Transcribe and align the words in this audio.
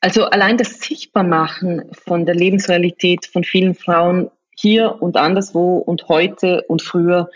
Also 0.00 0.24
allein 0.24 0.56
das 0.56 0.80
Sichtbarmachen 0.80 1.90
von 1.92 2.24
der 2.24 2.34
Lebensrealität 2.34 3.26
von 3.26 3.42
vielen 3.42 3.74
Frauen 3.74 4.30
hier 4.56 5.02
und 5.02 5.16
anderswo 5.16 5.78
und 5.78 6.08
heute 6.08 6.62
und 6.68 6.82
früher 6.82 7.28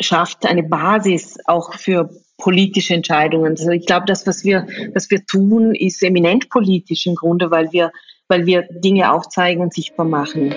schafft 0.00 0.46
eine 0.46 0.62
Basis 0.62 1.38
auch 1.46 1.74
für 1.74 2.10
politische 2.38 2.94
Entscheidungen. 2.94 3.52
Also 3.52 3.70
ich 3.70 3.86
glaube, 3.86 4.06
das, 4.06 4.26
was 4.26 4.44
wir, 4.44 4.66
was 4.94 5.10
wir 5.10 5.24
tun, 5.26 5.74
ist 5.74 6.02
eminent 6.02 6.48
politisch 6.48 7.06
im 7.06 7.14
Grunde, 7.14 7.50
weil 7.50 7.72
wir, 7.72 7.92
weil 8.28 8.46
wir 8.46 8.66
Dinge 8.70 9.12
aufzeigen 9.12 9.62
und 9.62 9.74
sichtbar 9.74 10.06
machen. 10.06 10.54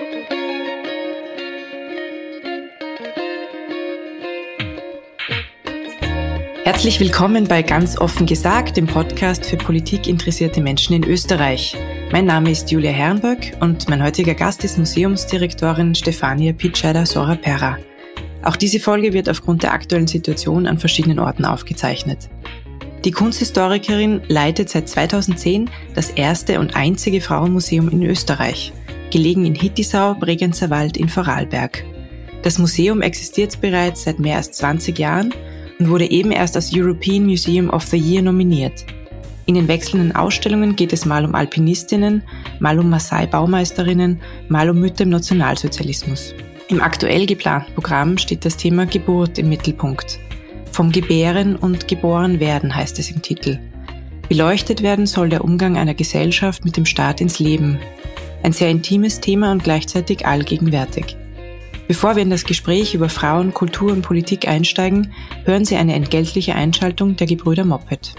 Herzlich 6.66 6.98
willkommen 6.98 7.44
bei 7.44 7.62
Ganz 7.62 7.96
offen 7.96 8.26
gesagt, 8.26 8.76
dem 8.76 8.88
Podcast 8.88 9.46
für 9.46 9.56
Politik 9.56 10.08
interessierte 10.08 10.60
Menschen 10.60 10.96
in 10.96 11.04
Österreich. 11.04 11.76
Mein 12.10 12.24
Name 12.24 12.50
ist 12.50 12.72
Julia 12.72 12.90
Herrenböck 12.90 13.56
und 13.60 13.88
mein 13.88 14.02
heutiger 14.02 14.34
Gast 14.34 14.64
ist 14.64 14.76
Museumsdirektorin 14.76 15.94
Stefania 15.94 16.52
Pitscheider-Sora-Perra. 16.52 17.78
Auch 18.42 18.56
diese 18.56 18.80
Folge 18.80 19.12
wird 19.12 19.28
aufgrund 19.28 19.62
der 19.62 19.74
aktuellen 19.74 20.08
Situation 20.08 20.66
an 20.66 20.76
verschiedenen 20.76 21.20
Orten 21.20 21.44
aufgezeichnet. 21.44 22.28
Die 23.04 23.12
Kunsthistorikerin 23.12 24.22
leitet 24.26 24.68
seit 24.68 24.88
2010 24.88 25.70
das 25.94 26.10
erste 26.10 26.58
und 26.58 26.74
einzige 26.74 27.20
Frauenmuseum 27.20 27.90
in 27.90 28.02
Österreich, 28.02 28.72
gelegen 29.12 29.44
in 29.44 29.54
Hittisau, 29.54 30.14
Bregenzer 30.14 30.68
Wald 30.68 30.96
in 30.96 31.08
Vorarlberg. 31.08 31.84
Das 32.42 32.58
Museum 32.58 33.02
existiert 33.02 33.60
bereits 33.60 34.02
seit 34.02 34.18
mehr 34.18 34.38
als 34.38 34.50
20 34.50 34.98
Jahren 34.98 35.32
und 35.78 35.88
wurde 35.88 36.10
eben 36.10 36.32
erst 36.32 36.56
als 36.56 36.74
European 36.74 37.24
Museum 37.24 37.70
of 37.70 37.84
the 37.84 37.98
Year 37.98 38.22
nominiert. 38.22 38.84
In 39.46 39.54
den 39.54 39.68
wechselnden 39.68 40.14
Ausstellungen 40.14 40.74
geht 40.74 40.92
es 40.92 41.06
mal 41.06 41.24
um 41.24 41.34
Alpinistinnen, 41.34 42.22
mal 42.58 42.78
um 42.78 42.90
Maasai-Baumeisterinnen, 42.90 44.20
mal 44.48 44.68
um 44.68 44.80
Mütter 44.80 45.04
im 45.04 45.10
Nationalsozialismus. 45.10 46.34
Im 46.68 46.80
aktuell 46.80 47.26
geplanten 47.26 47.72
Programm 47.74 48.18
steht 48.18 48.44
das 48.44 48.56
Thema 48.56 48.86
Geburt 48.86 49.38
im 49.38 49.48
Mittelpunkt. 49.48 50.18
Vom 50.72 50.90
Gebären 50.90 51.54
und 51.54 51.86
Geboren 51.86 52.40
werden 52.40 52.74
heißt 52.74 52.98
es 52.98 53.10
im 53.12 53.22
Titel. 53.22 53.60
Beleuchtet 54.28 54.82
werden 54.82 55.06
soll 55.06 55.28
der 55.28 55.44
Umgang 55.44 55.76
einer 55.76 55.94
Gesellschaft 55.94 56.64
mit 56.64 56.76
dem 56.76 56.84
Staat 56.84 57.20
ins 57.20 57.38
Leben. 57.38 57.78
Ein 58.42 58.52
sehr 58.52 58.70
intimes 58.70 59.20
Thema 59.20 59.52
und 59.52 59.62
gleichzeitig 59.62 60.26
allgegenwärtig. 60.26 61.16
Bevor 61.88 62.16
wir 62.16 62.22
in 62.22 62.30
das 62.30 62.44
Gespräch 62.44 62.94
über 62.94 63.08
Frauen, 63.08 63.54
Kultur 63.54 63.92
und 63.92 64.02
Politik 64.02 64.48
einsteigen, 64.48 65.12
hören 65.44 65.64
Sie 65.64 65.76
eine 65.76 65.94
entgeltliche 65.94 66.54
Einschaltung 66.54 67.16
der 67.16 67.28
Gebrüder 67.28 67.64
Moped. 67.64 68.14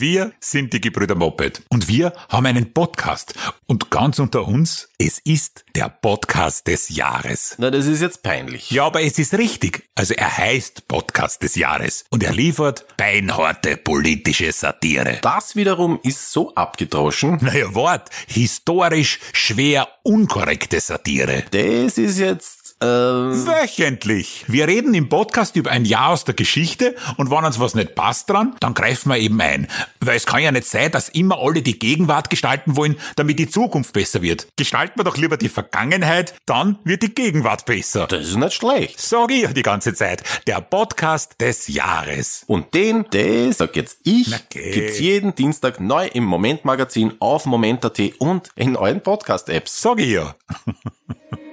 Wir 0.00 0.32
sind 0.38 0.72
die 0.72 0.80
Gebrüder 0.80 1.16
Moped 1.16 1.62
und 1.70 1.88
wir 1.88 2.12
haben 2.28 2.46
einen 2.46 2.72
Podcast. 2.72 3.34
Und 3.66 3.90
ganz 3.90 4.20
unter 4.20 4.46
uns, 4.46 4.88
es 4.96 5.18
ist 5.18 5.64
der 5.74 5.88
Podcast 5.88 6.68
des 6.68 6.88
Jahres. 6.90 7.56
Na, 7.58 7.68
das 7.68 7.86
ist 7.86 8.00
jetzt 8.00 8.22
peinlich. 8.22 8.70
Ja, 8.70 8.84
aber 8.84 9.02
es 9.02 9.18
ist 9.18 9.34
richtig. 9.34 9.88
Also 9.96 10.14
er 10.14 10.38
heißt 10.38 10.86
Podcast 10.86 11.42
des 11.42 11.56
Jahres 11.56 12.04
und 12.10 12.22
er 12.22 12.32
liefert 12.32 12.86
beinharte 12.96 13.76
politische 13.76 14.52
Satire. 14.52 15.18
Das 15.20 15.56
wiederum 15.56 15.98
ist 16.04 16.30
so 16.30 16.54
abgedroschen. 16.54 17.38
Naja, 17.40 17.74
Wort, 17.74 18.08
historisch 18.28 19.18
schwer 19.32 19.88
unkorrekte 20.04 20.78
Satire. 20.78 21.44
Das 21.50 21.98
ist 21.98 22.18
jetzt 22.18 22.57
ähm 22.80 23.46
Wöchentlich. 23.46 24.44
Wir 24.46 24.68
reden 24.68 24.94
im 24.94 25.08
Podcast 25.08 25.56
über 25.56 25.70
ein 25.70 25.84
Jahr 25.84 26.10
aus 26.10 26.24
der 26.24 26.34
Geschichte 26.34 26.94
und 27.16 27.30
wenn 27.30 27.44
uns 27.44 27.58
was 27.58 27.74
nicht 27.74 27.94
passt 27.94 28.30
dran, 28.30 28.54
dann 28.60 28.74
greifen 28.74 29.10
wir 29.10 29.18
eben 29.18 29.40
ein. 29.40 29.66
Weil 30.00 30.16
es 30.16 30.26
kann 30.26 30.42
ja 30.42 30.52
nicht 30.52 30.66
sein, 30.66 30.90
dass 30.90 31.08
immer 31.08 31.38
alle 31.38 31.62
die 31.62 31.78
Gegenwart 31.78 32.30
gestalten 32.30 32.76
wollen, 32.76 32.96
damit 33.16 33.38
die 33.38 33.48
Zukunft 33.48 33.92
besser 33.92 34.22
wird. 34.22 34.46
Gestalten 34.56 34.98
wir 34.98 35.04
doch 35.04 35.16
lieber 35.16 35.36
die 35.36 35.48
Vergangenheit, 35.48 36.34
dann 36.46 36.78
wird 36.84 37.02
die 37.02 37.14
Gegenwart 37.14 37.64
besser. 37.66 38.06
Das 38.06 38.28
ist 38.28 38.36
nicht 38.36 38.54
schlecht. 38.54 39.00
Sag 39.00 39.30
ich 39.30 39.42
ja 39.42 39.52
die 39.52 39.62
ganze 39.62 39.94
Zeit. 39.94 40.22
Der 40.46 40.60
Podcast 40.60 41.40
des 41.40 41.68
Jahres. 41.68 42.44
Und 42.46 42.74
den, 42.74 43.06
das 43.10 43.58
sag 43.58 43.74
jetzt 43.76 43.98
ich, 44.04 44.32
okay. 44.32 44.70
gibt's 44.72 44.98
jeden 45.00 45.34
Dienstag 45.34 45.80
neu 45.80 46.06
im 46.06 46.24
Moment-Magazin 46.24 47.14
auf 47.18 47.46
Moment.at 47.46 47.98
und 48.18 48.50
in 48.54 48.76
euren 48.76 49.02
Podcast-Apps. 49.02 49.80
Sag 49.80 50.00
ich 50.00 50.10
ja. 50.10 50.34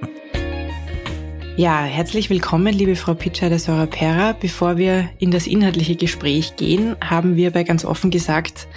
Ja, 1.57 1.83
herzlich 1.83 2.29
willkommen, 2.29 2.73
liebe 2.73 2.97
Frau 2.97 3.13
Pitscheider 3.13 3.59
Sora-Pera. 3.59 4.33
Bevor 4.33 4.75
wir 4.75 5.09
in 5.19 5.31
das 5.31 5.47
inhaltliche 5.47 5.95
Gespräch 5.95 6.57
gehen, 6.57 6.97
haben 6.99 7.37
wir 7.37 7.51
bei 7.51 7.63
ganz 7.63 7.85
offen 7.85 8.11
gesagt 8.11 8.67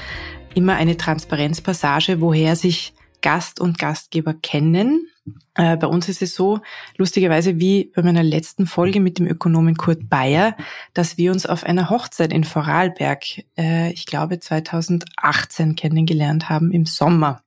immer 0.54 0.76
eine 0.76 0.96
Transparenzpassage, 0.96 2.20
woher 2.20 2.54
sich 2.54 2.92
Gast 3.20 3.60
und 3.60 3.80
Gastgeber 3.80 4.32
kennen. 4.32 5.08
Äh, 5.56 5.76
bei 5.76 5.88
uns 5.88 6.08
ist 6.08 6.22
es 6.22 6.36
so, 6.36 6.60
lustigerweise 6.96 7.58
wie 7.58 7.90
bei 7.96 8.02
meiner 8.02 8.22
letzten 8.22 8.68
Folge 8.68 9.00
mit 9.00 9.18
dem 9.18 9.26
Ökonomen 9.26 9.76
Kurt 9.76 10.08
Bayer, 10.08 10.56
dass 10.94 11.18
wir 11.18 11.32
uns 11.32 11.46
auf 11.46 11.64
einer 11.64 11.90
Hochzeit 11.90 12.32
in 12.32 12.44
Vorarlberg, 12.44 13.24
äh, 13.58 13.90
ich 13.90 14.06
glaube 14.06 14.38
2018 14.38 15.74
kennengelernt 15.74 16.48
haben 16.48 16.70
im 16.70 16.86
Sommer. 16.86 17.42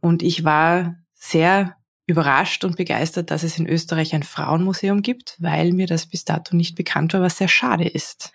Und 0.00 0.22
ich 0.22 0.42
war 0.42 0.96
sehr 1.12 1.76
überrascht 2.08 2.64
und 2.64 2.76
begeistert, 2.76 3.30
dass 3.30 3.42
es 3.42 3.58
in 3.58 3.68
Österreich 3.68 4.14
ein 4.14 4.22
Frauenmuseum 4.22 5.02
gibt, 5.02 5.36
weil 5.38 5.72
mir 5.74 5.86
das 5.86 6.06
bis 6.06 6.24
dato 6.24 6.56
nicht 6.56 6.74
bekannt 6.74 7.12
war, 7.12 7.20
was 7.20 7.36
sehr 7.36 7.48
schade 7.48 7.86
ist. 7.86 8.32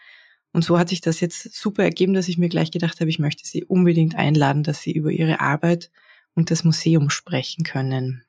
Und 0.54 0.64
so 0.64 0.78
hat 0.78 0.90
sich 0.90 1.02
das 1.02 1.20
jetzt 1.20 1.56
super 1.56 1.84
ergeben, 1.84 2.14
dass 2.14 2.28
ich 2.28 2.38
mir 2.38 2.50
gleich 2.50 2.70
gedacht 2.70 3.00
habe, 3.00 3.10
ich 3.10 3.18
möchte 3.18 3.48
Sie 3.48 3.66
unbedingt 3.66 4.14
einladen, 4.14 4.62
dass 4.62 4.82
Sie 4.82 4.92
über 4.92 5.10
Ihre 5.10 5.40
Arbeit 5.40 5.90
und 6.36 6.52
das 6.52 6.64
Museum 6.64 7.10
sprechen 7.10 7.64
können. 7.64 8.24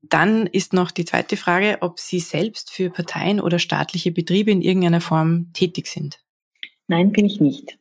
Dann 0.00 0.46
ist 0.46 0.72
noch 0.72 0.92
die 0.92 1.04
zweite 1.04 1.36
Frage, 1.36 1.78
ob 1.80 1.98
Sie 1.98 2.20
selbst 2.20 2.70
für 2.70 2.90
Parteien 2.90 3.40
oder 3.40 3.58
staatliche 3.58 4.12
Betriebe 4.12 4.52
in 4.52 4.62
irgendeiner 4.62 5.00
Form 5.00 5.52
tätig 5.54 5.88
sind. 5.88 6.20
Nein, 6.86 7.10
bin 7.10 7.26
ich 7.26 7.40
nicht. 7.40 7.78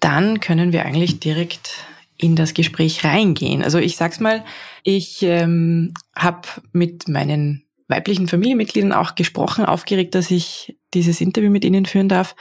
Dann 0.00 0.40
können 0.40 0.74
wir 0.74 0.84
eigentlich 0.84 1.18
direkt 1.18 1.86
in 2.22 2.36
das 2.36 2.54
Gespräch 2.54 3.04
reingehen. 3.04 3.62
Also 3.62 3.78
ich 3.78 3.96
sag's 3.96 4.20
mal, 4.20 4.44
ich 4.82 5.22
ähm, 5.22 5.94
habe 6.14 6.48
mit 6.72 7.08
meinen 7.08 7.64
weiblichen 7.88 8.28
Familienmitgliedern 8.28 8.92
auch 8.92 9.16
gesprochen, 9.16 9.64
aufgeregt, 9.64 10.14
dass 10.14 10.30
ich 10.30 10.78
dieses 10.94 11.20
Interview 11.20 11.50
mit 11.50 11.64
ihnen 11.64 11.86
führen 11.86 12.08
darf. 12.08 12.36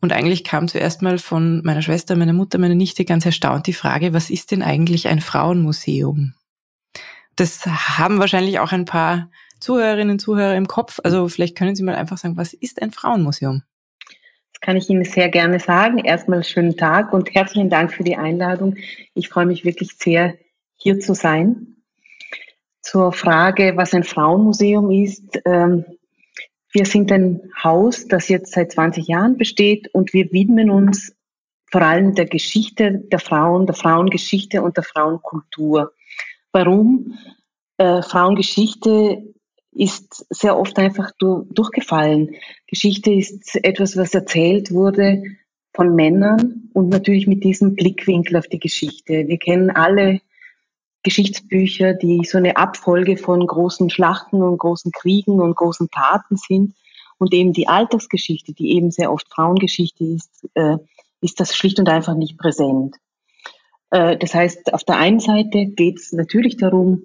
Und 0.00 0.12
eigentlich 0.12 0.44
kam 0.44 0.68
zuerst 0.68 1.00
mal 1.00 1.18
von 1.18 1.62
meiner 1.64 1.82
Schwester, 1.82 2.16
meiner 2.16 2.34
Mutter, 2.34 2.58
meiner 2.58 2.74
Nichte 2.74 3.04
ganz 3.04 3.24
erstaunt 3.24 3.66
die 3.66 3.72
Frage, 3.72 4.12
was 4.12 4.30
ist 4.30 4.50
denn 4.50 4.62
eigentlich 4.62 5.08
ein 5.08 5.20
Frauenmuseum? 5.20 6.34
Das 7.36 7.64
haben 7.64 8.18
wahrscheinlich 8.18 8.58
auch 8.58 8.72
ein 8.72 8.84
paar 8.84 9.30
Zuhörerinnen 9.60 10.12
und 10.12 10.18
Zuhörer 10.20 10.56
im 10.56 10.68
Kopf. 10.68 11.00
Also 11.02 11.28
vielleicht 11.28 11.56
können 11.56 11.74
Sie 11.74 11.82
mal 11.82 11.94
einfach 11.94 12.18
sagen, 12.18 12.36
was 12.36 12.52
ist 12.52 12.82
ein 12.82 12.92
Frauenmuseum? 12.92 13.62
Kann 14.60 14.76
ich 14.76 14.90
Ihnen 14.90 15.04
sehr 15.04 15.30
gerne 15.30 15.58
sagen. 15.58 15.98
Erstmal 15.98 16.44
schönen 16.44 16.76
Tag 16.76 17.14
und 17.14 17.34
herzlichen 17.34 17.70
Dank 17.70 17.92
für 17.92 18.04
die 18.04 18.16
Einladung. 18.16 18.76
Ich 19.14 19.28
freue 19.28 19.46
mich 19.46 19.64
wirklich 19.64 19.96
sehr, 19.96 20.34
hier 20.76 21.00
zu 21.00 21.14
sein. 21.14 21.76
Zur 22.82 23.12
Frage, 23.12 23.72
was 23.76 23.94
ein 23.94 24.04
Frauenmuseum 24.04 24.90
ist. 24.90 25.40
Ähm, 25.46 25.84
wir 26.72 26.84
sind 26.84 27.10
ein 27.10 27.40
Haus, 27.62 28.06
das 28.06 28.28
jetzt 28.28 28.52
seit 28.52 28.72
20 28.72 29.08
Jahren 29.08 29.38
besteht 29.38 29.88
und 29.94 30.12
wir 30.12 30.30
widmen 30.30 30.70
uns 30.70 31.16
vor 31.70 31.82
allem 31.82 32.14
der 32.14 32.26
Geschichte 32.26 33.02
der 33.10 33.18
Frauen, 33.18 33.66
der 33.66 33.74
Frauengeschichte 33.74 34.62
und 34.62 34.76
der 34.76 34.84
Frauenkultur. 34.84 35.92
Warum? 36.52 37.18
Äh, 37.78 38.02
Frauengeschichte 38.02 39.34
ist 39.72 40.26
sehr 40.30 40.58
oft 40.58 40.78
einfach 40.78 41.10
durchgefallen. 41.18 42.34
Geschichte 42.66 43.12
ist 43.12 43.56
etwas, 43.64 43.96
was 43.96 44.14
erzählt 44.14 44.72
wurde 44.72 45.22
von 45.72 45.94
Männern 45.94 46.70
und 46.72 46.88
natürlich 46.88 47.26
mit 47.26 47.44
diesem 47.44 47.74
Blickwinkel 47.74 48.36
auf 48.36 48.48
die 48.48 48.58
Geschichte. 48.58 49.28
Wir 49.28 49.38
kennen 49.38 49.70
alle 49.70 50.20
Geschichtsbücher, 51.02 51.94
die 51.94 52.24
so 52.24 52.38
eine 52.38 52.56
Abfolge 52.56 53.16
von 53.16 53.46
großen 53.46 53.88
Schlachten 53.88 54.42
und 54.42 54.58
großen 54.58 54.92
Kriegen 54.92 55.40
und 55.40 55.56
großen 55.56 55.88
Taten 55.90 56.36
sind. 56.36 56.74
Und 57.18 57.32
eben 57.32 57.52
die 57.52 57.68
Alltagsgeschichte, 57.68 58.52
die 58.52 58.72
eben 58.72 58.90
sehr 58.90 59.12
oft 59.12 59.26
Frauengeschichte 59.32 60.04
ist, 60.04 60.48
äh, 60.54 60.78
ist 61.20 61.38
das 61.38 61.54
schlicht 61.54 61.78
und 61.78 61.88
einfach 61.88 62.14
nicht 62.14 62.38
präsent. 62.38 62.96
Äh, 63.90 64.16
das 64.16 64.34
heißt, 64.34 64.72
auf 64.72 64.84
der 64.84 64.96
einen 64.96 65.20
Seite 65.20 65.66
geht 65.66 65.98
es 65.98 66.12
natürlich 66.12 66.56
darum, 66.56 67.04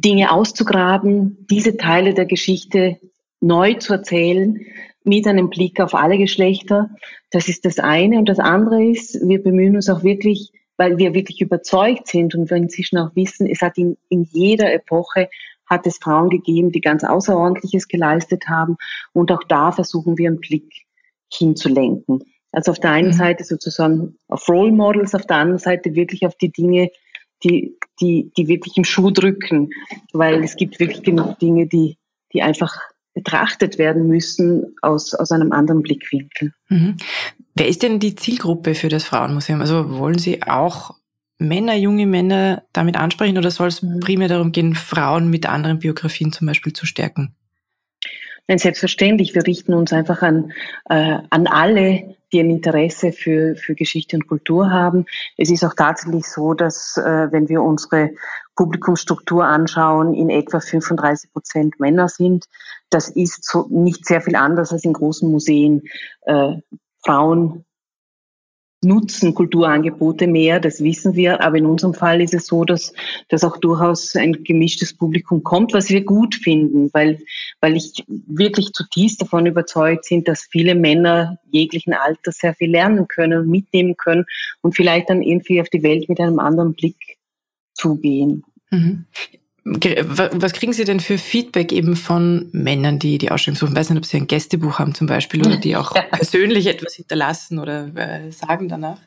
Dinge 0.00 0.32
auszugraben, 0.32 1.46
diese 1.50 1.76
Teile 1.76 2.14
der 2.14 2.26
Geschichte 2.26 2.98
neu 3.40 3.74
zu 3.74 3.94
erzählen, 3.94 4.60
mit 5.04 5.26
einem 5.26 5.50
Blick 5.50 5.80
auf 5.80 5.94
alle 5.94 6.18
Geschlechter. 6.18 6.90
Das 7.30 7.48
ist 7.48 7.64
das 7.64 7.78
eine. 7.78 8.18
Und 8.18 8.28
das 8.28 8.38
andere 8.38 8.84
ist, 8.84 9.18
wir 9.26 9.42
bemühen 9.42 9.76
uns 9.76 9.88
auch 9.88 10.02
wirklich, 10.02 10.52
weil 10.76 10.98
wir 10.98 11.14
wirklich 11.14 11.40
überzeugt 11.40 12.08
sind 12.08 12.34
und 12.34 12.50
wir 12.50 12.56
inzwischen 12.56 12.98
auch 12.98 13.14
wissen, 13.16 13.46
es 13.46 13.62
hat 13.62 13.78
in, 13.78 13.96
in 14.08 14.24
jeder 14.24 14.72
Epoche 14.72 15.28
hat 15.66 15.86
es 15.86 15.98
Frauen 15.98 16.30
gegeben, 16.30 16.72
die 16.72 16.80
ganz 16.80 17.04
Außerordentliches 17.04 17.88
geleistet 17.88 18.48
haben. 18.48 18.76
Und 19.12 19.30
auch 19.32 19.44
da 19.48 19.72
versuchen 19.72 20.16
wir 20.16 20.28
einen 20.28 20.40
Blick 20.40 20.86
hinzulenken. 21.32 22.22
Also 22.52 22.72
auf 22.72 22.80
der 22.80 22.92
einen 22.92 23.08
mhm. 23.08 23.12
Seite 23.12 23.44
sozusagen 23.44 24.16
auf 24.28 24.48
Role 24.48 24.72
Models, 24.72 25.14
auf 25.14 25.26
der 25.26 25.36
anderen 25.36 25.58
Seite 25.58 25.94
wirklich 25.94 26.24
auf 26.26 26.34
die 26.36 26.50
Dinge, 26.50 26.90
die, 27.44 27.76
die, 28.00 28.30
die 28.36 28.48
wirklich 28.48 28.76
im 28.76 28.84
Schuh 28.84 29.10
drücken, 29.10 29.70
weil 30.12 30.42
es 30.44 30.56
gibt 30.56 30.80
wirklich 30.80 31.02
genug 31.02 31.38
Dinge, 31.38 31.66
die, 31.66 31.96
die 32.32 32.42
einfach 32.42 32.76
betrachtet 33.14 33.78
werden 33.78 34.06
müssen 34.06 34.76
aus, 34.82 35.14
aus 35.14 35.32
einem 35.32 35.52
anderen 35.52 35.82
Blickwinkel. 35.82 36.52
Mhm. 36.68 36.96
Wer 37.54 37.68
ist 37.68 37.82
denn 37.82 37.98
die 37.98 38.14
Zielgruppe 38.14 38.74
für 38.74 38.88
das 38.88 39.04
Frauenmuseum? 39.04 39.60
Also 39.60 39.98
wollen 39.98 40.18
Sie 40.18 40.42
auch 40.42 40.94
Männer, 41.38 41.74
junge 41.74 42.06
Männer 42.06 42.62
damit 42.72 42.96
ansprechen 42.96 43.38
oder 43.38 43.50
soll 43.50 43.68
es 43.68 43.82
mhm. 43.82 44.00
primär 44.00 44.28
darum 44.28 44.52
gehen, 44.52 44.74
Frauen 44.74 45.30
mit 45.30 45.46
anderen 45.46 45.80
Biografien 45.80 46.32
zum 46.32 46.46
Beispiel 46.46 46.72
zu 46.72 46.86
stärken? 46.86 47.34
Nein, 48.46 48.58
selbstverständlich. 48.58 49.34
Wir 49.34 49.46
richten 49.46 49.74
uns 49.74 49.92
einfach 49.92 50.22
an, 50.22 50.52
äh, 50.88 51.18
an 51.30 51.46
alle, 51.46 52.16
die 52.32 52.40
ein 52.40 52.50
Interesse 52.50 53.12
für, 53.12 53.56
für 53.56 53.74
Geschichte 53.74 54.16
und 54.16 54.26
Kultur 54.26 54.70
haben. 54.70 55.06
Es 55.36 55.50
ist 55.50 55.64
auch 55.64 55.74
tatsächlich 55.74 56.26
so, 56.26 56.54
dass 56.54 56.96
äh, 56.96 57.28
wenn 57.30 57.48
wir 57.48 57.62
unsere 57.62 58.10
Publikumsstruktur 58.56 59.44
anschauen, 59.44 60.14
in 60.14 60.30
etwa 60.30 60.60
35 60.60 61.32
Prozent 61.32 61.80
Männer 61.80 62.08
sind. 62.08 62.46
Das 62.90 63.08
ist 63.08 63.44
so 63.44 63.66
nicht 63.70 64.06
sehr 64.06 64.20
viel 64.20 64.36
anders 64.36 64.72
als 64.72 64.84
in 64.84 64.92
großen 64.92 65.30
Museen. 65.30 65.82
Äh, 66.22 66.56
Frauen 67.04 67.64
nutzen 68.82 69.34
Kulturangebote 69.34 70.26
mehr, 70.26 70.60
das 70.60 70.82
wissen 70.82 71.14
wir. 71.14 71.42
Aber 71.42 71.56
in 71.56 71.66
unserem 71.66 71.94
Fall 71.94 72.20
ist 72.20 72.34
es 72.34 72.46
so, 72.46 72.64
dass, 72.64 72.92
dass 73.28 73.44
auch 73.44 73.56
durchaus 73.56 74.14
ein 74.14 74.44
gemischtes 74.44 74.94
Publikum 74.94 75.42
kommt, 75.42 75.72
was 75.72 75.90
wir 75.90 76.04
gut 76.04 76.34
finden, 76.34 76.90
weil, 76.92 77.20
weil 77.60 77.76
ich 77.76 78.04
wirklich 78.06 78.72
zutiefst 78.72 79.20
davon 79.20 79.46
überzeugt 79.46 80.06
bin, 80.08 80.24
dass 80.24 80.42
viele 80.42 80.74
Männer 80.74 81.38
jeglichen 81.50 81.92
Alters 81.92 82.38
sehr 82.38 82.54
viel 82.54 82.70
lernen 82.70 83.08
können 83.08 83.48
mitnehmen 83.48 83.96
können 83.96 84.24
und 84.60 84.76
vielleicht 84.76 85.10
dann 85.10 85.22
irgendwie 85.22 85.60
auf 85.60 85.68
die 85.68 85.82
Welt 85.82 86.08
mit 86.08 86.20
einem 86.20 86.38
anderen 86.38 86.74
Blick 86.74 87.18
zugehen. 87.74 88.44
Mhm. 88.70 89.06
Was 89.70 90.52
kriegen 90.52 90.72
Sie 90.72 90.84
denn 90.84 91.00
für 91.00 91.18
Feedback 91.18 91.72
eben 91.72 91.96
von 91.96 92.48
Männern, 92.52 92.98
die 92.98 93.18
die 93.18 93.30
Ausstellung 93.30 93.56
suchen? 93.56 93.72
Ich 93.72 93.78
weiß 93.78 93.90
nicht, 93.90 93.98
ob 93.98 94.06
Sie 94.06 94.16
ein 94.16 94.26
Gästebuch 94.26 94.78
haben 94.78 94.94
zum 94.94 95.06
Beispiel 95.06 95.44
oder 95.46 95.56
die 95.56 95.76
auch 95.76 95.92
persönlich 96.10 96.66
etwas 96.66 96.94
hinterlassen 96.94 97.58
oder 97.58 97.88
äh, 97.94 98.30
sagen 98.30 98.68
danach? 98.68 99.00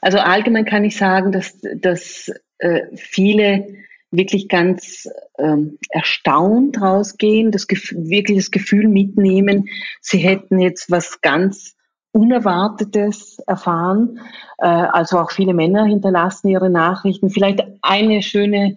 Also 0.00 0.18
allgemein 0.18 0.64
kann 0.64 0.84
ich 0.84 0.96
sagen, 0.96 1.30
dass, 1.30 1.58
dass 1.76 2.30
äh, 2.58 2.80
viele 2.96 3.66
wirklich 4.10 4.48
ganz 4.48 5.08
ähm, 5.38 5.78
erstaunt 5.90 6.80
rausgehen, 6.80 7.50
das 7.50 7.66
Gefühl, 7.66 8.10
wirklich 8.10 8.38
das 8.38 8.50
Gefühl 8.50 8.88
mitnehmen, 8.88 9.68
sie 10.00 10.18
hätten 10.18 10.60
jetzt 10.60 10.90
was 10.90 11.20
ganz 11.20 11.76
Unerwartetes 12.12 13.38
erfahren. 13.46 14.20
Äh, 14.58 14.66
also 14.66 15.18
auch 15.18 15.30
viele 15.30 15.54
Männer 15.54 15.86
hinterlassen 15.86 16.48
ihre 16.48 16.68
Nachrichten. 16.68 17.30
Vielleicht 17.30 17.62
eine 17.80 18.22
schöne 18.22 18.76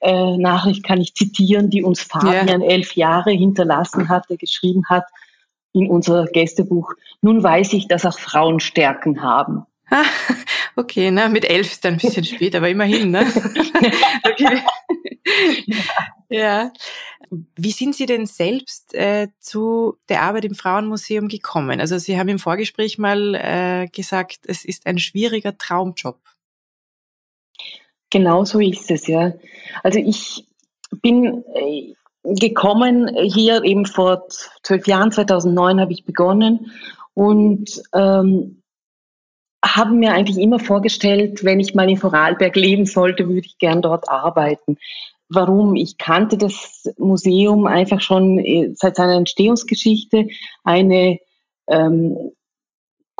äh, 0.00 0.36
Nachricht 0.36 0.84
kann 0.84 1.00
ich 1.00 1.14
zitieren, 1.14 1.70
die 1.70 1.82
uns 1.82 2.00
Fabian 2.02 2.62
ja. 2.62 2.68
elf 2.68 2.94
Jahre 2.94 3.30
hinterlassen 3.30 4.08
hat, 4.08 4.30
der 4.30 4.36
geschrieben 4.36 4.84
hat 4.88 5.04
in 5.72 5.88
unser 5.88 6.26
Gästebuch, 6.26 6.92
nun 7.20 7.42
weiß 7.42 7.72
ich, 7.72 7.88
dass 7.88 8.04
auch 8.04 8.18
Frauen 8.18 8.60
Stärken 8.60 9.22
haben. 9.22 9.64
okay, 10.76 11.10
na, 11.10 11.28
mit 11.28 11.48
elf 11.48 11.72
ist 11.72 11.84
dann 11.84 11.94
ein 11.94 11.98
bisschen 11.98 12.24
spät, 12.24 12.54
aber 12.54 12.68
immerhin, 12.68 13.10
ne? 13.10 13.20
okay. 14.24 14.62
ja. 16.28 16.72
Wie 17.56 17.70
sind 17.70 17.94
Sie 17.94 18.04
denn 18.04 18.26
selbst 18.26 18.94
äh, 18.94 19.28
zu 19.40 19.96
der 20.10 20.22
Arbeit 20.22 20.44
im 20.44 20.54
Frauenmuseum 20.54 21.28
gekommen? 21.28 21.80
Also 21.80 21.98
Sie 21.98 22.18
haben 22.18 22.28
im 22.28 22.38
Vorgespräch 22.38 22.98
mal 22.98 23.34
äh, 23.34 23.88
gesagt, 23.88 24.40
es 24.46 24.64
ist 24.64 24.86
ein 24.86 24.98
schwieriger 24.98 25.56
Traumjob. 25.56 26.20
Genau 28.12 28.44
so 28.44 28.60
ist 28.60 28.90
es, 28.90 29.06
ja. 29.06 29.32
Also 29.82 29.98
ich 29.98 30.46
bin 31.00 31.44
äh, 31.54 31.94
gekommen 32.24 33.10
hier 33.22 33.64
eben 33.64 33.86
vor 33.86 34.28
zwölf 34.62 34.86
Jahren, 34.86 35.10
2009 35.10 35.80
habe 35.80 35.92
ich 35.92 36.04
begonnen 36.04 36.70
und 37.14 37.82
ähm, 37.94 38.62
habe 39.64 39.92
mir 39.92 40.12
eigentlich 40.12 40.36
immer 40.36 40.58
vorgestellt, 40.58 41.42
wenn 41.42 41.58
ich 41.58 41.74
mal 41.74 41.88
in 41.88 41.96
Vorarlberg 41.96 42.54
leben 42.54 42.84
sollte, 42.84 43.28
würde 43.28 43.46
ich 43.46 43.56
gern 43.56 43.80
dort 43.80 44.10
arbeiten. 44.10 44.76
Warum? 45.30 45.74
Ich 45.74 45.96
kannte 45.96 46.36
das 46.36 46.92
Museum 46.98 47.66
einfach 47.66 48.02
schon 48.02 48.38
äh, 48.40 48.74
seit 48.74 48.96
seiner 48.96 49.16
Entstehungsgeschichte. 49.16 50.28
Eine 50.64 51.18
ähm, 51.66 52.32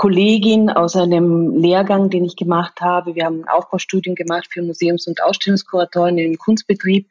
Kollegin 0.02 0.68
aus 0.68 0.96
einem 0.96 1.54
Lehrgang, 1.54 2.10
den 2.10 2.24
ich 2.24 2.34
gemacht 2.34 2.80
habe. 2.80 3.14
Wir 3.14 3.24
haben 3.24 3.44
ein 3.44 3.48
Aufbaustudium 3.48 4.16
gemacht 4.16 4.48
für 4.50 4.60
Museums- 4.60 5.06
und 5.06 5.22
Ausstellungskuratoren 5.22 6.18
im 6.18 6.36
Kunstbetrieb. 6.38 7.06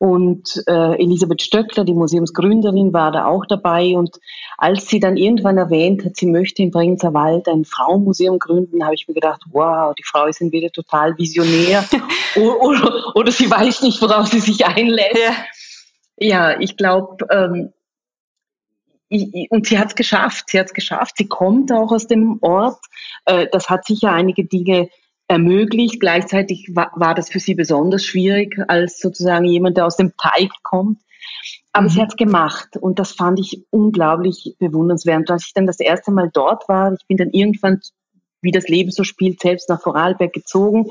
Und 0.00 0.60
äh, 0.66 1.00
Elisabeth 1.00 1.40
Stöckler, 1.40 1.84
die 1.84 1.94
Museumsgründerin, 1.94 2.92
war 2.92 3.12
da 3.12 3.26
auch 3.26 3.46
dabei. 3.46 3.96
Und 3.96 4.18
als 4.58 4.88
sie 4.88 4.98
dann 4.98 5.16
irgendwann 5.16 5.56
erwähnt 5.56 6.04
hat, 6.04 6.16
sie 6.16 6.26
möchte 6.26 6.64
in 6.64 6.72
Bregenzer 6.72 7.14
Wald 7.14 7.46
ein 7.46 7.64
Frauenmuseum 7.64 8.40
gründen, 8.40 8.82
habe 8.82 8.96
ich 8.96 9.06
mir 9.06 9.14
gedacht, 9.14 9.42
wow, 9.52 9.94
die 9.94 10.02
Frau 10.04 10.26
ist 10.26 10.40
entweder 10.40 10.72
total 10.72 11.16
visionär 11.16 11.84
oder, 12.34 12.60
oder, 12.60 13.14
oder, 13.14 13.30
sie 13.30 13.48
weiß 13.48 13.82
nicht, 13.82 14.02
worauf 14.02 14.26
sie 14.26 14.40
sich 14.40 14.66
einlässt. 14.66 15.16
Ja, 16.18 16.48
ja 16.50 16.60
ich 16.60 16.76
glaube, 16.76 17.24
ähm, 17.30 17.72
und 19.08 19.66
sie 19.66 19.78
hat 19.78 19.88
es 19.88 19.94
geschafft, 19.94 20.46
sie 20.48 20.58
hat 20.58 20.66
es 20.66 20.72
geschafft, 20.72 21.16
sie 21.16 21.28
kommt 21.28 21.72
auch 21.72 21.92
aus 21.92 22.06
dem 22.06 22.38
Ort. 22.40 22.78
Äh, 23.24 23.46
das 23.52 23.68
hat 23.68 23.84
sicher 23.84 24.12
einige 24.12 24.44
Dinge 24.44 24.88
ermöglicht. 25.28 26.00
Gleichzeitig 26.00 26.70
war, 26.74 27.14
das 27.14 27.30
für 27.30 27.40
sie 27.40 27.54
besonders 27.54 28.04
schwierig, 28.04 28.56
als 28.68 28.98
sozusagen 28.98 29.44
jemand, 29.44 29.76
der 29.76 29.86
aus 29.86 29.96
dem 29.96 30.12
Teig 30.16 30.50
kommt. 30.62 31.00
Aber 31.72 31.84
mhm. 31.84 31.88
sie 31.90 32.00
hat 32.00 32.10
es 32.10 32.16
gemacht 32.16 32.76
und 32.76 32.98
das 32.98 33.12
fand 33.12 33.38
ich 33.38 33.64
unglaublich 33.70 34.56
bewundernswert. 34.58 35.30
Als 35.30 35.46
ich 35.46 35.54
dann 35.54 35.66
das 35.66 35.80
erste 35.80 36.10
Mal 36.10 36.30
dort 36.32 36.68
war, 36.68 36.92
ich 36.92 37.06
bin 37.06 37.16
dann 37.16 37.30
irgendwann, 37.30 37.80
wie 38.40 38.52
das 38.52 38.68
Leben 38.68 38.90
so 38.90 39.04
spielt, 39.04 39.40
selbst 39.40 39.68
nach 39.68 39.82
Vorarlberg 39.82 40.32
gezogen 40.32 40.90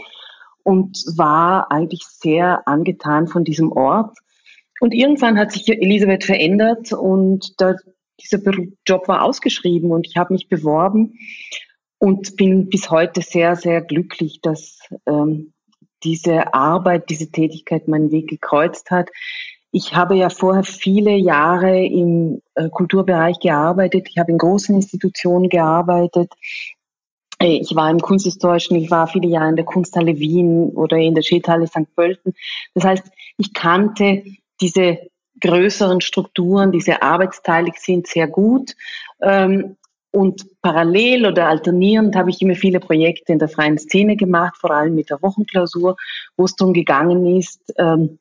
und 0.63 1.03
war 1.15 1.71
eigentlich 1.71 2.03
sehr 2.05 2.67
angetan 2.67 3.27
von 3.27 3.43
diesem 3.43 3.71
Ort. 3.71 4.17
Und 4.79 4.93
irgendwann 4.93 5.37
hat 5.37 5.51
sich 5.51 5.67
Elisabeth 5.69 6.25
verändert 6.25 6.91
und 6.91 7.53
da 7.59 7.75
dieser 8.21 8.39
Job 8.87 9.07
war 9.07 9.23
ausgeschrieben 9.23 9.91
und 9.91 10.07
ich 10.07 10.17
habe 10.17 10.33
mich 10.33 10.47
beworben 10.47 11.17
und 11.97 12.35
bin 12.35 12.69
bis 12.69 12.89
heute 12.89 13.21
sehr, 13.21 13.55
sehr 13.55 13.81
glücklich, 13.81 14.39
dass 14.41 14.79
ähm, 15.05 15.53
diese 16.03 16.53
Arbeit, 16.53 17.09
diese 17.09 17.31
Tätigkeit 17.31 17.87
meinen 17.87 18.11
Weg 18.11 18.29
gekreuzt 18.29 18.91
hat. 18.91 19.09
Ich 19.71 19.95
habe 19.95 20.15
ja 20.15 20.29
vorher 20.29 20.63
viele 20.63 21.15
Jahre 21.15 21.83
im 21.85 22.41
äh, 22.53 22.69
Kulturbereich 22.69 23.39
gearbeitet. 23.39 24.07
Ich 24.09 24.17
habe 24.17 24.31
in 24.31 24.37
großen 24.37 24.75
Institutionen 24.75 25.49
gearbeitet. 25.49 26.31
Äh, 27.39 27.57
ich 27.57 27.75
war 27.75 27.89
im 27.89 27.99
Kunsthistorischen, 27.99 28.77
ich 28.77 28.91
war 28.91 29.07
viele 29.07 29.27
Jahre 29.27 29.49
in 29.49 29.55
der 29.55 29.65
Kunsthalle 29.65 30.17
Wien 30.19 30.69
oder 30.69 30.97
in 30.97 31.15
der 31.15 31.23
Schädhalle 31.23 31.67
St. 31.67 31.93
Pölten. 31.95 32.33
Das 32.73 32.85
heißt, 32.85 33.03
ich 33.37 33.53
kannte 33.53 34.23
diese 34.61 34.99
größeren 35.45 36.01
Strukturen, 36.01 36.71
die 36.71 36.81
sehr 36.81 37.03
arbeitsteilig 37.03 37.75
sind, 37.77 38.07
sehr 38.07 38.27
gut. 38.27 38.75
Ähm, 39.21 39.77
und 40.11 40.61
parallel 40.61 41.25
oder 41.25 41.49
alternierend 41.49 42.15
habe 42.15 42.29
ich 42.29 42.41
immer 42.41 42.55
viele 42.55 42.79
Projekte 42.79 43.33
in 43.33 43.39
der 43.39 43.49
freien 43.49 43.77
Szene 43.77 44.15
gemacht, 44.15 44.55
vor 44.57 44.71
allem 44.71 44.95
mit 44.95 45.09
der 45.09 45.21
Wochenklausur, 45.21 45.97
wo 46.37 46.45
es 46.45 46.55
darum 46.55 46.73
gegangen 46.73 47.37
ist, 47.37 47.73
ähm, 47.77 48.19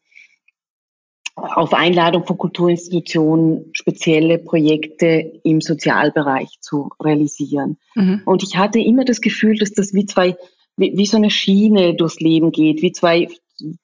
auf 1.37 1.73
Einladung 1.73 2.25
von 2.27 2.39
Kulturinstitutionen 2.39 3.71
spezielle 3.73 4.39
Projekte 4.39 5.41
im 5.43 5.61
Sozialbereich 5.61 6.61
zu 6.61 6.91
realisieren. 7.03 7.77
Mhm. 7.95 8.23
Und 8.25 8.43
ich 8.43 8.57
hatte 8.57 8.81
immer 8.81 9.05
das 9.05 9.21
Gefühl, 9.21 9.57
dass 9.57 9.73
das 9.73 9.95
wie 9.95 10.07
zwei, 10.07 10.37
wie, 10.77 10.97
wie 10.97 11.07
so 11.07 11.17
eine 11.17 11.31
Schiene 11.31 11.95
durchs 11.95 12.21
Leben 12.21 12.53
geht, 12.53 12.83
wie 12.83 12.93
zwei 12.93 13.29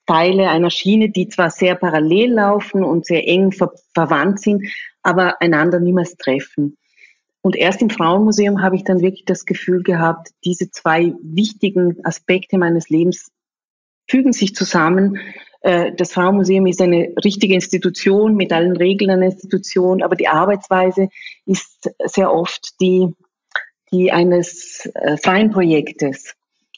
Teile 0.06 0.50
einer 0.50 0.70
Schiene, 0.70 1.10
die 1.10 1.28
zwar 1.28 1.50
sehr 1.50 1.75
parallel 1.75 2.32
laufen 2.32 2.84
und 2.84 3.06
sehr 3.06 3.26
eng 3.26 3.52
ver 3.52 3.72
verwandt 3.94 4.40
sind, 4.40 4.66
aber 5.02 5.40
einander 5.40 5.80
niemals 5.80 6.16
treffen. 6.16 6.76
Und 7.42 7.56
erst 7.56 7.80
im 7.80 7.90
Frauenmuseum 7.90 8.62
habe 8.62 8.76
ich 8.76 8.84
dann 8.84 9.00
wirklich 9.00 9.25
das 9.25 9.46
Gefühl 9.46 9.82
gehabt, 9.82 10.30
diese 10.44 10.70
zwei 10.70 11.14
wichtigen 11.22 11.96
Aspekte 12.04 12.58
meines 12.58 12.90
Lebens 12.90 13.30
fügen 14.06 14.32
sich 14.32 14.54
zusammen. 14.54 15.18
Äh, 15.62 15.92
das 15.96 16.12
Frauenmuseum 16.12 16.66
ist 16.66 16.82
eine 16.82 17.14
richtige 17.25 17.54
Institution 17.54 18.37
mit 18.37 18.52
allen 18.52 18.76
Regeln 18.76 19.10
einer 19.10 19.26
Institution, 19.26 20.02
aber 20.02 20.16
die 20.16 20.28
Arbeitsweise 20.28 21.08
ist 21.46 21.90
sehr 22.04 22.32
oft 22.32 22.80
die, 22.80 23.08
die 23.90 24.12
eines 24.12 24.90
äh, 24.94 25.16
freien 25.16 25.50
Projektes 25.50 26.34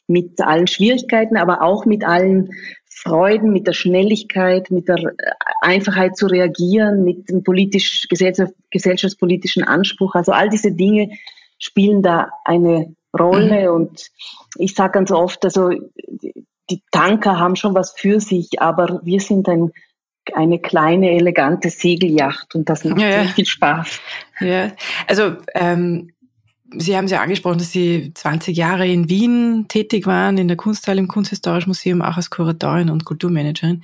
mit 0.07 0.41
allen 0.41 0.67
Schwierigkeiten, 0.67 1.37
aber 1.37 1.61
auch 1.61 1.85
mit 1.85 2.05
allen 2.05 2.51
Freuden, 2.95 3.51
mit 3.51 3.67
der 3.67 3.73
Schnelligkeit, 3.73 4.71
mit 4.71 4.87
der 4.87 5.13
Einfachheit 5.61 6.15
zu 6.17 6.27
reagieren, 6.27 7.03
mit 7.03 7.29
dem 7.29 7.43
politisch, 7.43 8.07
gesellschaftspolitischen 8.09 9.63
Anspruch. 9.63 10.15
Also 10.15 10.31
all 10.31 10.49
diese 10.49 10.71
Dinge 10.71 11.09
spielen 11.57 12.01
da 12.01 12.29
eine 12.45 12.95
Rolle. 13.17 13.69
Mhm. 13.69 13.75
Und 13.75 14.11
ich 14.57 14.73
sage 14.75 14.93
ganz 14.93 15.11
oft, 15.11 15.43
also 15.45 15.69
die 16.69 16.81
Tanker 16.91 17.39
haben 17.39 17.55
schon 17.55 17.75
was 17.75 17.93
für 17.93 18.19
sich, 18.19 18.61
aber 18.61 19.01
wir 19.03 19.19
sind 19.19 19.49
ein 19.49 19.71
eine 20.33 20.59
kleine, 20.59 21.11
elegante 21.11 21.69
Segelyacht 21.69 22.55
und 22.55 22.69
das 22.69 22.85
macht 22.85 23.01
ja, 23.01 23.09
ja. 23.09 23.23
viel 23.25 23.45
Spaß. 23.45 23.99
Ja, 24.39 24.71
also 25.05 25.35
ähm, 25.53 26.12
Sie 26.77 26.95
haben 26.95 27.05
es 27.05 27.11
ja 27.11 27.21
angesprochen, 27.21 27.59
dass 27.59 27.71
Sie 27.71 28.11
20 28.13 28.55
Jahre 28.55 28.87
in 28.87 29.09
Wien 29.09 29.65
tätig 29.67 30.07
waren, 30.07 30.37
in 30.37 30.47
der 30.47 30.57
Kunsthalle 30.57 30.99
im 30.99 31.07
Kunsthistorischen 31.07 31.69
Museum, 31.69 32.01
auch 32.01 32.17
als 32.17 32.29
Kuratorin 32.29 32.89
und 32.89 33.05
Kulturmanagerin. 33.05 33.83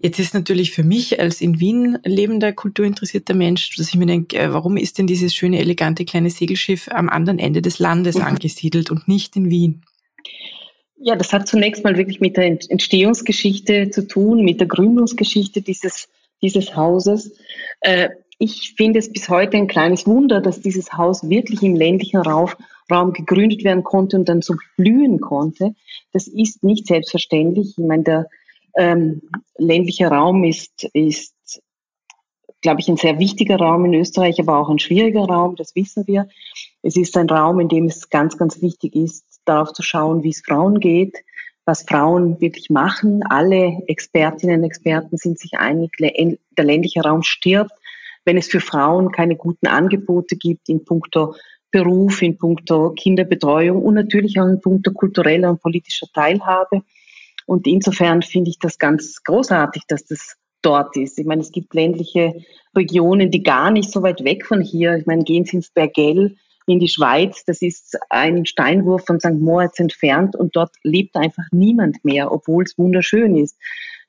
Jetzt 0.00 0.20
ist 0.20 0.32
natürlich 0.32 0.70
für 0.70 0.84
mich 0.84 1.18
als 1.18 1.40
in 1.40 1.58
Wien 1.58 1.98
lebender, 2.04 2.52
kulturinteressierter 2.52 3.34
Mensch, 3.34 3.74
dass 3.76 3.88
ich 3.88 3.96
mir 3.96 4.06
denke, 4.06 4.38
äh, 4.38 4.52
warum 4.52 4.76
ist 4.76 4.98
denn 4.98 5.08
dieses 5.08 5.34
schöne, 5.34 5.58
elegante 5.58 6.04
kleine 6.04 6.30
Segelschiff 6.30 6.88
am 6.92 7.08
anderen 7.08 7.40
Ende 7.40 7.62
des 7.62 7.80
Landes 7.80 8.16
mhm. 8.16 8.22
angesiedelt 8.22 8.90
und 8.90 9.08
nicht 9.08 9.34
in 9.34 9.50
Wien? 9.50 9.82
Ja, 11.00 11.16
das 11.16 11.32
hat 11.32 11.48
zunächst 11.48 11.82
mal 11.84 11.96
wirklich 11.96 12.20
mit 12.20 12.36
der 12.36 12.46
Entstehungsgeschichte 12.46 13.90
zu 13.90 14.06
tun, 14.06 14.44
mit 14.44 14.60
der 14.60 14.68
Gründungsgeschichte 14.68 15.62
dieses, 15.62 16.08
dieses 16.42 16.76
Hauses. 16.76 17.36
Ich 18.40 18.74
finde 18.76 19.00
es 19.00 19.12
bis 19.12 19.28
heute 19.28 19.56
ein 19.56 19.66
kleines 19.66 20.06
Wunder, 20.06 20.40
dass 20.40 20.60
dieses 20.60 20.92
Haus 20.92 21.28
wirklich 21.28 21.62
im 21.62 21.74
ländlichen 21.74 22.20
Raum, 22.20 22.50
Raum 22.90 23.12
gegründet 23.12 23.64
werden 23.64 23.82
konnte 23.82 24.16
und 24.16 24.28
dann 24.28 24.42
so 24.42 24.54
blühen 24.76 25.20
konnte. 25.20 25.74
Das 26.12 26.28
ist 26.28 26.62
nicht 26.62 26.86
selbstverständlich. 26.86 27.74
Ich 27.76 27.84
meine, 27.84 28.04
der 28.04 28.26
ähm, 28.76 29.22
ländliche 29.56 30.06
Raum 30.06 30.44
ist, 30.44 30.84
ist, 30.92 31.34
glaube 32.62 32.80
ich, 32.80 32.88
ein 32.88 32.96
sehr 32.96 33.18
wichtiger 33.18 33.56
Raum 33.56 33.84
in 33.86 33.94
Österreich, 33.94 34.38
aber 34.38 34.58
auch 34.58 34.70
ein 34.70 34.78
schwieriger 34.78 35.24
Raum, 35.24 35.56
das 35.56 35.74
wissen 35.74 36.06
wir. 36.06 36.28
Es 36.82 36.96
ist 36.96 37.16
ein 37.16 37.28
Raum, 37.28 37.58
in 37.58 37.68
dem 37.68 37.86
es 37.86 38.08
ganz, 38.08 38.38
ganz 38.38 38.62
wichtig 38.62 38.94
ist, 38.94 39.24
darauf 39.46 39.72
zu 39.72 39.82
schauen, 39.82 40.22
wie 40.22 40.30
es 40.30 40.42
Frauen 40.46 40.78
geht, 40.78 41.16
was 41.64 41.82
Frauen 41.82 42.40
wirklich 42.40 42.70
machen. 42.70 43.24
Alle 43.28 43.82
Expertinnen 43.88 44.60
und 44.60 44.64
Experten 44.64 45.16
sind 45.16 45.40
sich 45.40 45.54
einig, 45.58 45.90
der 45.98 46.64
ländliche 46.64 47.00
Raum 47.00 47.24
stirbt 47.24 47.72
wenn 48.28 48.36
es 48.36 48.48
für 48.48 48.60
Frauen 48.60 49.10
keine 49.10 49.36
guten 49.36 49.68
Angebote 49.68 50.36
gibt 50.36 50.68
in 50.68 50.84
puncto 50.84 51.34
Beruf, 51.70 52.20
in 52.20 52.36
puncto 52.36 52.90
Kinderbetreuung 52.90 53.82
und 53.82 53.94
natürlich 53.94 54.38
auch 54.38 54.46
in 54.46 54.60
puncto 54.60 54.92
kultureller 54.92 55.48
und 55.48 55.62
politischer 55.62 56.08
Teilhabe. 56.12 56.82
Und 57.46 57.66
insofern 57.66 58.20
finde 58.20 58.50
ich 58.50 58.58
das 58.58 58.78
ganz 58.78 59.22
großartig, 59.24 59.84
dass 59.88 60.04
das 60.04 60.36
dort 60.60 60.94
ist. 60.98 61.18
Ich 61.18 61.24
meine, 61.24 61.40
es 61.40 61.52
gibt 61.52 61.72
ländliche 61.72 62.34
Regionen, 62.76 63.30
die 63.30 63.42
gar 63.42 63.70
nicht 63.70 63.90
so 63.90 64.02
weit 64.02 64.22
weg 64.22 64.44
von 64.44 64.60
hier. 64.60 64.96
Ich 64.98 65.06
meine, 65.06 65.24
gehen 65.24 65.46
Sie 65.46 65.56
ins 65.56 65.70
Bergell 65.70 66.36
in 66.66 66.80
die 66.80 66.88
Schweiz, 66.88 67.46
das 67.46 67.62
ist 67.62 67.96
ein 68.10 68.44
Steinwurf 68.44 69.06
von 69.06 69.20
St. 69.20 69.40
Moritz 69.40 69.80
entfernt 69.80 70.36
und 70.36 70.54
dort 70.54 70.72
lebt 70.82 71.16
einfach 71.16 71.44
niemand 71.50 72.04
mehr, 72.04 72.30
obwohl 72.30 72.64
es 72.64 72.76
wunderschön 72.76 73.36
ist. 73.36 73.56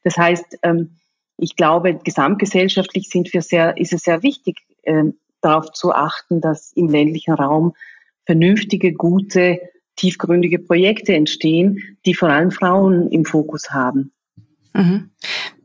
Das 0.03 0.17
heißt, 0.17 0.59
ähm, 0.63 0.97
ich 1.41 1.55
glaube, 1.55 1.95
gesamtgesellschaftlich 1.95 3.09
sind 3.09 3.33
wir 3.33 3.41
sehr, 3.41 3.77
ist 3.77 3.93
es 3.93 4.03
sehr 4.03 4.23
wichtig, 4.23 4.57
äh, 4.83 5.05
darauf 5.41 5.71
zu 5.71 5.93
achten, 5.93 6.41
dass 6.41 6.71
im 6.73 6.89
ländlichen 6.89 7.33
Raum 7.33 7.73
vernünftige, 8.25 8.93
gute, 8.93 9.59
tiefgründige 9.95 10.59
Projekte 10.59 11.13
entstehen, 11.13 11.97
die 12.05 12.13
vor 12.13 12.29
allem 12.29 12.51
Frauen 12.51 13.09
im 13.09 13.25
Fokus 13.25 13.71
haben. 13.71 14.11
Mhm. 14.73 15.09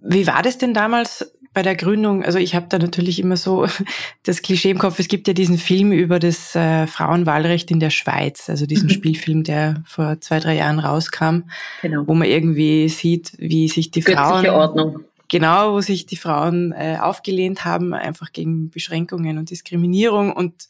Wie 0.00 0.26
war 0.26 0.42
das 0.42 0.58
denn 0.58 0.74
damals 0.74 1.36
bei 1.52 1.62
der 1.62 1.76
Gründung? 1.76 2.24
Also 2.24 2.38
ich 2.38 2.54
habe 2.54 2.66
da 2.68 2.78
natürlich 2.78 3.20
immer 3.20 3.36
so 3.36 3.66
das 4.24 4.42
Klischee 4.42 4.70
im 4.70 4.78
Kopf. 4.78 4.98
Es 4.98 5.08
gibt 5.08 5.28
ja 5.28 5.34
diesen 5.34 5.58
Film 5.58 5.92
über 5.92 6.18
das 6.18 6.54
äh, 6.54 6.86
Frauenwahlrecht 6.86 7.70
in 7.70 7.80
der 7.80 7.90
Schweiz, 7.90 8.48
also 8.48 8.66
diesen 8.66 8.86
mhm. 8.86 8.92
Spielfilm, 8.92 9.44
der 9.44 9.82
vor 9.86 10.20
zwei, 10.20 10.40
drei 10.40 10.56
Jahren 10.56 10.78
rauskam, 10.78 11.42
genau. 11.82 12.06
wo 12.06 12.14
man 12.14 12.28
irgendwie 12.28 12.88
sieht, 12.88 13.32
wie 13.38 13.68
sich 13.68 13.90
die 13.90 14.00
Göttliche 14.00 14.24
Frauen... 14.24 14.48
Ordnung 14.48 15.04
genau, 15.28 15.72
wo 15.72 15.80
sich 15.80 16.06
die 16.06 16.16
Frauen 16.16 16.72
äh, 16.72 16.98
aufgelehnt 17.00 17.64
haben, 17.64 17.94
einfach 17.94 18.32
gegen 18.32 18.70
Beschränkungen 18.70 19.38
und 19.38 19.50
Diskriminierung. 19.50 20.32
Und 20.32 20.68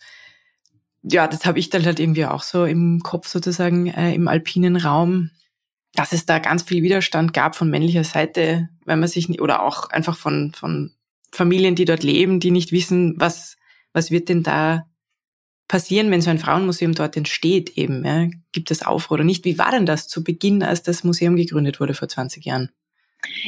ja, 1.03 1.27
das 1.27 1.45
habe 1.45 1.59
ich 1.59 1.71
dann 1.71 1.85
halt 1.85 2.01
irgendwie 2.01 2.27
auch 2.27 2.43
so 2.43 2.65
im 2.65 3.01
Kopf 3.03 3.29
sozusagen 3.29 3.87
äh, 3.89 4.15
im 4.15 4.29
alpinen 4.29 4.77
Raum, 4.77 5.31
dass 5.95 6.13
es 6.13 6.27
da 6.27 6.39
ganz 6.39 6.63
viel 6.63 6.83
Widerstand 6.83 7.33
gab 7.33 7.57
von 7.57 7.71
männlicher 7.71 8.05
Seite, 8.05 8.69
wenn 8.85 9.01
man 9.01 9.09
sich 9.09 9.41
oder 9.41 9.63
auch 9.63 9.91
einfach 9.91 10.17
von 10.17 10.53
von 10.55 10.93
Familien, 11.31 11.75
die 11.75 11.85
dort 11.85 12.03
leben, 12.03 12.41
die 12.41 12.51
nicht 12.51 12.73
wissen, 12.73 13.15
was 13.19 13.57
was 13.93 14.11
wird 14.11 14.29
denn 14.29 14.43
da 14.43 14.87
passieren, 15.69 16.11
wenn 16.11 16.21
so 16.21 16.31
ein 16.31 16.39
Frauenmuseum 16.39 16.95
dort 16.95 17.17
entsteht 17.17 17.71
eben? 17.77 18.05
Ja? 18.05 18.29
Gibt 18.53 18.71
es 18.71 18.83
Aufruhr 18.83 19.17
oder 19.17 19.25
nicht? 19.25 19.45
Wie 19.45 19.59
war 19.59 19.71
denn 19.71 19.87
das 19.87 20.09
zu 20.09 20.25
Beginn, 20.25 20.63
als 20.63 20.83
das 20.83 21.05
Museum 21.05 21.37
gegründet 21.37 21.81
wurde 21.81 21.95
vor 21.95 22.09
20 22.09 22.45
Jahren? 22.45 22.71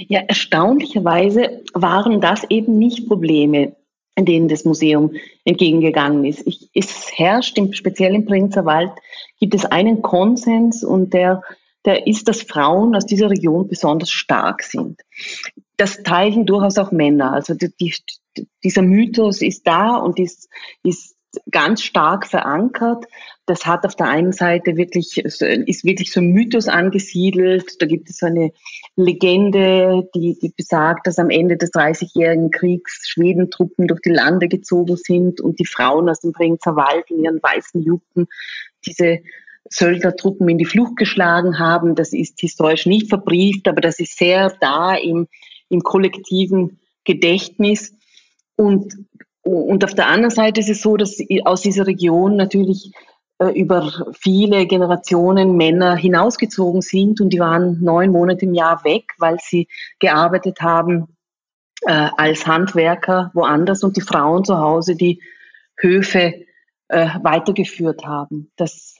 Ja, 0.08 0.20
erstaunlicherweise 0.20 1.62
waren 1.74 2.20
das 2.20 2.44
eben 2.50 2.78
nicht 2.78 3.06
Probleme, 3.06 3.76
denen 4.18 4.48
das 4.48 4.64
Museum 4.64 5.14
entgegengegangen 5.44 6.24
ist. 6.24 6.46
Ich, 6.46 6.70
es 6.74 7.10
herrscht, 7.14 7.58
im, 7.58 7.72
speziell 7.72 8.14
im 8.14 8.24
Prinzerwald, 8.24 8.90
gibt 9.38 9.54
es 9.54 9.64
einen 9.64 10.02
Konsens 10.02 10.82
und 10.82 11.12
der, 11.12 11.42
der 11.84 12.06
ist, 12.06 12.26
dass 12.28 12.42
Frauen 12.42 12.96
aus 12.96 13.04
dieser 13.04 13.30
Region 13.30 13.68
besonders 13.68 14.10
stark 14.10 14.62
sind. 14.62 15.00
Das 15.76 16.02
teilen 16.02 16.46
durchaus 16.46 16.78
auch 16.78 16.92
Männer. 16.92 17.32
Also 17.32 17.54
die, 17.54 17.70
die, 17.78 17.94
dieser 18.64 18.82
Mythos 18.82 19.42
ist 19.42 19.66
da 19.66 19.96
und 19.96 20.18
ist, 20.18 20.48
ist 20.82 21.14
ganz 21.50 21.82
stark 21.82 22.26
verankert. 22.26 23.04
Das 23.46 23.64
hat 23.64 23.86
auf 23.86 23.94
der 23.94 24.08
einen 24.08 24.32
Seite 24.32 24.76
wirklich, 24.76 25.18
ist 25.18 25.40
wirklich 25.84 26.12
so 26.12 26.20
ein 26.20 26.32
Mythos 26.32 26.66
angesiedelt. 26.66 27.80
Da 27.80 27.86
gibt 27.86 28.10
es 28.10 28.18
so 28.18 28.26
eine 28.26 28.50
Legende, 28.96 30.08
die, 30.16 30.36
die 30.40 30.52
besagt, 30.56 31.06
dass 31.06 31.18
am 31.18 31.30
Ende 31.30 31.56
des 31.56 31.70
Dreißigjährigen 31.70 32.50
Kriegs 32.50 33.08
Schwedentruppen 33.08 33.86
durch 33.86 34.00
die 34.00 34.10
Lande 34.10 34.48
gezogen 34.48 34.96
sind 34.96 35.40
und 35.40 35.60
die 35.60 35.64
Frauen 35.64 36.08
aus 36.08 36.20
dem 36.20 36.32
Brinzer 36.32 36.74
Wald 36.74 37.08
in 37.08 37.22
ihren 37.22 37.40
weißen 37.40 37.80
Jucken 37.80 38.26
diese 38.84 39.20
Söldnertruppen 39.70 40.48
in 40.48 40.58
die 40.58 40.64
Flucht 40.64 40.96
geschlagen 40.96 41.60
haben. 41.60 41.94
Das 41.94 42.12
ist 42.12 42.40
historisch 42.40 42.86
nicht 42.86 43.08
verbrieft, 43.08 43.68
aber 43.68 43.80
das 43.80 44.00
ist 44.00 44.18
sehr 44.18 44.52
da 44.60 44.96
im, 44.96 45.28
im 45.68 45.82
kollektiven 45.82 46.80
Gedächtnis. 47.04 47.94
Und 48.56 48.92
und 49.42 49.84
auf 49.84 49.94
der 49.94 50.08
anderen 50.08 50.34
Seite 50.34 50.58
ist 50.58 50.68
es 50.68 50.82
so, 50.82 50.96
dass 50.96 51.18
aus 51.44 51.60
dieser 51.60 51.86
Region 51.86 52.34
natürlich 52.34 52.90
äh, 52.92 53.15
über 53.44 54.12
viele 54.18 54.66
Generationen 54.66 55.56
Männer 55.56 55.96
hinausgezogen 55.96 56.80
sind 56.80 57.20
und 57.20 57.30
die 57.30 57.38
waren 57.38 57.82
neun 57.82 58.10
Monate 58.10 58.46
im 58.46 58.54
Jahr 58.54 58.82
weg, 58.84 59.12
weil 59.18 59.36
sie 59.40 59.68
gearbeitet 59.98 60.60
haben 60.62 61.16
äh, 61.82 62.08
als 62.16 62.46
Handwerker 62.46 63.30
woanders 63.34 63.82
und 63.82 63.96
die 63.96 64.02
Frauen 64.02 64.44
zu 64.44 64.58
Hause 64.58 64.96
die 64.96 65.20
Höfe 65.78 66.46
äh, 66.88 67.08
weitergeführt 67.22 68.06
haben. 68.06 68.50
Das, 68.56 68.96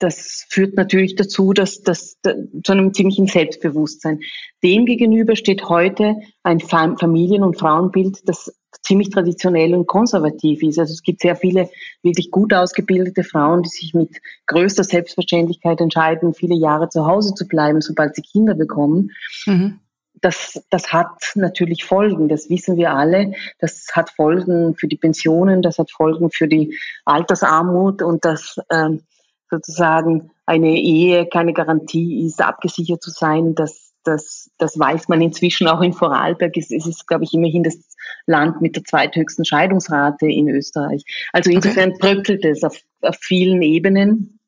das 0.00 0.46
führt 0.48 0.74
natürlich 0.74 1.14
dazu, 1.14 1.52
dass 1.52 1.82
das 1.82 2.18
zu 2.22 2.72
einem 2.72 2.92
ziemlichen 2.92 3.26
Selbstbewusstsein. 3.26 4.20
Demgegenüber 4.64 5.36
steht 5.36 5.68
heute 5.68 6.16
ein 6.42 6.58
Familien- 6.60 7.44
und 7.44 7.58
Frauenbild, 7.58 8.28
das 8.28 8.59
ziemlich 8.82 9.10
traditionell 9.10 9.74
und 9.74 9.86
konservativ 9.86 10.62
ist. 10.62 10.78
Also 10.78 10.92
es 10.92 11.02
gibt 11.02 11.20
sehr 11.20 11.36
viele 11.36 11.68
wirklich 12.02 12.30
gut 12.30 12.54
ausgebildete 12.54 13.24
Frauen, 13.24 13.62
die 13.62 13.68
sich 13.68 13.94
mit 13.94 14.20
größter 14.46 14.84
Selbstverständlichkeit 14.84 15.80
entscheiden, 15.80 16.34
viele 16.34 16.54
Jahre 16.54 16.88
zu 16.88 17.06
Hause 17.06 17.34
zu 17.34 17.46
bleiben, 17.46 17.80
sobald 17.80 18.14
sie 18.14 18.22
Kinder 18.22 18.54
bekommen. 18.54 19.10
Mhm. 19.46 19.80
Das, 20.22 20.62
das 20.70 20.92
hat 20.92 21.32
natürlich 21.34 21.84
Folgen, 21.84 22.28
das 22.28 22.50
wissen 22.50 22.76
wir 22.76 22.92
alle. 22.92 23.32
Das 23.58 23.86
hat 23.92 24.10
Folgen 24.10 24.74
für 24.74 24.86
die 24.86 24.98
Pensionen, 24.98 25.62
das 25.62 25.78
hat 25.78 25.90
Folgen 25.90 26.30
für 26.30 26.46
die 26.46 26.78
Altersarmut 27.06 28.02
und 28.02 28.24
das 28.24 28.56
ähm, 28.70 29.02
sozusagen 29.50 30.30
eine 30.46 30.76
Ehe 30.78 31.26
keine 31.26 31.52
Garantie 31.52 32.26
ist, 32.26 32.42
abgesichert 32.42 33.02
zu 33.02 33.10
sein, 33.10 33.54
dass 33.54 33.89
das, 34.04 34.50
das 34.58 34.78
weiß 34.78 35.08
man 35.08 35.20
inzwischen 35.20 35.68
auch 35.68 35.80
in 35.80 35.92
Vorarlberg. 35.92 36.56
Es, 36.56 36.70
es 36.70 36.86
ist, 36.86 37.06
glaube 37.06 37.24
ich, 37.24 37.34
immerhin 37.34 37.62
das 37.62 37.96
Land 38.26 38.60
mit 38.60 38.76
der 38.76 38.84
zweithöchsten 38.84 39.44
Scheidungsrate 39.44 40.26
in 40.26 40.48
Österreich. 40.48 41.04
Also 41.32 41.50
insofern 41.50 41.90
okay. 41.90 41.98
bröckelt 42.00 42.44
es 42.44 42.62
auf, 42.64 42.78
auf 43.02 43.16
vielen 43.20 43.62
Ebenen 43.62 44.40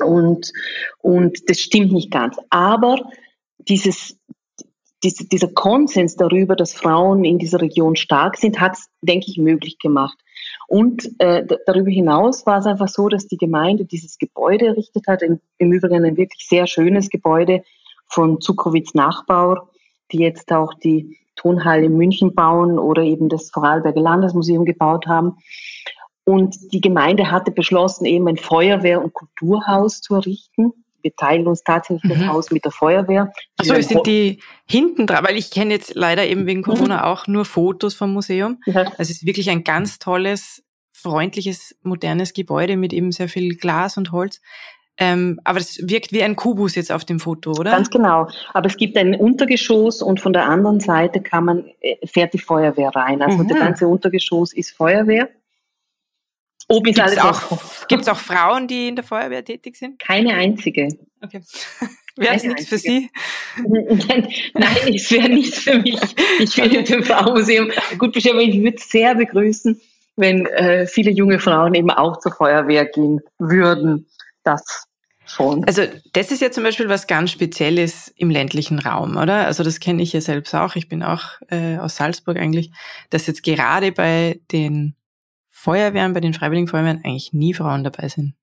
und, 0.00 0.52
und 0.98 1.48
das 1.48 1.58
stimmt 1.58 1.92
nicht 1.92 2.10
ganz. 2.10 2.36
Aber 2.50 3.10
dieses, 3.58 4.18
diese, 5.02 5.26
dieser 5.28 5.48
Konsens 5.48 6.16
darüber, 6.16 6.56
dass 6.56 6.72
Frauen 6.72 7.24
in 7.24 7.38
dieser 7.38 7.60
Region 7.60 7.96
stark 7.96 8.36
sind, 8.36 8.60
hat 8.60 8.74
es, 8.74 8.88
denke 9.02 9.26
ich, 9.28 9.38
möglich 9.38 9.78
gemacht. 9.78 10.18
Und 10.66 11.10
äh, 11.18 11.44
darüber 11.66 11.90
hinaus 11.90 12.46
war 12.46 12.58
es 12.58 12.66
einfach 12.66 12.88
so, 12.88 13.08
dass 13.08 13.26
die 13.26 13.36
Gemeinde 13.36 13.84
dieses 13.84 14.18
Gebäude 14.18 14.66
errichtet 14.66 15.06
hat, 15.06 15.22
im, 15.22 15.40
im 15.58 15.72
Übrigen 15.72 16.04
ein 16.04 16.16
wirklich 16.16 16.46
sehr 16.48 16.66
schönes 16.66 17.10
Gebäude, 17.10 17.62
von 18.10 18.40
Zukrowitz 18.40 18.94
Nachbau, 18.94 19.68
die 20.12 20.18
jetzt 20.18 20.52
auch 20.52 20.74
die 20.74 21.18
Tonhalle 21.36 21.86
in 21.86 21.96
München 21.96 22.34
bauen 22.34 22.78
oder 22.78 23.02
eben 23.02 23.28
das 23.28 23.50
Vorarlberger 23.50 24.00
Landesmuseum 24.00 24.64
gebaut 24.64 25.06
haben. 25.06 25.36
Und 26.24 26.56
die 26.72 26.80
Gemeinde 26.80 27.30
hatte 27.30 27.50
beschlossen, 27.50 28.04
eben 28.04 28.28
ein 28.28 28.36
Feuerwehr- 28.36 29.02
und 29.02 29.14
Kulturhaus 29.14 30.00
zu 30.00 30.14
errichten. 30.14 30.72
Wir 31.02 31.14
teilen 31.16 31.46
uns 31.46 31.62
tatsächlich 31.62 32.04
mhm. 32.04 32.20
das 32.20 32.28
Haus 32.28 32.50
mit 32.50 32.64
der 32.64 32.72
Feuerwehr. 32.72 33.32
Achso, 33.56 33.80
sind 33.80 34.06
die 34.06 34.40
hinten 34.68 35.06
dran? 35.06 35.24
Weil 35.24 35.36
ich 35.36 35.50
kenne 35.50 35.72
jetzt 35.72 35.94
leider 35.94 36.26
eben 36.26 36.46
wegen 36.46 36.62
Corona 36.62 36.98
mhm. 36.98 37.04
auch 37.04 37.26
nur 37.26 37.46
Fotos 37.46 37.94
vom 37.94 38.12
Museum. 38.12 38.60
Ja. 38.66 38.82
Also 38.82 39.02
es 39.02 39.10
ist 39.10 39.26
wirklich 39.26 39.48
ein 39.48 39.64
ganz 39.64 39.98
tolles, 39.98 40.62
freundliches, 40.92 41.74
modernes 41.82 42.34
Gebäude 42.34 42.76
mit 42.76 42.92
eben 42.92 43.12
sehr 43.12 43.28
viel 43.28 43.56
Glas 43.56 43.96
und 43.96 44.12
Holz. 44.12 44.42
Ähm, 45.02 45.40
aber 45.44 45.58
es 45.58 45.80
wirkt 45.88 46.12
wie 46.12 46.22
ein 46.22 46.36
Kubus 46.36 46.74
jetzt 46.74 46.92
auf 46.92 47.06
dem 47.06 47.20
Foto, 47.20 47.52
oder? 47.52 47.70
Ganz 47.70 47.88
genau. 47.88 48.28
Aber 48.52 48.66
es 48.66 48.76
gibt 48.76 48.98
ein 48.98 49.14
Untergeschoss 49.14 50.02
und 50.02 50.20
von 50.20 50.34
der 50.34 50.44
anderen 50.46 50.78
Seite 50.78 51.22
kann 51.22 51.46
man, 51.46 51.64
äh, 51.80 52.06
fährt 52.06 52.34
die 52.34 52.38
Feuerwehr 52.38 52.90
rein. 52.90 53.22
Also 53.22 53.38
mhm. 53.38 53.48
der 53.48 53.56
ganze 53.56 53.88
Untergeschoss 53.88 54.52
ist 54.52 54.72
Feuerwehr. 54.72 55.30
Oben 56.68 56.90
ist 56.90 57.00
alles 57.00 57.18
auch, 57.18 57.88
Gibt 57.88 58.02
es 58.02 58.08
auch 58.08 58.18
Frauen, 58.18 58.68
die 58.68 58.88
in 58.88 58.96
der 58.96 59.04
Feuerwehr 59.04 59.42
tätig 59.42 59.76
sind? 59.76 59.98
Keine 59.98 60.34
einzige. 60.34 60.88
Okay. 61.22 61.40
Wäre 62.16 62.34
es 62.34 62.44
nichts 62.44 62.68
für 62.68 62.76
Sie? 62.76 63.10
Nein, 63.56 64.94
es 64.94 65.10
wäre 65.10 65.30
nichts 65.30 65.60
für 65.60 65.78
mich. 65.78 65.98
Ich 66.38 66.58
in 66.58 66.84
dem 66.84 67.02
Frauenmuseum 67.02 67.70
gut 67.96 68.14
aber 68.28 68.40
ich 68.40 68.58
würde 68.58 68.76
es 68.76 68.90
sehr 68.90 69.14
begrüßen, 69.14 69.80
wenn 70.16 70.44
äh, 70.46 70.86
viele 70.86 71.10
junge 71.12 71.38
Frauen 71.38 71.74
eben 71.74 71.90
auch 71.90 72.18
zur 72.18 72.32
Feuerwehr 72.32 72.84
gehen 72.84 73.20
würden. 73.38 74.06
Das 74.42 74.89
schon. 75.30 75.64
Also 75.64 75.82
das 76.12 76.30
ist 76.30 76.40
ja 76.40 76.50
zum 76.50 76.64
Beispiel 76.64 76.88
was 76.88 77.06
ganz 77.06 77.30
Spezielles 77.30 78.12
im 78.16 78.30
ländlichen 78.30 78.78
Raum, 78.78 79.16
oder? 79.16 79.46
Also 79.46 79.62
das 79.62 79.80
kenne 79.80 80.02
ich 80.02 80.12
ja 80.12 80.20
selbst 80.20 80.54
auch. 80.54 80.76
Ich 80.76 80.88
bin 80.88 81.02
auch 81.02 81.22
äh, 81.48 81.78
aus 81.78 81.96
Salzburg 81.96 82.36
eigentlich, 82.36 82.72
dass 83.10 83.26
jetzt 83.26 83.42
gerade 83.42 83.92
bei 83.92 84.40
den 84.52 84.96
Feuerwehren, 85.48 86.12
bei 86.12 86.20
den 86.20 86.34
Freiwilligen 86.34 86.68
Feuerwehren 86.68 87.02
eigentlich 87.04 87.32
nie 87.32 87.54
Frauen 87.54 87.84
dabei 87.84 88.08
sind. 88.08 88.34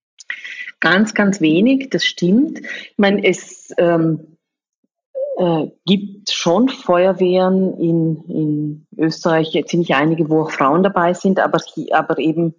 Ganz, 0.80 1.14
ganz 1.14 1.42
wenig, 1.42 1.90
das 1.90 2.06
stimmt. 2.06 2.60
Ich 2.60 2.98
meine, 2.98 3.26
es 3.26 3.74
ähm, 3.78 4.38
äh, 5.38 5.68
gibt 5.86 6.32
schon 6.32 6.70
Feuerwehren 6.70 7.78
in, 7.80 8.24
in 8.28 8.88
Österreich, 8.98 9.52
ziemlich 9.68 9.96
einige, 9.96 10.30
wo 10.30 10.42
auch 10.44 10.52
Frauen 10.52 10.84
dabei 10.84 11.14
sind, 11.14 11.40
aber, 11.40 11.60
aber 11.92 12.20
eben 12.20 12.54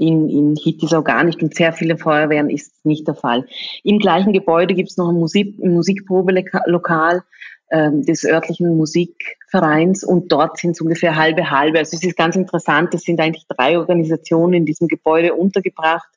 in, 0.00 0.30
in 0.30 0.56
Hittisau 0.56 1.02
gar 1.02 1.24
nicht 1.24 1.42
und 1.42 1.54
sehr 1.54 1.72
viele 1.72 1.98
Feuerwehren 1.98 2.48
ist 2.48 2.84
nicht 2.84 3.06
der 3.06 3.14
Fall. 3.14 3.46
Im 3.84 3.98
gleichen 3.98 4.32
Gebäude 4.32 4.74
gibt 4.74 4.88
es 4.88 4.96
noch 4.96 5.10
ein, 5.10 5.16
Musik, 5.16 5.58
ein 5.62 5.74
Musikprobelokal 5.74 7.22
ähm, 7.70 8.02
des 8.02 8.24
örtlichen 8.24 8.76
Musikvereins 8.76 10.02
und 10.02 10.32
dort 10.32 10.58
sind 10.58 10.70
es 10.70 10.80
ungefähr 10.80 11.16
halbe 11.16 11.50
halbe. 11.50 11.78
Also 11.78 11.96
es 11.96 12.02
ist 12.02 12.16
ganz 12.16 12.34
interessant, 12.34 12.94
es 12.94 13.02
sind 13.02 13.20
eigentlich 13.20 13.44
drei 13.46 13.78
Organisationen 13.78 14.54
in 14.54 14.64
diesem 14.64 14.88
Gebäude 14.88 15.34
untergebracht 15.34 16.08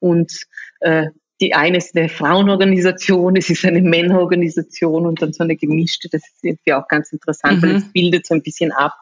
und 0.00 0.32
äh, 0.80 1.06
die 1.40 1.54
eine 1.54 1.78
ist 1.78 1.96
eine 1.96 2.08
Frauenorganisation, 2.08 3.36
es 3.36 3.48
ist 3.48 3.64
eine 3.64 3.80
Männerorganisation 3.80 5.06
und 5.06 5.22
dann 5.22 5.32
so 5.32 5.44
eine 5.44 5.54
gemischte, 5.54 6.08
das 6.10 6.22
ist 6.22 6.42
irgendwie 6.42 6.72
auch 6.72 6.88
ganz 6.88 7.12
interessant, 7.12 7.62
mhm. 7.62 7.62
weil 7.62 7.76
es 7.76 7.92
bildet 7.92 8.26
so 8.26 8.34
ein 8.34 8.42
bisschen 8.42 8.72
ab, 8.72 8.94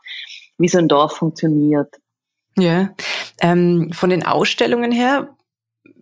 wie 0.59 0.69
so 0.69 0.76
ein 0.76 0.88
Dorf 0.88 1.16
funktioniert. 1.16 1.88
Ja, 2.59 2.95
ähm, 3.40 3.90
von 3.93 4.11
den 4.11 4.25
Ausstellungen 4.25 4.93
her, 4.93 5.37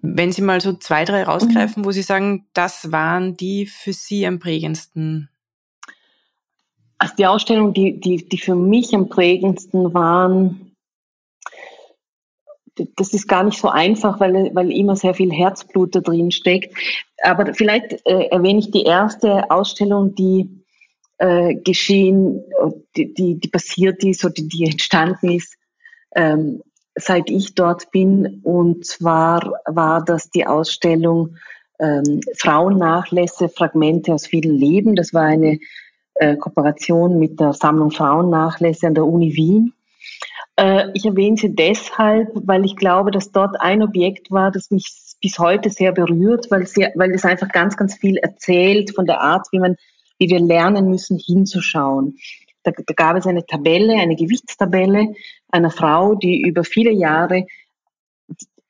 wenn 0.02 0.32
Sie 0.32 0.42
mal 0.42 0.60
so 0.60 0.74
zwei, 0.74 1.04
drei 1.04 1.24
rausgreifen, 1.24 1.82
mhm. 1.82 1.86
wo 1.86 1.92
Sie 1.92 2.02
sagen, 2.02 2.46
das 2.52 2.92
waren 2.92 3.36
die 3.36 3.66
für 3.66 3.92
Sie 3.92 4.26
am 4.26 4.38
prägendsten. 4.38 5.30
Also 6.98 7.14
die 7.16 7.26
Ausstellungen, 7.26 7.74
die, 7.74 8.00
die, 8.00 8.28
die 8.28 8.38
für 8.38 8.54
mich 8.54 8.94
am 8.94 9.08
prägendsten 9.08 9.94
waren, 9.94 10.74
das 12.96 13.12
ist 13.14 13.28
gar 13.28 13.44
nicht 13.44 13.58
so 13.58 13.68
einfach, 13.68 14.20
weil, 14.20 14.50
weil 14.54 14.72
immer 14.72 14.96
sehr 14.96 15.14
viel 15.14 15.32
Herzblut 15.32 15.94
da 15.94 16.00
drin 16.00 16.30
steckt. 16.30 16.76
Aber 17.22 17.54
vielleicht 17.54 17.92
äh, 18.06 18.26
erwähne 18.30 18.58
ich 18.58 18.70
die 18.70 18.82
erste 18.82 19.50
Ausstellung, 19.50 20.14
die 20.14 20.64
äh, 21.18 21.54
geschehen, 21.54 22.42
die, 22.96 23.14
die, 23.14 23.38
die 23.38 23.48
passiert 23.48 24.02
ist 24.02 24.24
oder 24.24 24.34
die 24.36 24.64
entstanden 24.64 25.30
ist 25.30 25.56
ähm, 26.14 26.62
seit 26.94 27.30
ich 27.30 27.54
dort 27.54 27.90
bin. 27.90 28.40
Und 28.42 28.86
zwar 28.86 29.60
war 29.66 30.04
das 30.04 30.30
die 30.30 30.46
Ausstellung 30.46 31.36
ähm, 31.78 32.20
Frauennachlässe, 32.36 33.48
Fragmente 33.48 34.12
aus 34.12 34.26
vielen 34.26 34.56
Leben. 34.56 34.94
Das 34.96 35.12
war 35.12 35.24
eine 35.24 35.58
äh, 36.14 36.36
Kooperation 36.36 37.18
mit 37.18 37.40
der 37.40 37.52
Sammlung 37.52 37.90
Frauennachlässe 37.90 38.86
an 38.86 38.94
der 38.94 39.06
Uni 39.06 39.34
Wien. 39.34 39.74
Äh, 40.56 40.90
ich 40.94 41.04
erwähne 41.04 41.36
sie 41.36 41.54
deshalb, 41.54 42.30
weil 42.34 42.64
ich 42.64 42.76
glaube, 42.76 43.10
dass 43.10 43.32
dort 43.32 43.60
ein 43.60 43.82
Objekt 43.82 44.30
war, 44.30 44.50
das 44.50 44.70
mich 44.70 44.86
bis 45.20 45.38
heute 45.38 45.70
sehr 45.70 45.92
berührt, 45.92 46.50
weil, 46.50 46.66
sie, 46.66 46.86
weil 46.94 47.10
es 47.12 47.24
einfach 47.24 47.48
ganz, 47.48 47.76
ganz 47.76 47.96
viel 47.96 48.18
erzählt 48.18 48.94
von 48.94 49.06
der 49.06 49.20
Art, 49.20 49.46
wie 49.52 49.58
man, 49.58 49.76
wie 50.18 50.28
wir 50.28 50.40
lernen 50.40 50.88
müssen, 50.88 51.18
hinzuschauen. 51.18 52.18
Da, 52.62 52.70
da 52.70 52.94
gab 52.94 53.16
es 53.16 53.26
eine 53.26 53.44
Tabelle, 53.44 53.94
eine 53.94 54.16
Gewichtstabelle 54.16 55.14
einer 55.54 55.70
Frau, 55.70 56.14
die 56.14 56.42
über 56.42 56.64
viele 56.64 56.90
Jahre 56.90 57.46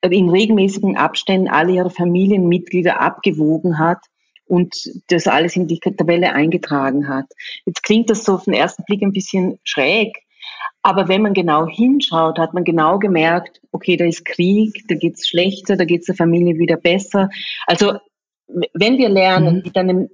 in 0.01 0.29
regelmäßigen 0.29 0.97
Abständen 0.97 1.47
alle 1.47 1.73
ihre 1.73 1.89
Familienmitglieder 1.89 3.01
abgewogen 3.01 3.79
hat 3.79 3.99
und 4.45 4.75
das 5.07 5.27
alles 5.27 5.55
in 5.55 5.67
die 5.67 5.79
Tabelle 5.79 6.33
eingetragen 6.33 7.07
hat. 7.07 7.25
Jetzt 7.65 7.81
klingt 7.81 8.09
das 8.11 8.23
so 8.23 8.35
auf 8.35 8.43
den 8.43 8.53
ersten 8.53 8.83
Blick 8.83 9.01
ein 9.01 9.13
bisschen 9.13 9.57
schräg, 9.63 10.15
aber 10.83 11.07
wenn 11.07 11.23
man 11.23 11.33
genau 11.33 11.65
hinschaut, 11.65 12.37
hat 12.37 12.53
man 12.53 12.63
genau 12.63 12.99
gemerkt, 12.99 13.59
okay, 13.71 13.97
da 13.97 14.05
ist 14.05 14.23
Krieg, 14.23 14.83
da 14.87 14.93
geht's 14.93 15.27
schlechter, 15.27 15.77
da 15.77 15.85
geht's 15.85 16.05
der 16.05 16.15
Familie 16.15 16.59
wieder 16.59 16.77
besser. 16.77 17.29
Also 17.65 17.97
wenn 18.73 18.99
wir 18.99 19.09
lernen, 19.09 19.57
mhm. 19.57 19.61
mit 19.63 19.75
einem 19.75 20.09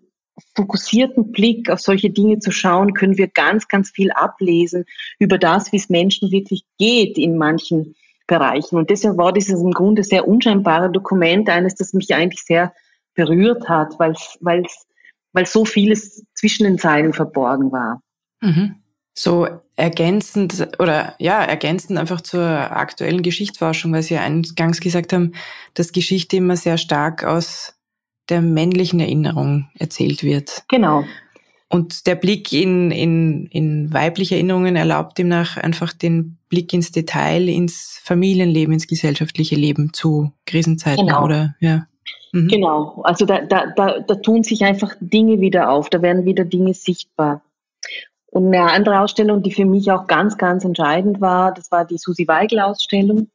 fokussierten 0.55 1.31
Blick 1.31 1.69
auf 1.69 1.79
solche 1.79 2.09
Dinge 2.09 2.39
zu 2.39 2.51
schauen, 2.51 2.93
können 2.93 3.17
wir 3.17 3.27
ganz, 3.27 3.67
ganz 3.67 3.91
viel 3.91 4.11
ablesen 4.11 4.85
über 5.19 5.37
das, 5.37 5.71
wie 5.71 5.77
es 5.77 5.89
Menschen 5.89 6.31
wirklich 6.31 6.63
geht 6.77 7.17
in 7.17 7.37
manchen 7.37 7.95
Bereichen. 8.27 8.77
Und 8.77 8.89
deshalb 8.89 9.17
war 9.17 9.33
dieses 9.33 9.61
im 9.61 9.71
Grunde 9.71 10.03
sehr 10.03 10.27
unscheinbare 10.27 10.91
Dokument 10.91 11.49
eines, 11.49 11.75
das 11.75 11.93
mich 11.93 12.13
eigentlich 12.13 12.43
sehr 12.43 12.73
berührt 13.13 13.67
hat, 13.67 13.99
weil 13.99 14.15
weil 14.39 14.65
weil 15.33 15.45
so 15.45 15.65
vieles 15.65 16.25
zwischen 16.33 16.65
den 16.65 16.77
Zeilen 16.77 17.13
verborgen 17.13 17.71
war. 17.71 18.01
Mhm. 18.41 18.75
So 19.13 19.47
ergänzend 19.75 20.69
oder 20.79 21.15
ja, 21.19 21.43
ergänzend 21.43 21.99
einfach 21.99 22.21
zur 22.21 22.41
aktuellen 22.41 23.21
Geschichtsforschung, 23.21 23.91
weil 23.93 24.03
Sie 24.03 24.17
eingangs 24.17 24.79
gesagt 24.79 25.11
haben, 25.13 25.33
dass 25.73 25.91
Geschichte 25.91 26.37
immer 26.37 26.55
sehr 26.55 26.77
stark 26.77 27.23
aus 27.23 27.75
der 28.29 28.41
männlichen 28.41 28.99
Erinnerung 28.99 29.69
erzählt 29.77 30.23
wird. 30.23 30.63
Genau. 30.69 31.03
Und 31.69 32.05
der 32.05 32.15
Blick 32.15 32.51
in, 32.51 32.91
in, 32.91 33.45
in 33.45 33.93
weibliche 33.93 34.35
Erinnerungen 34.35 34.75
erlaubt 34.75 35.17
demnach 35.17 35.55
einfach 35.55 35.93
den 35.93 36.37
Blick 36.49 36.73
ins 36.73 36.91
Detail, 36.91 37.47
ins 37.47 37.99
Familienleben, 38.03 38.73
ins 38.73 38.87
gesellschaftliche 38.87 39.55
Leben 39.55 39.93
zu 39.93 40.33
Krisenzeiten, 40.45 41.07
genau. 41.07 41.23
oder? 41.23 41.55
Ja. 41.61 41.87
Mhm. 42.33 42.49
Genau. 42.49 43.01
Also 43.03 43.25
da, 43.25 43.41
da, 43.41 43.67
da, 43.67 43.99
da 43.99 44.15
tun 44.15 44.43
sich 44.43 44.65
einfach 44.65 44.95
Dinge 44.99 45.39
wieder 45.39 45.69
auf, 45.69 45.89
da 45.89 46.01
werden 46.01 46.25
wieder 46.25 46.43
Dinge 46.43 46.73
sichtbar. 46.73 47.41
Und 48.27 48.47
eine 48.47 48.71
andere 48.71 48.99
Ausstellung, 48.99 49.41
die 49.41 49.51
für 49.51 49.65
mich 49.65 49.91
auch 49.91 50.07
ganz, 50.07 50.37
ganz 50.37 50.65
entscheidend 50.65 51.21
war, 51.21 51.53
das 51.53 51.71
war 51.71 51.85
die 51.85 51.97
Susi 51.97 52.27
Weigel-Ausstellung. 52.27 53.29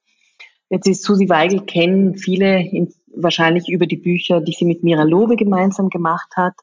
Jetzt 0.69 0.89
ist 0.89 1.05
Susi 1.05 1.29
Weigel 1.29 1.61
kennen 1.65 2.17
viele 2.17 2.61
in, 2.61 2.93
wahrscheinlich 3.15 3.69
über 3.69 3.87
die 3.87 3.97
Bücher, 3.97 4.41
die 4.41 4.53
sie 4.53 4.65
mit 4.65 4.83
Mira 4.83 5.03
Lobe 5.03 5.37
gemeinsam 5.37 5.91
gemacht 5.91 6.29
hat. 6.37 6.55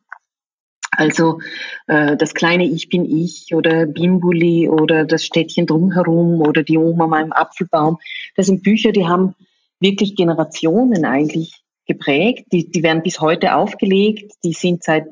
Also 0.92 1.40
äh, 1.88 2.16
das 2.18 2.34
kleine 2.34 2.66
Ich 2.66 2.90
bin 2.90 3.06
ich 3.06 3.54
oder 3.56 3.86
Bimbuli 3.86 4.70
oder 4.70 5.06
das 5.06 5.26
Städtchen 5.26 5.66
drumherum 5.66 6.42
oder 6.42 6.64
die 6.64 6.78
Oma 6.78 7.08
meinem 7.08 7.32
Apfelbaum. 7.32 7.98
Das 8.36 8.48
sind 8.48 8.64
Bücher, 8.64 8.92
die 8.92 9.08
haben 9.08 9.36
wirklich 9.80 10.16
Generationen 10.16 11.06
eigentlich 11.06 11.64
geprägt. 11.86 12.46
Die, 12.52 12.70
die 12.70 12.84
werden 12.84 13.04
bis 13.04 13.20
heute 13.20 13.56
aufgelegt. 13.56 14.34
Die 14.44 14.54
sind 14.54 14.84
seit 14.84 15.08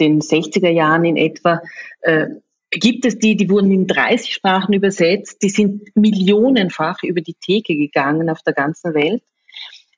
den 0.00 0.20
60er 0.20 0.70
Jahren 0.70 1.04
in 1.04 1.16
etwa 1.16 1.60
äh, 2.00 2.26
gibt 2.70 3.04
es 3.06 3.18
die, 3.18 3.36
die 3.36 3.48
wurden 3.50 3.70
in 3.70 3.86
30 3.86 4.32
Sprachen 4.32 4.74
übersetzt, 4.74 5.42
die 5.42 5.48
sind 5.48 5.94
millionenfach 5.96 7.02
über 7.02 7.20
die 7.20 7.34
Theke 7.34 7.76
gegangen 7.76 8.28
auf 8.30 8.42
der 8.42 8.54
ganzen 8.54 8.94
Welt. 8.94 9.22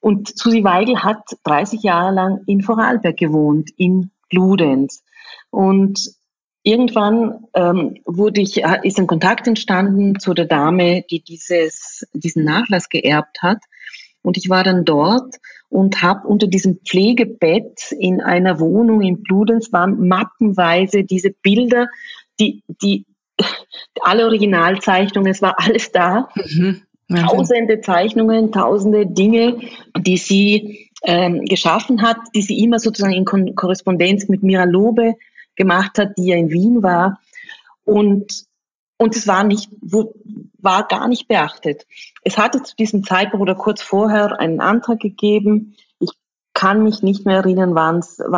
Und 0.01 0.37
Susi 0.37 0.65
Weigel 0.65 1.03
hat 1.03 1.23
30 1.45 1.83
Jahre 1.83 2.15
lang 2.15 2.41
in 2.47 2.63
Vorarlberg 2.63 3.17
gewohnt, 3.17 3.71
in 3.77 4.11
Bludenz. 4.31 5.03
Und 5.51 6.01
irgendwann 6.63 7.45
ähm, 7.55 7.97
wurde 8.07 8.41
ich, 8.41 8.63
ist 8.83 8.99
ein 8.99 9.07
Kontakt 9.07 9.47
entstanden 9.47 10.19
zu 10.19 10.33
der 10.33 10.47
Dame, 10.47 11.05
die 11.11 11.23
dieses, 11.23 12.07
diesen 12.15 12.45
Nachlass 12.45 12.89
geerbt 12.89 13.43
hat. 13.43 13.59
Und 14.23 14.37
ich 14.37 14.49
war 14.49 14.65
dann 14.65 14.85
dort 14.85 15.37
und 15.69 16.03
habe 16.03 16.27
unter 16.29 16.47
diesem 16.47 16.81
Pflegebett 16.87 17.93
in 17.99 18.21
einer 18.21 18.59
Wohnung 18.61 19.03
in 19.03 19.23
Bludenz 19.23 19.73
waren 19.73 20.09
mappenweise 20.09 21.05
diese 21.05 21.31
Bilder 21.31 21.89
die, 22.41 22.63
die, 22.83 23.07
alle 24.03 24.25
Originalzeichnungen, 24.25 25.31
es 25.31 25.43
war 25.43 25.55
alles 25.59 25.93
da. 25.93 26.29
Mhm. 26.35 26.83
tausende 27.09 27.81
Zeichnungen, 27.81 28.53
tausende 28.53 29.07
Dinge, 29.07 29.61
die 29.99 30.17
sie 30.17 30.91
ähm, 31.03 31.45
geschaffen 31.45 32.03
hat, 32.03 32.19
die 32.35 32.43
sie 32.43 32.63
immer 32.63 32.79
sozusagen 32.79 33.15
in 33.15 33.25
Kon 33.25 33.55
Korrespondenz 33.55 34.29
mit 34.29 34.43
Mira 34.43 34.65
Lobe 34.65 35.15
gemacht 35.57 35.99
hat, 35.99 36.17
die 36.17 36.27
ja 36.27 36.37
in 36.37 36.51
Wien 36.51 36.83
war. 36.83 37.21
Und, 37.85 38.45
und 38.97 39.17
es 39.17 39.27
war 39.27 39.45
nicht, 39.45 39.71
war 40.59 40.87
gar 40.87 41.09
nicht 41.09 41.27
beachtet. 41.27 41.87
Es 42.23 42.39
hatte 42.39 42.63
zu 42.63 42.77
diesem 42.77 43.03
Zeitpunkt 43.03 43.43
oder 43.43 43.55
kurz 43.55 43.83
vorher 43.83 44.39
einen 44.39 44.61
Antrag 44.61 45.01
gegeben. 45.01 45.75
Ich 46.61 46.63
kann 46.63 46.83
mich 46.83 47.03
nicht 47.03 47.25
mehr 47.25 47.39
erinnern, 47.39 47.75
war 47.75 47.97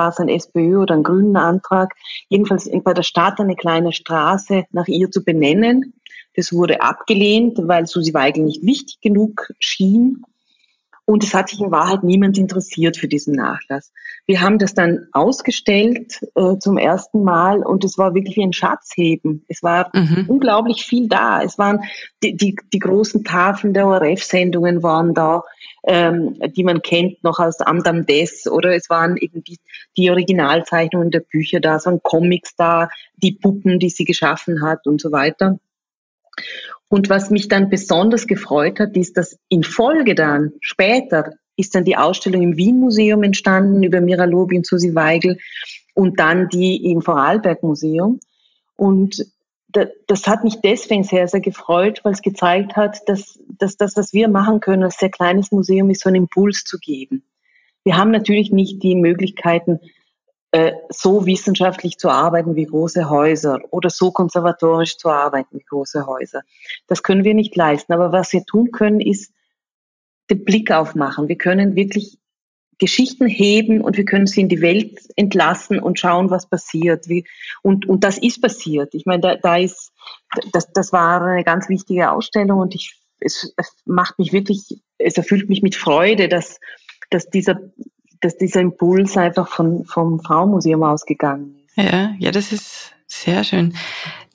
es 0.09 0.19
ein 0.19 0.29
SPÖ 0.29 0.81
oder 0.81 0.95
ein 0.95 1.03
grünen 1.03 1.37
Antrag. 1.37 1.93
Jedenfalls 2.29 2.71
bei 2.85 2.95
der 2.95 3.03
Stadt 3.03 3.41
eine 3.41 3.57
kleine 3.57 3.93
Straße 3.93 4.63
nach 4.71 4.87
ihr 4.87 5.11
zu 5.11 5.25
benennen. 5.25 5.95
Das 6.37 6.53
wurde 6.53 6.83
abgelehnt, 6.83 7.59
weil 7.65 7.89
Susi 7.89 8.15
Weigel 8.15 8.45
nicht 8.45 8.65
wichtig 8.65 9.01
genug 9.01 9.53
schien. 9.59 10.23
Und 11.05 11.25
es 11.25 11.35
hat 11.35 11.49
sich 11.49 11.61
in 11.61 11.73
Wahrheit 11.73 12.05
niemand 12.05 12.39
interessiert 12.39 12.97
für 12.97 13.09
diesen 13.09 13.35
Nachlass. 13.35 13.93
Wir 14.25 14.41
haben 14.41 14.59
das 14.59 14.73
dann 14.73 15.09
ausgestellt 15.13 16.21
äh, 16.37 16.59
zum 16.59 16.79
ersten 16.79 17.25
Mal 17.25 17.65
und 17.65 17.83
es 17.83 17.99
war 17.99 18.15
wirklich 18.15 18.37
wie 18.37 18.45
ein 18.45 18.53
Schatzheben. 18.53 19.45
Es 19.49 19.65
war 19.65 19.91
mhm. 19.95 20.27
unglaublich 20.29 20.85
viel 20.85 21.09
da. 21.09 21.43
Es 21.43 21.59
waren 21.59 21.81
die, 22.23 22.37
die, 22.37 22.57
die 22.73 22.79
großen 22.79 23.25
Tafeln 23.25 23.75
der 23.75 23.89
ORF-Sendungen 23.89 24.85
waren 24.85 25.13
da, 25.13 25.43
ähm, 25.85 26.39
die 26.55 26.63
man 26.63 26.83
kennt 26.83 27.25
noch 27.25 27.41
aus 27.41 27.61
Amdam 27.61 28.07
Des 28.07 28.47
oder 28.47 28.75
es 28.77 28.89
waren 28.89 29.17
irgendwie 29.17 29.59
die 29.97 30.09
Originalzeichnungen 30.09 31.11
der 31.11 31.21
Bücher 31.21 31.59
da, 31.59 31.77
es 31.77 31.87
waren 31.87 32.01
Comics 32.03 32.55
da, 32.55 32.89
die 33.17 33.33
Puppen, 33.33 33.81
die 33.81 33.91
sie 33.91 34.05
geschaffen 34.05 34.63
hat 34.63 34.87
und 34.87 35.01
so 35.01 35.11
weiter. 35.11 35.59
Und 36.89 37.09
was 37.09 37.31
mich 37.31 37.49
dann 37.49 37.71
besonders 37.71 38.27
gefreut 38.27 38.81
hat, 38.81 38.97
ist, 38.97 39.17
dass 39.17 39.39
in 39.49 39.63
Folge 39.63 40.15
dann, 40.15 40.53
später, 40.61 41.33
ist 41.57 41.75
dann 41.75 41.85
die 41.85 41.97
Ausstellung 41.97 42.43
im 42.43 42.57
Wien 42.57 42.79
Museum 42.79 43.23
entstanden 43.23 43.83
über 43.83 44.01
Mira 44.01 44.25
Lobi 44.25 44.57
und 44.57 44.67
Susi 44.67 44.95
Weigel 44.95 45.39
und 45.95 46.19
dann 46.21 46.49
die 46.49 46.91
im 46.91 47.03
Vorarlberg 47.03 47.63
Museum. 47.63 48.21
Und 48.77 49.27
das 50.07 50.27
hat 50.27 50.45
mich 50.45 50.61
deswegen 50.63 51.03
sehr, 51.03 51.29
sehr 51.29 51.41
gefreut, 51.41 52.01
weil 52.03 52.13
es 52.13 52.23
gezeigt 52.23 52.77
hat, 52.77 53.09
dass, 53.09 53.39
dass 53.59 53.77
das, 53.77 53.97
was 53.97 54.13
wir 54.13 54.29
machen 54.29 54.61
können 54.61 54.83
als 54.83 54.99
sehr 54.99 55.11
kleines 55.11 55.51
Museum, 55.51 55.89
ist 55.91 56.03
so 56.03 56.09
einen 56.09 56.17
Impuls 56.17 56.65
zu 56.65 56.79
geben. 56.79 57.25
Wir 57.85 57.97
haben 57.97 58.11
natürlich 58.11 58.53
nicht 58.53 58.83
die 58.83 58.95
Möglichkeiten, 58.95 59.81
so 60.91 61.25
wissenschaftlich 61.25 61.97
zu 61.97 62.11
arbeiten 62.11 62.57
wie 62.57 62.67
große 62.67 63.09
Häuser 63.09 63.61
oder 63.71 63.89
so 63.89 64.11
konservatorisch 64.11 64.99
zu 64.99 65.09
arbeiten 65.09 65.59
wie 65.59 65.65
große 65.65 66.07
Häuser. 66.07 66.43
Das 66.87 67.03
können 67.03 67.25
wir 67.25 67.35
nicht 67.35 67.57
leisten. 67.57 67.93
Aber 67.93 68.13
was 68.13 68.33
wir 68.33 68.45
tun 68.45 68.71
können, 68.71 69.01
ist 69.01 69.33
den 70.31 70.45
Blick 70.45 70.71
aufmachen. 70.71 71.29
Wir 71.29 71.39
können 71.39 71.75
wirklich 71.75 72.19
Geschichten 72.79 73.27
heben 73.27 73.81
und 73.81 73.97
wir 73.97 74.05
können 74.05 74.27
sie 74.27 74.41
in 74.41 74.49
die 74.49 74.61
Welt 74.61 74.99
entlassen 75.17 75.79
und 75.79 75.99
schauen, 75.99 76.31
was 76.31 76.49
passiert. 76.49 77.07
Und, 77.63 77.89
und 77.89 78.05
das 78.05 78.19
ist 78.19 78.43
passiert. 78.43 78.95
Ich 78.95 79.07
meine, 79.07 79.21
da, 79.21 79.37
da 79.37 79.57
ist, 79.57 79.93
das, 80.53 80.71
das 80.73 80.93
war 80.93 81.23
eine 81.23 81.45
ganz 81.45 81.69
wichtige 81.69 82.11
Ausstellung 82.11 82.59
und 82.59 82.75
ich, 82.75 83.01
es, 83.21 83.55
es 83.57 83.77
macht 83.85 84.19
mich 84.19 84.33
wirklich, 84.33 84.83
es 84.99 85.17
erfüllt 85.17 85.49
mich 85.49 85.63
mit 85.63 85.77
Freude, 85.77 86.29
dass, 86.29 86.59
dass 87.09 87.31
dieser 87.31 87.61
dass 88.23 88.39
dieser 88.39 88.61
Impuls 88.61 89.17
einfach 89.17 89.49
von, 89.49 89.85
vom 89.85 90.21
Frauenmuseum 90.21 90.83
ausgegangen 90.83 91.57
ist. 91.67 91.77
Ja, 91.77 92.15
ja, 92.19 92.31
das 92.31 92.53
ist 92.53 92.93
sehr 93.07 93.45
schön. 93.45 93.75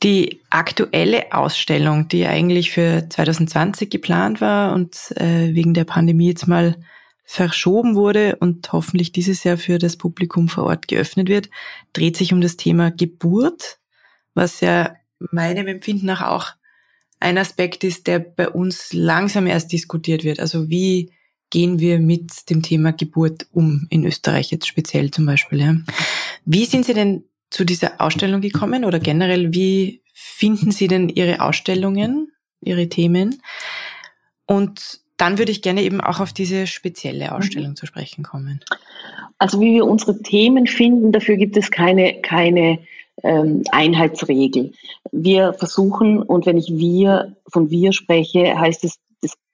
Die 0.04 0.42
aktuelle 0.50 1.32
Ausstellung, 1.32 2.08
die 2.08 2.28
eigentlich 2.28 2.72
für 2.72 3.08
2020 3.10 3.90
geplant 3.90 4.42
war 4.42 4.74
und 4.74 5.12
äh, 5.16 5.56
wegen 5.56 5.74
der 5.74 5.86
Pandemie 5.86 6.28
jetzt 6.28 6.48
mal 6.48 6.76
verschoben 7.24 7.96
wurde 7.96 8.38
und 8.38 8.72
hoffentlich 8.72 9.12
dieses 9.12 9.44
Jahr 9.44 9.58
für 9.58 9.80
das 9.80 9.98
Publikum 9.98 10.48
vor 10.48 10.66
Ort 10.66 10.88
geöffnet 10.88 11.28
wird, 11.28 11.50
dreht 11.94 12.16
sich 12.16 12.32
um 12.32 12.42
das 12.42 12.56
Thema 12.56 12.92
Geburt, 12.92 13.80
was 14.34 14.62
ja 14.62 14.96
meinem 15.32 15.68
Empfinden 15.68 16.06
nach 16.06 16.22
auch 16.22 16.52
ein 17.20 17.38
Aspekt 17.38 17.84
ist, 17.84 18.08
der 18.08 18.20
bei 18.20 18.48
uns 18.48 18.94
langsam 18.94 19.48
erst 19.48 19.72
diskutiert 19.72 20.24
wird. 20.24 20.40
Also 20.40 20.70
wie 20.70 21.12
gehen 21.50 21.80
wir 21.80 22.00
mit 22.00 22.50
dem 22.50 22.62
Thema 22.62 22.92
Geburt 22.92 23.48
um, 23.52 23.88
in 23.90 24.06
Österreich 24.06 24.52
jetzt 24.52 24.68
speziell 24.68 25.12
zum 25.12 25.26
Beispiel. 25.26 25.60
Ja. 25.60 25.76
Wie 26.46 26.66
sind 26.66 26.86
Sie 26.86 26.94
denn 26.94 27.24
zu 27.50 27.64
dieser 27.64 28.02
Ausstellung 28.02 28.42
gekommen 28.42 28.86
oder 28.86 29.00
generell, 29.00 29.54
wie 29.54 30.02
finden 30.14 30.72
Sie 30.72 30.88
denn 30.88 31.10
Ihre 31.10 31.42
Ausstellungen, 31.42 32.32
Ihre 32.62 32.90
Themen? 32.90 33.42
Und 34.46 35.00
dann 35.18 35.38
würde 35.38 35.52
ich 35.52 35.62
gerne 35.62 35.82
eben 35.82 36.02
auch 36.02 36.20
auf 36.20 36.34
diese 36.34 36.68
spezielle 36.68 37.34
Ausstellung 37.34 37.72
mhm. 37.72 37.76
zu 37.76 37.86
sprechen 37.86 38.24
kommen. 38.24 38.64
Also 39.40 39.60
wie 39.60 39.74
wir 39.74 39.86
unsere 39.86 40.22
Themen 40.22 40.68
finden, 40.68 41.12
dafür 41.12 41.38
gibt 41.38 41.58
es 41.58 41.72
keine, 41.72 42.22
keine 42.22 42.80
ähm, 43.24 43.64
Einheitsregel. 43.72 44.74
Wir 45.12 45.54
versuchen, 45.54 46.22
und 46.22 46.46
wenn 46.46 46.58
ich 46.58 46.70
wir 46.70 47.36
von 47.48 47.70
wir 47.70 47.94
spreche, 47.94 48.60
heißt 48.60 48.84
es 48.84 49.00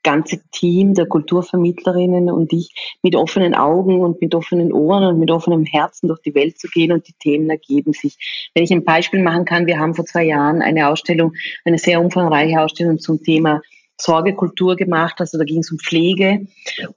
ganze 0.04 0.42
Team 0.52 0.94
der 0.94 1.06
Kulturvermittlerinnen 1.06 2.30
und 2.30 2.54
ich 2.54 2.98
mit 3.02 3.16
offenen 3.16 3.56
Augen 3.56 4.02
und 4.02 4.22
mit 4.22 4.36
offenen 4.36 4.74
Ohren 4.74 5.06
und 5.06 5.20
mit 5.20 5.32
offenem 5.32 5.66
Herzen 5.66 6.08
durch 6.08 6.22
die 6.22 6.36
Welt 6.36 6.60
zu 6.60 6.68
gehen 6.68 6.92
und 6.92 7.08
die 7.08 7.14
Themen 7.14 7.50
ergeben 7.50 7.94
sich. 7.94 8.50
Wenn 8.54 8.64
ich 8.64 8.72
ein 8.72 8.84
Beispiel 8.84 9.24
machen 9.24 9.46
kann, 9.46 9.66
wir 9.66 9.80
haben 9.80 9.96
vor 9.96 10.06
zwei 10.06 10.26
Jahren 10.26 10.62
eine 10.62 10.90
Ausstellung, 10.90 11.34
eine 11.66 11.78
sehr 11.78 12.02
umfangreiche 12.02 12.62
Ausstellung 12.62 13.00
zum 13.00 13.24
Thema 13.24 13.62
Sorgekultur 14.04 14.76
gemacht, 14.76 15.16
also 15.20 15.38
da 15.38 15.46
ging 15.46 15.60
es 15.60 15.72
um 15.72 15.80
Pflege. 15.80 16.46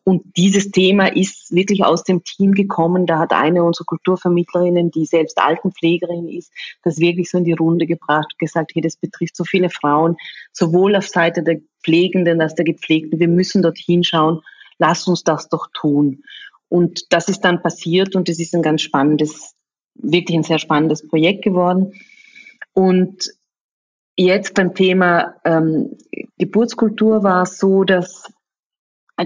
Und 0.02 0.24
dieses 0.36 0.72
Thema 0.72 1.06
ist 1.06 1.54
wirklich 1.54 1.84
aus 1.84 2.02
dem 2.02 2.24
Team 2.24 2.52
gekommen. 2.52 3.06
Da 3.06 3.18
hat 3.18 3.32
eine 3.32 3.62
unserer 3.62 3.84
Kulturvermittlerinnen, 3.84 4.90
die 4.90 5.06
selbst 5.06 5.38
Altenpflegerin 5.38 6.28
ist, 6.28 6.52
das 6.82 6.98
wirklich 6.98 7.30
so 7.30 7.38
in 7.38 7.44
die 7.44 7.52
Runde 7.52 7.86
gebracht 7.86 8.26
und 8.32 8.38
gesagt, 8.38 8.72
hey, 8.74 8.82
das 8.82 8.96
betrifft 8.96 9.36
so 9.36 9.44
viele 9.44 9.70
Frauen, 9.70 10.16
sowohl 10.52 10.96
auf 10.96 11.06
Seite 11.06 11.42
der 11.42 11.60
Pflegenden 11.84 12.40
als 12.40 12.56
der 12.56 12.64
Gepflegten. 12.64 13.20
Wir 13.20 13.28
müssen 13.28 13.62
dorthin 13.62 14.02
schauen. 14.02 14.40
Lass 14.78 15.06
uns 15.06 15.22
das 15.22 15.48
doch 15.48 15.68
tun. 15.72 16.24
Und 16.68 17.12
das 17.12 17.28
ist 17.28 17.40
dann 17.40 17.62
passiert 17.62 18.16
und 18.16 18.28
es 18.28 18.40
ist 18.40 18.54
ein 18.54 18.62
ganz 18.62 18.82
spannendes, 18.82 19.54
wirklich 19.94 20.36
ein 20.36 20.42
sehr 20.42 20.58
spannendes 20.58 21.06
Projekt 21.06 21.44
geworden. 21.44 21.92
Und 22.72 23.30
Jetzt 24.16 24.54
beim 24.54 24.74
Thema 24.74 25.34
ähm, 25.44 25.96
Geburtskultur 26.38 27.22
war 27.22 27.42
es 27.42 27.58
so, 27.58 27.84
dass 27.84 28.24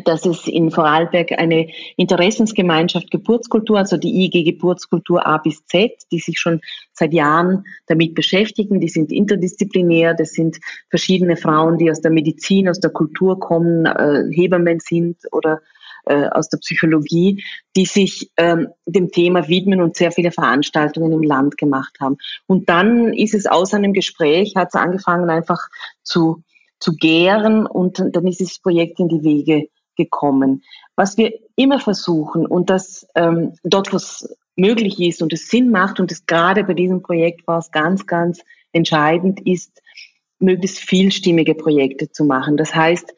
dass 0.05 0.25
es 0.25 0.47
in 0.47 0.71
Vorarlberg 0.71 1.33
eine 1.33 1.69
Interessensgemeinschaft 1.97 3.11
Geburtskultur, 3.11 3.79
also 3.79 3.97
die 3.97 4.25
IG 4.25 4.45
Geburtskultur 4.45 5.27
A 5.27 5.39
bis 5.39 5.65
Z, 5.67 5.93
die 6.13 6.21
sich 6.21 6.39
schon 6.39 6.61
seit 6.93 7.13
Jahren 7.13 7.65
damit 7.87 8.15
beschäftigen. 8.15 8.81
Die 8.81 8.89
sind 8.89 9.11
interdisziplinär. 9.11 10.15
Das 10.15 10.31
sind 10.33 10.59
verschiedene 10.91 11.37
Frauen, 11.37 11.77
die 11.79 11.91
aus 11.91 12.01
der 12.01 12.13
Medizin, 12.13 12.69
aus 12.69 12.79
der 12.79 12.91
Kultur 12.91 13.41
kommen, 13.41 13.85
äh, 13.85 14.25
Hebammen 14.31 14.79
sind 14.79 15.17
oder 15.33 15.61
äh, 16.07 16.29
aus 16.29 16.49
der 16.49 16.59
Psychologie, 16.59 17.45
die 17.77 17.87
sich 17.87 18.31
ähm, 18.37 18.69
dem 18.87 19.11
Thema 19.11 19.49
widmen 19.49 19.81
und 19.81 19.97
sehr 19.97 20.13
viele 20.13 20.33
Veranstaltungen 20.33 21.13
im 21.13 21.23
Land 21.23 21.59
gemacht 21.59 21.97
haben. 22.01 22.17
Und 22.47 22.69
dann 22.69 23.13
ist 23.13 23.35
es 23.35 23.47
aus 23.47 23.75
einem 23.75 23.93
Gespräch, 23.93 24.55
hat 24.57 24.69
es 24.69 24.81
angefangen 24.81 25.31
einfach 25.31 25.69
zu, 26.03 26.43
zu 26.79 26.95
gären 26.95 27.67
und 27.67 27.99
dann 27.99 28.27
ist 28.27 28.41
dieses 28.41 28.59
Projekt 28.59 29.01
in 29.01 29.09
die 29.09 29.23
Wege 29.23 29.69
gekommen. 29.97 30.63
Was 30.97 31.17
wir 31.17 31.33
immer 31.57 31.79
versuchen 31.79 32.47
und 32.47 32.71
das 32.71 33.07
ähm, 33.15 33.55
dort, 33.63 33.93
was 33.93 34.29
möglich 34.57 35.01
ist 35.01 35.23
und 35.23 35.33
es 35.33 35.49
Sinn 35.49 35.71
macht 35.71 36.01
und 36.01 36.13
es 36.13 36.27
gerade 36.27 36.65
bei 36.65 36.75
diesem 36.75 37.03
Projekt 37.03 37.47
war 37.47 37.59
es 37.59 37.71
ganz, 37.71 38.07
ganz 38.07 38.41
entscheidend 38.73 39.47
ist, 39.47 39.83
möglichst 40.39 40.79
vielstimmige 40.79 41.55
Projekte 41.55 42.11
zu 42.11 42.25
machen. 42.25 42.57
Das 42.57 42.75
heißt, 42.75 43.15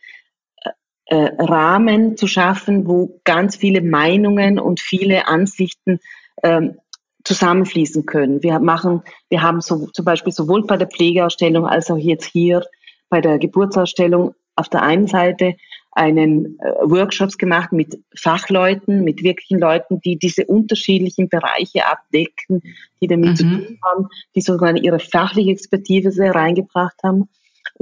äh, 1.07 1.31
Rahmen 1.39 2.17
zu 2.17 2.27
schaffen, 2.27 2.87
wo 2.87 3.21
ganz 3.25 3.57
viele 3.57 3.83
Meinungen 3.83 4.59
und 4.59 4.81
viele 4.81 5.27
Ansichten 5.27 6.01
ähm, 6.43 6.77
zusammenfließen 7.25 8.07
können. 8.07 8.43
Wir 8.43 8.59
machen, 8.59 9.03
wir 9.29 9.43
haben 9.43 9.61
so, 9.61 9.87
zum 9.93 10.05
Beispiel 10.05 10.33
sowohl 10.33 10.67
bei 10.67 10.77
der 10.77 10.89
Pflegeausstellung 10.89 11.67
als 11.67 11.91
auch 11.91 11.99
jetzt 11.99 12.27
hier 12.27 12.65
bei 13.09 13.21
der 13.21 13.39
Geburtsausstellung 13.39 14.35
auf 14.57 14.69
der 14.69 14.83
einen 14.83 15.07
Seite 15.07 15.57
einen 15.93 16.59
äh, 16.61 16.73
Workshops 16.83 17.37
gemacht 17.37 17.73
mit 17.73 17.99
Fachleuten, 18.17 19.05
mit 19.05 19.23
wirklichen 19.23 19.59
Leuten, 19.59 20.01
die 20.01 20.19
diese 20.19 20.47
unterschiedlichen 20.47 21.29
Bereiche 21.29 21.87
abdecken, 21.87 22.63
die 23.01 23.07
damit 23.07 23.31
mhm. 23.31 23.37
zu 23.37 23.45
tun 23.45 23.79
haben, 23.85 24.09
die 24.35 24.41
sogar 24.41 24.75
ihre 24.77 24.99
fachliche 24.99 25.51
Expertise 25.51 26.35
reingebracht 26.35 26.97
haben. 27.03 27.29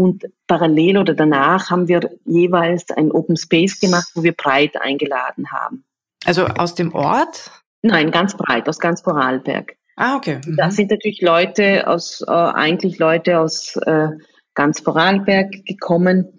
Und 0.00 0.24
parallel 0.46 0.96
oder 0.96 1.12
danach 1.12 1.68
haben 1.68 1.86
wir 1.86 2.10
jeweils 2.24 2.90
ein 2.90 3.12
Open 3.12 3.36
Space 3.36 3.78
gemacht, 3.80 4.08
wo 4.14 4.22
wir 4.22 4.32
breit 4.32 4.80
eingeladen 4.80 5.52
haben. 5.52 5.84
Also 6.24 6.46
aus 6.46 6.74
dem 6.74 6.94
Ort? 6.94 7.50
Nein, 7.82 8.10
ganz 8.10 8.34
breit, 8.34 8.66
aus 8.66 8.78
ganz 8.78 9.02
Vorarlberg. 9.02 9.76
Ah, 9.96 10.16
okay. 10.16 10.40
Mhm. 10.46 10.56
Da 10.56 10.70
sind 10.70 10.90
natürlich 10.90 11.20
Leute 11.20 11.86
aus, 11.86 12.24
äh, 12.26 12.30
eigentlich 12.30 12.98
Leute 12.98 13.40
aus 13.40 13.76
äh, 13.76 14.08
ganz 14.54 14.80
Vorarlberg 14.80 15.66
gekommen. 15.66 16.38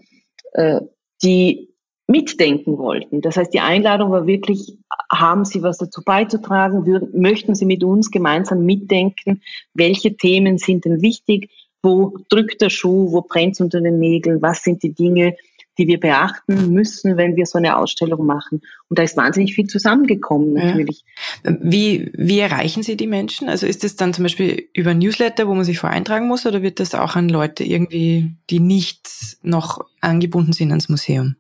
Äh, 0.54 0.82
die 1.22 1.70
mitdenken 2.08 2.80
wollten. 2.80 3.22
Das 3.22 3.38
heißt, 3.38 3.54
die 3.54 3.60
Einladung 3.60 4.12
war 4.12 4.26
wirklich, 4.26 4.78
haben 5.12 5.46
Sie 5.46 5.62
was 5.62 5.78
dazu 5.78 6.02
beizutragen? 6.04 6.86
Würden, 6.88 7.22
möchten 7.22 7.54
Sie 7.54 7.66
mit 7.66 7.84
uns 7.84 8.10
gemeinsam 8.10 8.66
mitdenken? 8.66 9.44
Welche 9.74 10.18
Themen 10.18 10.58
sind 10.58 10.86
denn 10.86 11.02
wichtig? 11.02 11.50
Wo 11.84 12.18
drückt 12.30 12.62
der 12.62 12.70
Schuh? 12.70 13.12
Wo 13.12 13.22
brennt 13.22 13.54
es 13.54 13.62
unter 13.62 13.82
den 13.82 14.00
Nägeln? 14.00 14.42
Was 14.42 14.64
sind 14.64 14.84
die 14.84 14.94
Dinge, 14.94 15.36
die 15.78 15.88
wir 15.88 16.00
beachten 16.00 16.72
müssen, 16.74 17.18
wenn 17.18 17.36
wir 17.36 17.46
so 17.46 17.58
eine 17.58 17.78
Ausstellung 17.78 18.26
machen. 18.26 18.62
Und 18.90 19.00
da 19.00 19.04
ist 19.04 19.18
wahnsinnig 19.18 19.56
viel 19.56 19.68
zusammengekommen 19.68 20.54
natürlich. 20.54 21.04
Ja. 21.44 21.56
Wie, 21.62 22.12
wie 22.14 22.40
erreichen 22.40 22.84
Sie 22.84 22.98
die 22.98 23.08
Menschen? 23.08 23.48
Also 23.48 23.66
ist 23.66 23.84
das 23.84 23.96
dann 23.96 24.14
zum 24.14 24.24
Beispiel 24.24 24.68
über 24.74 24.94
Newsletter, 24.94 25.48
wo 25.48 25.56
man 25.56 25.64
sich 25.64 25.80
voreintragen 25.80 26.28
muss, 26.28 26.46
oder 26.46 26.62
wird 26.62 26.80
das 26.80 26.94
auch 26.94 27.16
an 27.16 27.30
Leute 27.30 27.64
irgendwie, 27.64 28.32
die 28.50 28.60
nicht 28.60 29.10
noch 29.44 29.86
angebunden 30.02 30.54
sind 30.54 30.70
ans 30.72 30.90
Museum? 30.90 31.36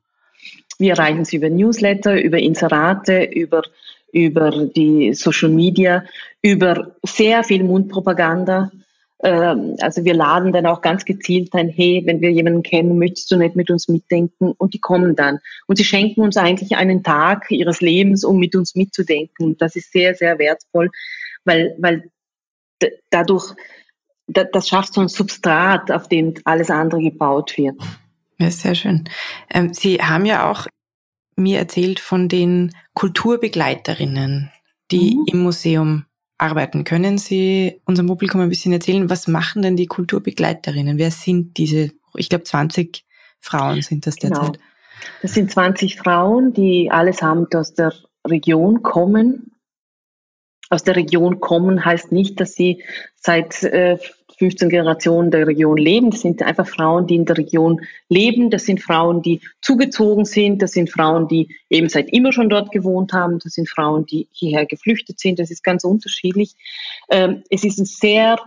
Wir 0.79 0.93
erreichen 0.93 1.25
sie 1.25 1.35
über 1.35 1.49
Newsletter, 1.49 2.19
über 2.19 2.39
Inserate, 2.39 3.23
über, 3.23 3.63
über 4.11 4.65
die 4.65 5.13
Social 5.13 5.49
Media, 5.49 6.03
über 6.41 6.95
sehr 7.03 7.43
viel 7.43 7.63
Mundpropaganda. 7.63 8.71
Ähm, 9.23 9.75
also 9.79 10.03
wir 10.03 10.13
laden 10.13 10.51
dann 10.51 10.65
auch 10.65 10.81
ganz 10.81 11.05
gezielt 11.05 11.53
ein, 11.53 11.69
hey, 11.69 12.01
wenn 12.05 12.21
wir 12.21 12.31
jemanden 12.31 12.63
kennen, 12.63 12.97
möchtest 12.97 13.31
du 13.31 13.37
nicht 13.37 13.55
mit 13.55 13.69
uns 13.69 13.87
mitdenken? 13.87 14.53
Und 14.57 14.73
die 14.73 14.79
kommen 14.79 15.15
dann. 15.15 15.39
Und 15.67 15.77
sie 15.77 15.83
schenken 15.83 16.21
uns 16.21 16.37
eigentlich 16.37 16.75
einen 16.75 17.03
Tag 17.03 17.49
ihres 17.51 17.81
Lebens, 17.81 18.23
um 18.23 18.39
mit 18.39 18.55
uns 18.55 18.75
mitzudenken. 18.75 19.45
Und 19.45 19.61
das 19.61 19.75
ist 19.75 19.91
sehr, 19.91 20.15
sehr 20.15 20.39
wertvoll, 20.39 20.89
weil, 21.45 21.75
weil 21.79 22.09
dadurch, 23.09 23.53
das 24.27 24.67
schafft 24.67 24.93
so 24.93 25.01
ein 25.01 25.07
Substrat, 25.07 25.91
auf 25.91 26.07
dem 26.07 26.33
alles 26.45 26.69
andere 26.69 27.01
gebaut 27.01 27.57
wird. 27.57 27.75
Ja, 28.39 28.49
sehr 28.49 28.75
schön. 28.75 29.07
Ähm, 29.51 29.73
Sie 29.73 29.97
haben 29.97 30.25
ja 30.25 30.49
auch 30.49 30.67
mir 31.35 31.59
erzählt 31.59 31.99
von 31.99 32.27
den 32.27 32.73
Kulturbegleiterinnen, 32.93 34.51
die 34.89 35.15
mhm. 35.15 35.25
im 35.27 35.39
Museum 35.43 36.05
arbeiten. 36.41 36.83
Können 36.83 37.17
Sie 37.17 37.79
unserem 37.85 38.07
Publikum 38.07 38.41
ein 38.41 38.49
bisschen 38.49 38.73
erzählen, 38.73 39.09
was 39.09 39.27
machen 39.27 39.61
denn 39.61 39.75
die 39.75 39.85
Kulturbegleiterinnen? 39.85 40.97
Wer 40.97 41.11
sind 41.11 41.57
diese, 41.57 41.91
ich 42.15 42.29
glaube 42.29 42.43
20 42.43 43.05
Frauen 43.39 43.81
sind 43.81 44.07
das 44.07 44.15
genau. 44.15 44.35
derzeit? 44.35 44.53
Genau. 44.53 44.65
Das 45.21 45.33
sind 45.33 45.51
20 45.51 45.97
Frauen, 45.97 46.53
die 46.53 46.89
allesamt 46.91 47.55
aus 47.55 47.73
der 47.73 47.93
Region 48.25 48.81
kommen. 48.81 49.51
Aus 50.69 50.83
der 50.83 50.95
Region 50.95 51.39
kommen 51.39 51.83
heißt 51.83 52.11
nicht, 52.11 52.39
dass 52.39 52.53
sie 52.53 52.83
seit 53.15 53.61
äh, 53.63 53.97
15 54.41 54.69
Generationen 54.69 55.29
der 55.29 55.45
Region 55.45 55.77
leben. 55.77 56.09
Das 56.09 56.21
sind 56.21 56.41
einfach 56.41 56.67
Frauen, 56.67 57.05
die 57.05 57.13
in 57.13 57.25
der 57.25 57.37
Region 57.37 57.81
leben. 58.09 58.49
Das 58.49 58.65
sind 58.65 58.81
Frauen, 58.81 59.21
die 59.21 59.39
zugezogen 59.61 60.25
sind. 60.25 60.63
Das 60.63 60.71
sind 60.71 60.89
Frauen, 60.89 61.27
die 61.27 61.55
eben 61.69 61.89
seit 61.89 62.11
immer 62.11 62.31
schon 62.31 62.49
dort 62.49 62.71
gewohnt 62.71 63.13
haben. 63.13 63.37
Das 63.37 63.53
sind 63.53 63.69
Frauen, 63.69 64.07
die 64.07 64.27
hierher 64.31 64.65
geflüchtet 64.65 65.19
sind. 65.19 65.37
Das 65.37 65.51
ist 65.51 65.63
ganz 65.63 65.83
unterschiedlich. 65.83 66.55
Ähm, 67.11 67.43
es 67.51 67.63
ist 67.63 67.77
ein 67.77 67.85
sehr 67.85 68.39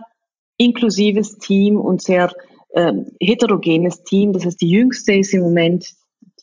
inklusives 0.57 1.37
Team 1.37 1.79
und 1.79 2.01
sehr 2.01 2.29
ähm, 2.73 3.13
heterogenes 3.21 4.03
Team. 4.03 4.33
Das 4.33 4.43
heißt, 4.43 4.59
die 4.59 4.71
jüngste 4.71 5.13
ist 5.13 5.33
im 5.33 5.43
Moment 5.43 5.93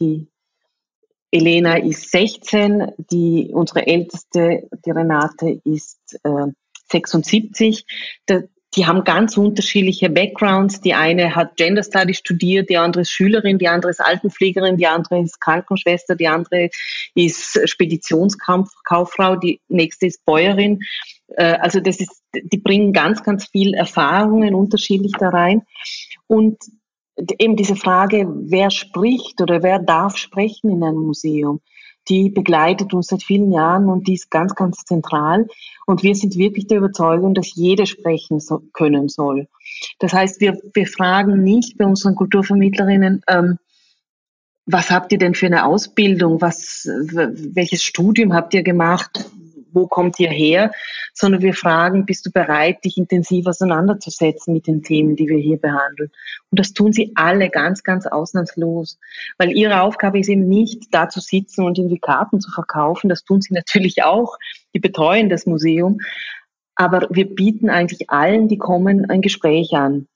die 0.00 0.28
Elena 1.30 1.76
ist 1.76 2.10
16, 2.10 2.92
die 2.96 3.50
unsere 3.52 3.86
älteste, 3.86 4.66
die 4.86 4.90
Renate 4.90 5.60
ist 5.64 6.18
äh, 6.24 6.46
76. 6.90 7.84
Der, 8.28 8.48
die 8.74 8.86
haben 8.86 9.04
ganz 9.04 9.36
unterschiedliche 9.36 10.08
Backgrounds. 10.08 10.80
Die 10.80 10.94
eine 10.94 11.34
hat 11.34 11.56
Gender 11.56 11.82
Studies 11.82 12.18
studiert, 12.18 12.70
die 12.70 12.78
andere 12.78 13.02
ist 13.02 13.10
Schülerin, 13.10 13.58
die 13.58 13.68
andere 13.68 13.90
ist 13.90 14.00
Altenpflegerin, 14.00 14.78
die 14.78 14.86
andere 14.86 15.20
ist 15.20 15.40
Krankenschwester, 15.40 16.16
die 16.16 16.28
andere 16.28 16.70
ist 17.14 17.60
Speditionskauffrau, 17.68 19.36
die 19.36 19.60
nächste 19.68 20.06
ist 20.06 20.24
Bäuerin. 20.24 20.80
Äh, 21.36 21.58
also 21.60 21.80
das 21.80 22.00
ist, 22.00 22.22
die 22.34 22.58
bringen 22.58 22.92
ganz, 22.92 23.22
ganz 23.22 23.46
viel 23.46 23.74
Erfahrungen 23.74 24.54
unterschiedlich 24.54 25.12
da 25.18 25.28
rein. 25.28 25.62
Und 26.26 26.58
eben 27.38 27.56
diese 27.56 27.76
Frage, 27.76 28.26
wer 28.26 28.70
spricht 28.70 29.40
oder 29.42 29.62
wer 29.62 29.78
darf 29.78 30.16
sprechen 30.16 30.70
in 30.70 30.82
einem 30.82 31.00
Museum 31.00 31.60
die 32.08 32.30
begleitet 32.30 32.94
uns 32.94 33.08
seit 33.08 33.22
vielen 33.22 33.52
Jahren 33.52 33.88
und 33.88 34.08
die 34.08 34.14
ist 34.14 34.30
ganz, 34.30 34.54
ganz 34.54 34.84
zentral. 34.84 35.46
Und 35.86 36.02
wir 36.02 36.14
sind 36.14 36.36
wirklich 36.36 36.66
der 36.66 36.78
Überzeugung, 36.78 37.34
dass 37.34 37.54
jeder 37.54 37.86
sprechen 37.86 38.40
so, 38.40 38.62
können 38.72 39.08
soll. 39.08 39.48
Das 39.98 40.12
heißt, 40.12 40.40
wir, 40.40 40.58
wir 40.74 40.86
fragen 40.86 41.42
nicht 41.42 41.78
bei 41.78 41.84
unseren 41.84 42.14
Kulturvermittlerinnen, 42.14 43.22
ähm, 43.28 43.58
was 44.64 44.90
habt 44.90 45.10
ihr 45.12 45.18
denn 45.18 45.34
für 45.34 45.46
eine 45.46 45.64
Ausbildung? 45.64 46.40
Was, 46.40 46.86
welches 46.86 47.82
Studium 47.82 48.32
habt 48.32 48.54
ihr 48.54 48.62
gemacht? 48.62 49.28
Wo 49.72 49.86
kommt 49.86 50.18
ihr 50.20 50.30
her, 50.30 50.72
sondern 51.14 51.42
wir 51.42 51.54
fragen, 51.54 52.06
bist 52.06 52.26
du 52.26 52.30
bereit, 52.30 52.84
dich 52.84 52.96
intensiv 52.96 53.46
auseinanderzusetzen 53.46 54.52
mit 54.54 54.66
den 54.66 54.82
Themen, 54.82 55.16
die 55.16 55.28
wir 55.28 55.38
hier 55.38 55.58
behandeln? 55.58 56.10
Und 56.50 56.58
das 56.58 56.72
tun 56.72 56.92
sie 56.92 57.12
alle 57.14 57.50
ganz, 57.50 57.82
ganz 57.82 58.06
ausnahmslos, 58.06 58.98
weil 59.38 59.52
ihre 59.52 59.82
Aufgabe 59.82 60.18
ist 60.18 60.28
eben 60.28 60.48
nicht, 60.48 60.92
da 60.92 61.08
zu 61.08 61.20
sitzen 61.20 61.64
und 61.64 61.78
irgendwie 61.78 61.98
Karten 61.98 62.40
zu 62.40 62.50
verkaufen. 62.50 63.08
Das 63.08 63.24
tun 63.24 63.40
sie 63.40 63.54
natürlich 63.54 64.02
auch. 64.02 64.38
Die 64.74 64.80
betreuen 64.80 65.28
das 65.28 65.46
Museum. 65.46 65.98
Aber 66.74 67.06
wir 67.10 67.34
bieten 67.34 67.68
eigentlich 67.68 68.10
allen, 68.10 68.48
die 68.48 68.58
kommen, 68.58 69.08
ein 69.10 69.20
Gespräch 69.20 69.72
an 69.74 70.08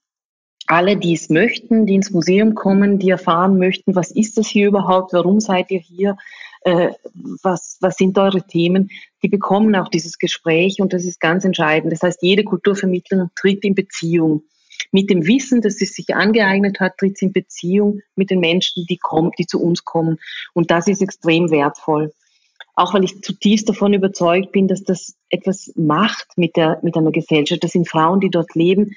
alle, 0.67 0.97
die 0.97 1.13
es 1.13 1.29
möchten, 1.29 1.85
die 1.85 1.95
ins 1.95 2.11
Museum 2.11 2.53
kommen, 2.53 2.99
die 2.99 3.09
erfahren 3.09 3.57
möchten, 3.57 3.95
was 3.95 4.11
ist 4.11 4.37
das 4.37 4.47
hier 4.47 4.67
überhaupt, 4.67 5.13
warum 5.13 5.39
seid 5.39 5.71
ihr 5.71 5.79
hier, 5.79 6.17
äh, 6.67 6.91
was, 7.43 7.77
was 7.79 7.95
sind 7.95 8.17
eure 8.17 8.45
Themen, 8.45 8.89
die 9.23 9.29
bekommen 9.29 9.73
auch 9.75 9.87
dieses 9.87 10.17
Gespräch 10.17 10.81
und 10.81 10.91
das 10.91 11.05
ist 11.05 11.21
ganz 11.21 11.45
entscheidend. 11.45 11.93
Das 11.93 12.01
heißt, 12.01 12.21
jede 12.21 12.43
Kulturvermittlerin 12.43 13.29
tritt 13.35 13.63
in 13.63 13.73
Beziehung. 13.73 14.43
Mit 14.91 15.09
dem 15.09 15.25
Wissen, 15.25 15.61
dass 15.61 15.77
sie 15.77 15.85
sich 15.85 16.13
angeeignet 16.13 16.81
hat, 16.81 16.97
tritt 16.97 17.17
sie 17.17 17.27
in 17.27 17.31
Beziehung 17.31 18.01
mit 18.15 18.29
den 18.31 18.41
Menschen, 18.41 18.85
die, 18.89 18.97
kommen, 18.97 19.31
die 19.39 19.45
zu 19.45 19.61
uns 19.61 19.85
kommen. 19.85 20.17
Und 20.53 20.69
das 20.69 20.87
ist 20.87 21.01
extrem 21.01 21.51
wertvoll. 21.51 22.11
Auch 22.75 22.93
weil 22.93 23.05
ich 23.05 23.21
zutiefst 23.21 23.69
davon 23.69 23.93
überzeugt 23.93 24.51
bin, 24.51 24.67
dass 24.67 24.83
das 24.83 25.15
etwas 25.29 25.71
macht 25.75 26.27
mit, 26.35 26.57
der, 26.57 26.79
mit 26.83 26.97
einer 26.97 27.11
Gesellschaft. 27.11 27.63
Das 27.63 27.71
sind 27.71 27.89
Frauen, 27.89 28.19
die 28.19 28.29
dort 28.29 28.53
leben, 28.55 28.91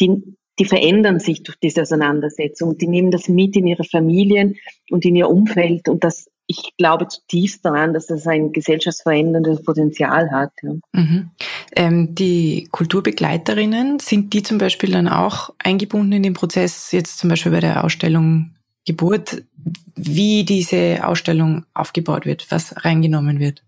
die, 0.00 0.36
die 0.58 0.66
verändern 0.66 1.18
sich 1.20 1.42
durch 1.42 1.56
diese 1.56 1.82
Auseinandersetzung. 1.82 2.76
Die 2.78 2.86
nehmen 2.86 3.10
das 3.10 3.28
mit 3.28 3.56
in 3.56 3.66
ihre 3.66 3.84
Familien 3.84 4.56
und 4.90 5.04
in 5.04 5.16
ihr 5.16 5.28
Umfeld. 5.28 5.88
Und 5.88 6.04
das 6.04 6.30
ich 6.46 6.76
glaube 6.76 7.08
zutiefst 7.08 7.64
daran, 7.64 7.94
dass 7.94 8.06
das 8.06 8.26
ein 8.26 8.52
gesellschaftsveränderndes 8.52 9.62
Potenzial 9.62 10.30
hat. 10.30 10.52
Ja. 10.62 10.72
Mhm. 10.92 11.30
Ähm, 11.74 12.14
die 12.14 12.68
Kulturbegleiterinnen, 12.70 13.98
sind 13.98 14.32
die 14.32 14.42
zum 14.42 14.58
Beispiel 14.58 14.92
dann 14.92 15.08
auch 15.08 15.50
eingebunden 15.58 16.12
in 16.12 16.22
den 16.22 16.34
Prozess, 16.34 16.92
jetzt 16.92 17.18
zum 17.18 17.30
Beispiel 17.30 17.52
bei 17.52 17.60
der 17.60 17.84
Ausstellung 17.84 18.50
Geburt, 18.86 19.42
wie 19.96 20.44
diese 20.44 21.06
Ausstellung 21.06 21.64
aufgebaut 21.72 22.26
wird, 22.26 22.46
was 22.50 22.84
reingenommen 22.84 23.40
wird? 23.40 23.62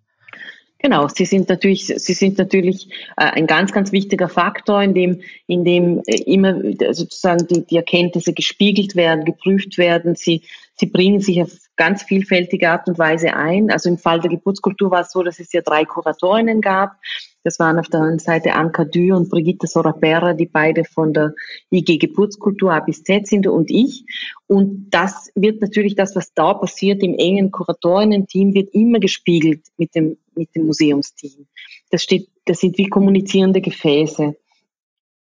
Genau, 0.78 1.08
sie 1.08 1.24
sind 1.24 1.48
natürlich, 1.48 1.86
sie 1.86 2.12
sind 2.12 2.36
natürlich 2.36 2.88
äh, 3.16 3.24
ein 3.24 3.46
ganz, 3.46 3.72
ganz 3.72 3.92
wichtiger 3.92 4.28
Faktor, 4.28 4.82
in 4.82 4.92
dem, 4.92 5.20
in 5.46 5.64
dem 5.64 6.02
äh, 6.06 6.16
immer 6.26 6.60
sozusagen 6.92 7.46
die, 7.48 7.66
die 7.66 7.76
Erkenntnisse 7.76 8.34
gespiegelt 8.34 8.94
werden, 8.94 9.24
geprüft 9.24 9.78
werden. 9.78 10.16
Sie, 10.16 10.42
sie 10.78 10.86
bringen 10.86 11.20
sich 11.20 11.42
auf 11.42 11.50
ganz 11.76 12.02
vielfältige 12.02 12.70
Art 12.70 12.88
und 12.88 12.98
Weise 12.98 13.34
ein. 13.34 13.70
Also 13.70 13.88
im 13.88 13.98
Fall 13.98 14.20
der 14.20 14.30
Geburtskultur 14.30 14.90
war 14.90 15.00
es 15.02 15.12
so, 15.12 15.22
dass 15.22 15.40
es 15.40 15.52
ja 15.52 15.62
drei 15.62 15.84
Kuratorinnen 15.84 16.60
gab. 16.60 16.96
Das 17.44 17.58
waren 17.58 17.78
auf 17.78 17.88
der 17.88 18.00
einen 18.00 18.18
Seite 18.18 18.54
Anka 18.54 18.84
Dü 18.84 19.12
und 19.12 19.30
Brigitte 19.30 19.66
Sorapera, 19.66 20.32
die 20.34 20.46
beide 20.46 20.84
von 20.84 21.12
der 21.12 21.32
IG 21.70 21.98
Geburtskultur 21.98 22.72
A 22.72 22.80
bis 22.80 23.04
Z 23.04 23.26
sind 23.26 23.46
und 23.46 23.70
ich. 23.70 24.04
Und 24.46 24.88
das 24.90 25.30
wird 25.34 25.60
natürlich 25.60 25.94
das, 25.94 26.16
was 26.16 26.34
da 26.34 26.54
passiert 26.54 27.02
im 27.02 27.14
engen 27.14 27.50
Kuratorinnen-Team, 27.50 28.54
wird 28.54 28.74
immer 28.74 28.98
gespiegelt 28.98 29.66
mit 29.76 29.94
dem, 29.94 30.18
mit 30.34 30.54
dem 30.54 30.66
Museumsteam. 30.66 31.46
Das 31.90 32.02
steht, 32.02 32.28
das 32.44 32.60
sind 32.60 32.78
wie 32.78 32.88
kommunizierende 32.88 33.60
Gefäße. 33.60 34.36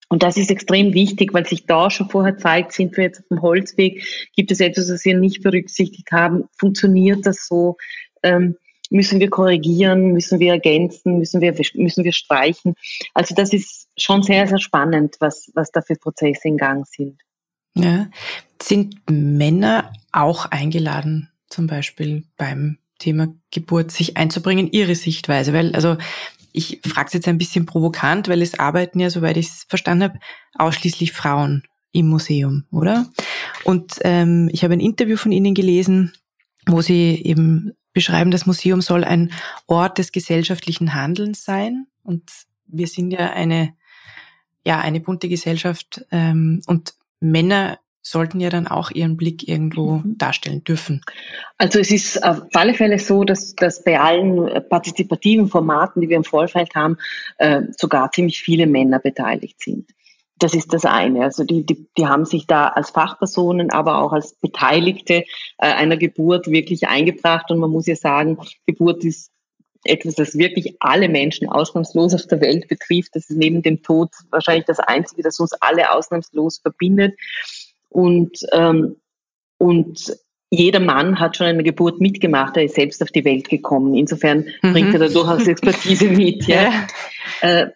Und 0.09 0.23
das 0.23 0.37
ist 0.37 0.51
extrem 0.51 0.95
wichtig, 0.95 1.33
weil 1.33 1.47
sich 1.47 1.67
da 1.67 1.91
schon 1.91 2.11
vorher 2.11 2.37
zeigt, 2.37 2.73
sind 2.73 2.97
wir 2.97 3.05
jetzt 3.05 3.21
auf 3.21 3.29
dem 3.29 3.43
Holzweg, 3.43 4.05
gibt 4.37 4.51
es 4.51 4.61
etwas, 4.61 4.89
das 4.89 5.05
wir 5.05 5.17
nicht 5.17 5.43
berücksichtigt 5.43 6.13
haben, 6.13 6.45
funktioniert 6.57 7.27
das 7.27 7.47
so, 7.47 7.77
ähm, 8.23 8.57
müssen 8.91 9.19
wir 9.19 9.31
korrigieren, 9.31 10.13
müssen 10.13 10.41
wir 10.41 10.53
ergänzen, 10.53 11.19
müssen 11.19 11.41
wir, 11.41 11.55
müssen 11.75 12.05
wir 12.05 12.13
streichen. 12.13 12.75
Also 13.15 13.35
das 13.35 13.53
ist 13.53 13.89
schon 13.97 14.23
sehr, 14.23 14.47
sehr 14.47 14.61
spannend, 14.61 15.17
was, 15.21 15.51
was 15.55 15.71
da 15.71 15.81
für 15.83 15.97
Prozesse 15.97 16.49
in 16.49 16.59
Gang 16.59 16.87
sind. 16.87 17.21
Ja. 17.75 18.09
Sind 18.63 18.97
Männer 19.11 19.93
auch 20.13 20.47
eingeladen, 20.47 21.31
zum 21.49 21.67
Beispiel 21.67 22.25
beim 22.37 22.79
Thema 22.99 23.35
Geburt 23.51 23.91
sich 23.91 24.17
einzubringen, 24.17 24.71
ihre 24.71 24.95
Sichtweise? 24.95 25.53
Weil, 25.53 25.75
also 25.75 25.97
ich 26.55 26.81
frage 26.87 27.11
jetzt 27.13 27.27
ein 27.27 27.37
bisschen 27.37 27.67
provokant, 27.67 28.29
weil 28.29 28.41
es 28.41 28.59
arbeiten 28.59 29.01
ja, 29.01 29.11
soweit 29.11 29.37
ich 29.37 29.49
es 29.49 29.67
verstanden 29.69 30.05
habe, 30.05 30.21
ausschließlich 30.55 31.13
Frauen 31.13 31.65
im 31.91 32.09
Museum, 32.09 32.65
oder? 32.71 33.11
Und 33.65 33.97
ähm, 34.03 34.49
ich 34.53 34.63
habe 34.63 34.73
ein 34.75 34.81
Interview 34.81 35.17
von 35.17 35.33
Ihnen 35.33 35.55
gelesen, 35.55 36.13
wo 36.67 36.81
Sie 36.81 37.21
eben 37.25 37.73
beschreiben, 37.93 38.31
das 38.31 38.47
Museum 38.47 38.81
soll 38.83 39.03
ein 39.03 39.33
Ort 39.67 39.99
des 39.99 40.13
gesellschaftlichen 40.13 40.95
Handelns 40.95 41.45
sein. 41.45 41.87
Und 42.05 42.31
wir 42.67 42.87
sind 42.87 43.11
ja 43.11 43.33
eine, 43.33 43.75
ja, 44.65 44.81
eine 44.81 45.01
bunte 45.01 45.29
Gesellschaft 45.29 46.07
ähm, 46.13 46.63
und 46.67 46.95
Männer 47.19 47.81
sollten 48.07 48.39
ja 48.39 48.51
dann 48.51 48.69
auch 48.69 48.91
ihren 48.91 49.17
Blick 49.17 49.49
irgendwo 49.49 49.97
mhm. 49.97 50.19
darstellen 50.19 50.63
dürfen. 50.63 51.01
Also 51.57 51.79
es 51.79 51.91
ist 51.91 52.23
auf 52.23 52.43
alle 52.53 52.75
Fälle 52.75 52.99
so, 52.99 53.25
dass, 53.25 53.55
dass 53.55 53.83
bei 53.83 53.99
allen 53.99 54.69
partizipativen 54.69 55.49
Formaten, 55.49 56.03
die 56.03 56.09
wir 56.11 56.17
im 56.17 56.25
Vorfeld 56.25 56.75
haben, 56.75 56.99
äh, 57.39 57.63
sogar 57.77 58.13
ziemlich 58.13 58.43
viele 58.43 58.67
Männer 58.67 58.99
beteiligt 58.99 59.61
sind. 59.61 59.91
Das 60.39 60.53
ist 60.53 60.75
das 60.75 60.85
eine. 60.85 61.23
Also 61.23 61.45
die, 61.45 61.65
die, 61.65 61.89
die 61.97 62.07
haben 62.07 62.27
sich 62.27 62.47
da 62.47 62.69
als 62.69 62.91
Fachpersonen, 62.91 63.71
aber 63.71 64.03
auch 64.03 64.13
als 64.13 64.35
Beteiligte 64.35 65.15
äh, 65.15 65.25
einer 65.59 65.97
Geburt 65.97 66.49
wirklich 66.49 66.87
eingebracht. 66.87 67.51
Und 67.51 67.59
man 67.59 67.71
muss 67.71 67.87
ja 67.87 67.97
sagen, 67.97 68.39
Geburt 68.67 69.03
ist 69.05 69.31
etwas, 69.85 70.15
das 70.15 70.37
wirklich 70.37 70.77
alle 70.81 71.09
Menschen 71.09 71.49
ausnahmslos 71.49 72.15
auf 72.15 72.27
der 72.27 72.41
Welt 72.41 72.69
betrifft. 72.69 73.15
Das 73.15 73.31
ist 73.31 73.37
neben 73.37 73.63
dem 73.63 73.83
Tod 73.83 74.11
wahrscheinlich 74.31 74.65
das 74.67 74.81
Einzige, 74.81 75.23
das 75.23 75.41
uns 75.41 75.53
alle 75.55 75.93
ausnahmslos 75.93 76.59
verbindet. 76.59 77.15
Und, 77.95 78.41
ähm, 78.53 78.97
und 79.59 80.17
jeder 80.51 80.81
Mann 80.81 81.21
hat 81.21 81.37
schon 81.37 81.47
eine 81.47 81.63
Geburt 81.63 82.01
mitgemacht, 82.01 82.57
er 82.57 82.65
ist 82.65 82.75
selbst 82.75 83.03
auf 83.03 83.11
die 83.11 83.25
Welt 83.25 83.49
gekommen. 83.49 83.95
Insofern 83.95 84.49
mhm. 84.63 84.73
bringt 84.73 84.95
er 84.95 85.01
da 85.01 85.09
durchaus 85.09 85.47
Expertise 85.47 86.09
mit. 86.09 86.45
Ja. 86.47 86.87
ja. 87.43 87.61
Äh, 87.61 87.71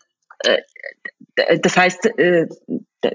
äh, 1.36 1.60
das 1.60 1.76
heißt, 1.76 2.06
äh, 2.18 2.48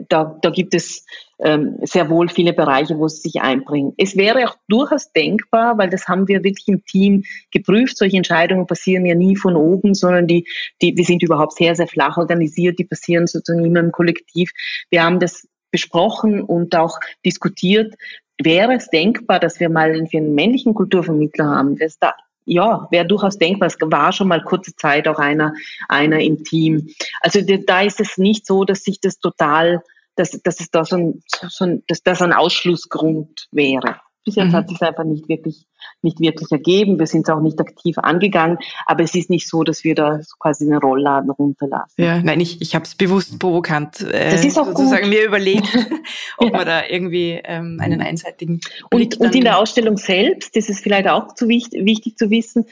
da, 0.07 0.39
da 0.41 0.49
gibt 0.49 0.73
es 0.75 1.05
ähm, 1.43 1.77
sehr 1.81 2.09
wohl 2.09 2.29
viele 2.29 2.53
Bereiche, 2.53 2.97
wo 2.97 3.05
es 3.05 3.21
sich 3.21 3.41
einbringen. 3.41 3.93
Es 3.97 4.15
wäre 4.15 4.47
auch 4.47 4.55
durchaus 4.69 5.11
denkbar, 5.11 5.77
weil 5.77 5.89
das 5.89 6.07
haben 6.07 6.29
wir 6.29 6.41
wirklich 6.45 6.69
im 6.69 6.85
Team 6.85 7.23
geprüft. 7.51 7.97
Solche 7.97 8.15
Entscheidungen 8.15 8.65
passieren 8.65 9.05
ja 9.05 9.13
nie 9.13 9.35
von 9.35 9.57
oben, 9.57 9.93
sondern 9.93 10.25
die, 10.25 10.47
die, 10.81 10.95
wir 10.95 11.03
sind 11.03 11.21
überhaupt 11.21 11.57
sehr, 11.57 11.75
sehr 11.75 11.87
flach 11.87 12.15
organisiert. 12.15 12.79
Die 12.79 12.85
passieren 12.85 13.27
sozusagen 13.27 13.65
immer 13.65 13.81
im 13.81 13.91
Kollektiv. 13.91 14.51
Wir 14.89 15.03
haben 15.03 15.19
das 15.19 15.45
besprochen 15.73 16.41
und 16.41 16.75
auch 16.75 16.99
diskutiert. 17.25 17.95
Wäre 18.41 18.75
es 18.75 18.89
denkbar, 18.89 19.39
dass 19.39 19.59
wir 19.59 19.69
mal 19.69 19.91
einen 19.91 20.35
männlichen 20.35 20.73
Kulturvermittler 20.73 21.45
haben? 21.45 21.77
Das 21.77 21.97
da, 21.99 22.13
ja, 22.45 22.87
wäre 22.91 23.05
durchaus 23.05 23.37
denkbar. 23.37 23.67
Es 23.67 23.77
war 23.81 24.13
schon 24.13 24.27
mal 24.27 24.43
kurze 24.43 24.75
Zeit 24.75 25.07
auch 25.07 25.19
einer, 25.19 25.53
einer 25.89 26.19
im 26.19 26.43
Team. 26.43 26.89
Also 27.21 27.41
da 27.41 27.81
ist 27.81 27.99
es 27.99 28.17
nicht 28.17 28.45
so, 28.45 28.63
dass 28.63 28.83
sich 28.83 29.01
das 29.01 29.19
total, 29.19 29.81
dass, 30.15 30.31
dass 30.43 30.59
es 30.59 30.69
da 30.69 30.85
so 30.85 30.95
ein, 30.95 31.23
so 31.27 31.65
ein, 31.65 31.83
dass 31.87 32.03
das 32.03 32.21
ein 32.21 32.33
Ausschlussgrund 32.33 33.47
wäre. 33.51 33.97
Bis 34.25 34.35
jetzt 34.35 34.49
mhm. 34.49 34.53
hat 34.53 34.69
sich 34.69 34.81
einfach 34.81 35.03
nicht 35.03 35.27
wirklich, 35.27 35.65
nicht 36.01 36.19
wirklich 36.19 36.51
ergeben. 36.51 36.97
Wir 36.99 37.07
sind 37.07 37.27
es 37.27 37.33
auch 37.33 37.41
nicht 37.41 37.59
aktiv 37.59 37.97
angegangen, 37.97 38.57
aber 38.85 39.03
es 39.03 39.15
ist 39.15 39.29
nicht 39.29 39.49
so, 39.49 39.63
dass 39.63 39.83
wir 39.83 39.95
da 39.95 40.21
quasi 40.39 40.65
einen 40.65 40.79
Rollladen 40.79 41.29
runterlassen. 41.29 42.01
Ja, 42.03 42.21
nein, 42.21 42.39
ich, 42.39 42.61
ich 42.61 42.75
habe 42.75 42.85
es 42.85 42.95
bewusst 42.95 43.39
provokant 43.39 44.01
äh, 44.01 44.31
das 44.31 44.45
ist 44.45 44.57
auch 44.57 44.65
sozusagen 44.65 45.03
gut. 45.03 45.13
mir 45.13 45.25
überlegt, 45.25 45.67
ob 46.37 46.51
ja. 46.51 46.57
man 46.57 46.65
da 46.65 46.85
irgendwie 46.87 47.41
ähm, 47.43 47.79
einen 47.81 48.01
einseitigen 48.01 48.61
und, 48.91 49.19
und 49.19 49.35
in 49.35 49.43
der 49.43 49.57
Ausstellung 49.57 49.97
selbst, 49.97 50.55
das 50.55 50.69
ist 50.69 50.81
vielleicht 50.81 51.07
auch 51.07 51.35
zu 51.35 51.47
wichtig, 51.47 51.85
wichtig 51.85 52.17
zu 52.17 52.29
wissen, 52.29 52.65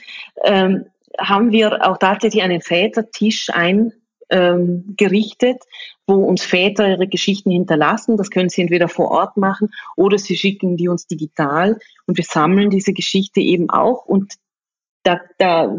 ähm, 0.44 0.86
haben 1.18 1.52
wir 1.52 1.86
auch 1.86 1.98
tatsächlich 1.98 2.42
einen 2.42 2.60
Vätertisch 2.60 3.50
ein 3.52 3.92
ähm, 4.30 4.94
wo 6.06 6.14
uns 6.14 6.42
Väter 6.42 6.88
ihre 6.88 7.08
Geschichten 7.08 7.50
hinterlassen. 7.50 8.16
Das 8.16 8.30
können 8.30 8.48
sie 8.48 8.62
entweder 8.62 8.88
vor 8.88 9.10
Ort 9.10 9.36
machen 9.36 9.70
oder 9.96 10.18
sie 10.18 10.36
schicken 10.36 10.76
die 10.76 10.88
uns 10.88 11.06
digital. 11.06 11.78
Und 12.06 12.16
wir 12.16 12.24
sammeln 12.24 12.70
diese 12.70 12.92
Geschichte 12.92 13.40
eben 13.40 13.70
auch. 13.70 14.04
Und 14.04 14.34
da, 15.04 15.20
da 15.38 15.72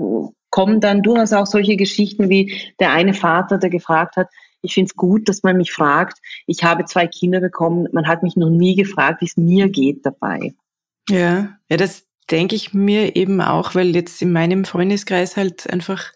kommen 0.50 0.80
dann 0.80 1.02
durchaus 1.02 1.34
auch 1.34 1.48
solche 1.48 1.76
Geschichten 1.76 2.30
wie 2.30 2.74
der 2.80 2.92
eine 2.92 3.14
Vater, 3.14 3.58
der 3.58 3.70
gefragt 3.70 4.18
hat, 4.18 4.30
ich 4.62 4.74
finde 4.74 4.90
es 4.90 4.96
gut, 4.96 5.28
dass 5.28 5.44
man 5.44 5.58
mich 5.58 5.72
fragt, 5.72 6.20
ich 6.48 6.64
habe 6.64 6.86
zwei 6.86 7.06
Kinder 7.06 7.42
bekommen, 7.42 7.88
man 7.92 8.08
hat 8.08 8.24
mich 8.24 8.36
noch 8.38 8.50
nie 8.50 8.76
gefragt, 8.76 9.22
wie 9.22 9.26
es 9.26 9.36
mir 9.36 9.70
geht 9.70 10.06
dabei. 10.06 10.54
Ja, 11.10 11.58
ja, 11.70 11.78
das 11.78 12.08
denke 12.32 12.56
ich 12.56 12.74
mir 12.74 13.16
eben 13.16 13.42
auch, 13.42 13.76
weil 13.76 13.94
jetzt 13.94 14.22
in 14.22 14.32
meinem 14.32 14.64
Freundeskreis 14.64 15.36
halt 15.36 15.70
einfach 15.70 16.14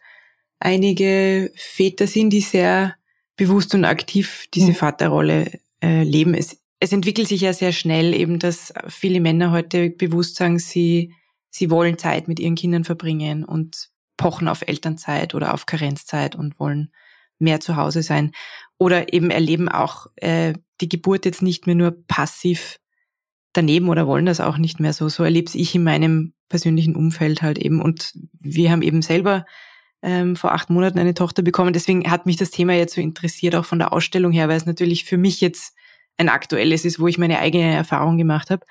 einige 0.60 1.52
Väter 1.56 2.08
sind, 2.08 2.32
die 2.32 2.42
sehr 2.42 2.96
bewusst 3.38 3.74
und 3.74 3.86
aktiv 3.86 4.48
diese 4.54 4.72
mhm. 4.72 4.76
Vaterrolle 4.76 5.60
äh, 5.82 6.04
leben. 6.04 6.34
Es, 6.34 6.60
es 6.80 6.92
entwickelt 6.92 7.28
sich 7.28 7.42
ja 7.42 7.54
sehr 7.54 7.72
schnell 7.72 8.14
eben, 8.14 8.40
dass 8.40 8.74
viele 8.88 9.22
Männer 9.22 9.52
heute 9.52 9.90
bewusst 9.90 10.36
sagen, 10.36 10.60
sie, 10.60 11.14
sie 11.50 11.70
wollen 11.70 11.98
Zeit 11.98 12.28
mit 12.28 12.40
ihren 12.40 12.56
Kindern 12.56 12.84
verbringen 12.84 13.46
und 13.46 13.90
pochen 14.18 14.48
auf 14.48 14.64
Elternzeit 14.68 15.36
oder 15.36 15.54
auf 15.54 15.66
Karenzzeit 15.66 16.36
und 16.36 16.60
wollen 16.60 16.92
mehr 17.40 17.60
zu 17.60 17.76
Hause 17.76 18.02
sein. 18.02 18.32
Oder 18.80 19.14
eben 19.14 19.30
erleben 19.30 19.70
auch 19.70 20.08
äh, 20.16 20.54
die 20.82 20.90
Geburt 20.90 21.26
jetzt 21.26 21.42
nicht 21.42 21.68
mehr 21.68 21.76
nur 21.76 21.92
passiv 22.08 22.80
daneben 23.54 23.90
oder 23.90 24.08
wollen 24.08 24.26
das 24.26 24.40
auch 24.40 24.58
nicht 24.58 24.80
mehr 24.80 24.94
so. 24.94 25.10
So 25.10 25.24
erlebe 25.24 25.52
ich 25.54 25.76
in 25.76 25.84
meinem 25.84 26.34
persönlichen 26.50 26.96
Umfeld 26.96 27.42
halt 27.42 27.58
eben. 27.58 27.82
Und 27.82 28.14
wir 28.40 28.72
haben 28.72 28.82
eben 28.82 29.02
selber 29.02 29.46
ähm, 30.02 30.36
vor 30.36 30.54
acht 30.54 30.70
Monaten 30.70 31.00
eine 31.00 31.14
Tochter 31.14 31.42
bekommen. 31.42 31.74
Deswegen 31.74 32.10
hat 32.10 32.26
mich 32.26 32.38
das 32.38 32.52
Thema 32.52 32.74
jetzt 32.74 32.96
so 32.96 33.02
interessiert, 33.02 33.56
auch 33.56 33.66
von 33.66 33.80
der 33.80 33.94
Ausstellung 33.94 34.32
her, 34.32 34.48
weil 34.48 34.58
es 34.58 34.66
natürlich 34.66 35.06
für 35.06 35.18
mich 35.18 35.42
jetzt 35.42 35.74
ein 36.18 36.30
aktuelles 36.30 36.86
ist, 36.86 37.00
wo 37.00 37.08
ich 37.08 37.18
meine 37.18 37.40
eigene 37.40 37.74
Erfahrung 37.74 38.18
gemacht 38.18 38.50
habe. 38.50 38.66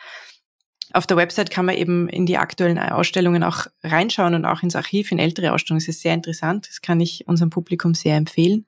Auf 0.92 1.06
der 1.06 1.16
Website 1.16 1.50
kann 1.50 1.66
man 1.66 1.76
eben 1.76 2.08
in 2.08 2.26
die 2.26 2.38
aktuellen 2.38 2.78
Ausstellungen 2.78 3.42
auch 3.42 3.66
reinschauen 3.82 4.34
und 4.34 4.44
auch 4.44 4.62
ins 4.62 4.76
Archiv, 4.76 5.10
in 5.10 5.18
ältere 5.18 5.52
Ausstellungen. 5.52 5.80
Das 5.80 5.88
ist 5.88 6.00
sehr 6.00 6.14
interessant. 6.14 6.68
Das 6.68 6.80
kann 6.80 7.00
ich 7.00 7.26
unserem 7.26 7.50
Publikum 7.50 7.94
sehr 7.94 8.16
empfehlen. 8.16 8.66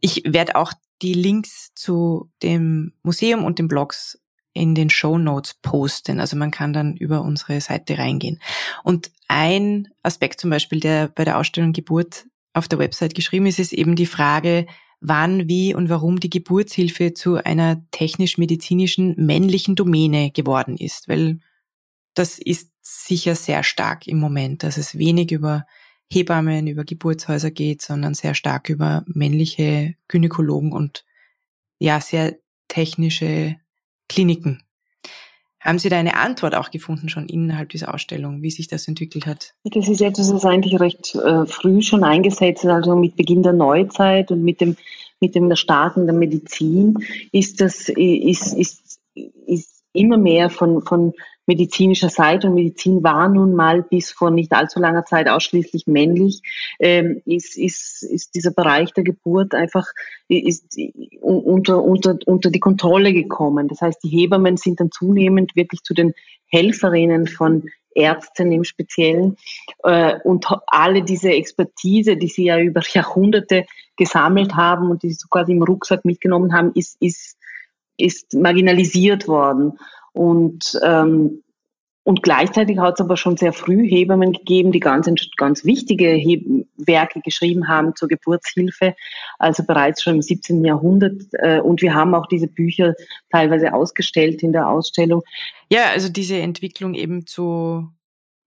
Ich 0.00 0.22
werde 0.26 0.56
auch 0.56 0.72
die 1.02 1.14
Links 1.14 1.72
zu 1.74 2.30
dem 2.42 2.92
Museum 3.02 3.44
und 3.44 3.58
den 3.58 3.68
Blogs 3.68 4.18
in 4.56 4.74
den 4.74 4.90
Show 4.90 5.18
Notes 5.18 5.54
posten. 5.62 6.20
Also 6.20 6.36
man 6.36 6.50
kann 6.50 6.72
dann 6.72 6.96
über 6.96 7.22
unsere 7.22 7.60
Seite 7.60 7.98
reingehen. 7.98 8.40
Und 8.82 9.10
ein 9.28 9.88
Aspekt 10.02 10.40
zum 10.40 10.50
Beispiel, 10.50 10.80
der 10.80 11.08
bei 11.08 11.24
der 11.24 11.38
Ausstellung 11.38 11.72
Geburt 11.72 12.26
auf 12.52 12.68
der 12.68 12.78
Website 12.78 13.14
geschrieben 13.14 13.46
ist, 13.46 13.58
ist 13.58 13.72
eben 13.72 13.96
die 13.96 14.06
Frage, 14.06 14.66
wann, 15.00 15.48
wie 15.48 15.74
und 15.74 15.88
warum 15.88 16.20
die 16.20 16.30
Geburtshilfe 16.30 17.12
zu 17.12 17.36
einer 17.36 17.82
technisch-medizinischen 17.90 19.14
männlichen 19.16 19.74
Domäne 19.74 20.30
geworden 20.30 20.76
ist. 20.76 21.08
Weil 21.08 21.40
das 22.14 22.38
ist 22.38 22.72
sicher 22.80 23.34
sehr 23.34 23.62
stark 23.62 24.06
im 24.06 24.18
Moment, 24.18 24.62
dass 24.62 24.78
es 24.78 24.96
wenig 24.96 25.32
über 25.32 25.66
Hebammen, 26.10 26.66
über 26.66 26.84
Geburtshäuser 26.84 27.50
geht, 27.50 27.82
sondern 27.82 28.14
sehr 28.14 28.34
stark 28.34 28.68
über 28.68 29.04
männliche 29.06 29.96
Gynäkologen 30.08 30.72
und 30.72 31.04
ja, 31.78 32.00
sehr 32.00 32.36
technische 32.68 33.56
Kliniken. 34.08 34.62
Haben 35.60 35.78
Sie 35.80 35.88
da 35.88 35.98
eine 35.98 36.16
Antwort 36.16 36.54
auch 36.54 36.70
gefunden 36.70 37.08
schon 37.08 37.28
innerhalb 37.28 37.70
dieser 37.70 37.92
Ausstellung, 37.92 38.40
wie 38.40 38.50
sich 38.50 38.68
das 38.68 38.86
entwickelt 38.86 39.26
hat? 39.26 39.54
Das 39.64 39.88
ist 39.88 40.00
etwas, 40.00 40.30
das 40.30 40.44
eigentlich 40.44 40.78
recht 40.78 41.16
äh, 41.16 41.44
früh 41.46 41.82
schon 41.82 42.04
eingesetzt 42.04 42.62
ist, 42.62 42.70
also 42.70 42.94
mit 42.94 43.16
Beginn 43.16 43.42
der 43.42 43.52
Neuzeit 43.52 44.30
und 44.30 44.44
mit 44.44 44.60
dem, 44.60 44.76
mit 45.18 45.34
dem 45.34 45.54
Starten 45.56 46.06
der 46.06 46.14
Medizin 46.14 46.98
ist 47.32 47.60
das, 47.60 47.88
ist, 47.88 48.54
ist, 48.54 49.00
ist 49.46 49.75
immer 49.96 50.18
mehr 50.18 50.50
von, 50.50 50.82
von 50.82 51.12
medizinischer 51.46 52.08
Seite 52.08 52.48
und 52.48 52.54
Medizin 52.54 53.02
war 53.02 53.28
nun 53.28 53.54
mal 53.54 53.82
bis 53.82 54.10
vor 54.10 54.30
nicht 54.30 54.52
allzu 54.52 54.80
langer 54.80 55.04
Zeit 55.04 55.28
ausschließlich 55.28 55.86
männlich, 55.86 56.42
ähm, 56.80 57.22
ist, 57.24 57.56
ist, 57.56 58.02
ist 58.02 58.34
dieser 58.34 58.50
Bereich 58.50 58.92
der 58.92 59.04
Geburt 59.04 59.54
einfach 59.54 59.86
ist 60.28 60.76
unter, 61.20 61.82
unter, 61.82 62.18
unter 62.26 62.50
die 62.50 62.60
Kontrolle 62.60 63.12
gekommen. 63.12 63.68
Das 63.68 63.80
heißt, 63.80 64.02
die 64.02 64.08
Hebammen 64.08 64.56
sind 64.56 64.80
dann 64.80 64.90
zunehmend 64.90 65.54
wirklich 65.54 65.82
zu 65.82 65.94
den 65.94 66.14
Helferinnen 66.48 67.28
von 67.28 67.64
Ärzten 67.94 68.52
im 68.52 68.64
Speziellen 68.64 69.36
äh, 69.82 70.18
und 70.22 70.46
alle 70.66 71.02
diese 71.02 71.30
Expertise, 71.30 72.16
die 72.16 72.28
sie 72.28 72.44
ja 72.44 72.60
über 72.60 72.82
Jahrhunderte 72.86 73.66
gesammelt 73.96 74.54
haben 74.54 74.90
und 74.90 75.02
die 75.02 75.10
sie 75.10 75.26
quasi 75.30 75.52
im 75.52 75.62
Rucksack 75.62 76.04
mitgenommen 76.04 76.52
haben, 76.52 76.72
ist, 76.74 76.98
ist, 77.00 77.38
ist 77.96 78.34
marginalisiert 78.34 79.28
worden. 79.28 79.78
Und, 80.12 80.78
ähm, 80.82 81.42
und 82.04 82.22
gleichzeitig 82.22 82.78
hat 82.78 82.94
es 82.94 83.04
aber 83.04 83.16
schon 83.16 83.36
sehr 83.36 83.52
früh 83.52 83.88
Hebammen 83.88 84.32
gegeben, 84.32 84.70
die 84.70 84.80
ganz, 84.80 85.10
ganz 85.36 85.64
wichtige 85.64 86.08
Heb 86.08 86.44
Werke 86.76 87.20
geschrieben 87.20 87.68
haben 87.68 87.96
zur 87.96 88.08
Geburtshilfe, 88.08 88.94
also 89.38 89.64
bereits 89.64 90.02
schon 90.02 90.16
im 90.16 90.22
17. 90.22 90.64
Jahrhundert. 90.64 91.22
Äh, 91.32 91.60
und 91.60 91.82
wir 91.82 91.94
haben 91.94 92.14
auch 92.14 92.26
diese 92.26 92.46
Bücher 92.46 92.94
teilweise 93.30 93.74
ausgestellt 93.74 94.42
in 94.42 94.52
der 94.52 94.68
Ausstellung. 94.68 95.22
Ja, 95.70 95.90
also 95.92 96.08
diese 96.08 96.36
Entwicklung 96.36 96.94
eben 96.94 97.26
zu 97.26 97.88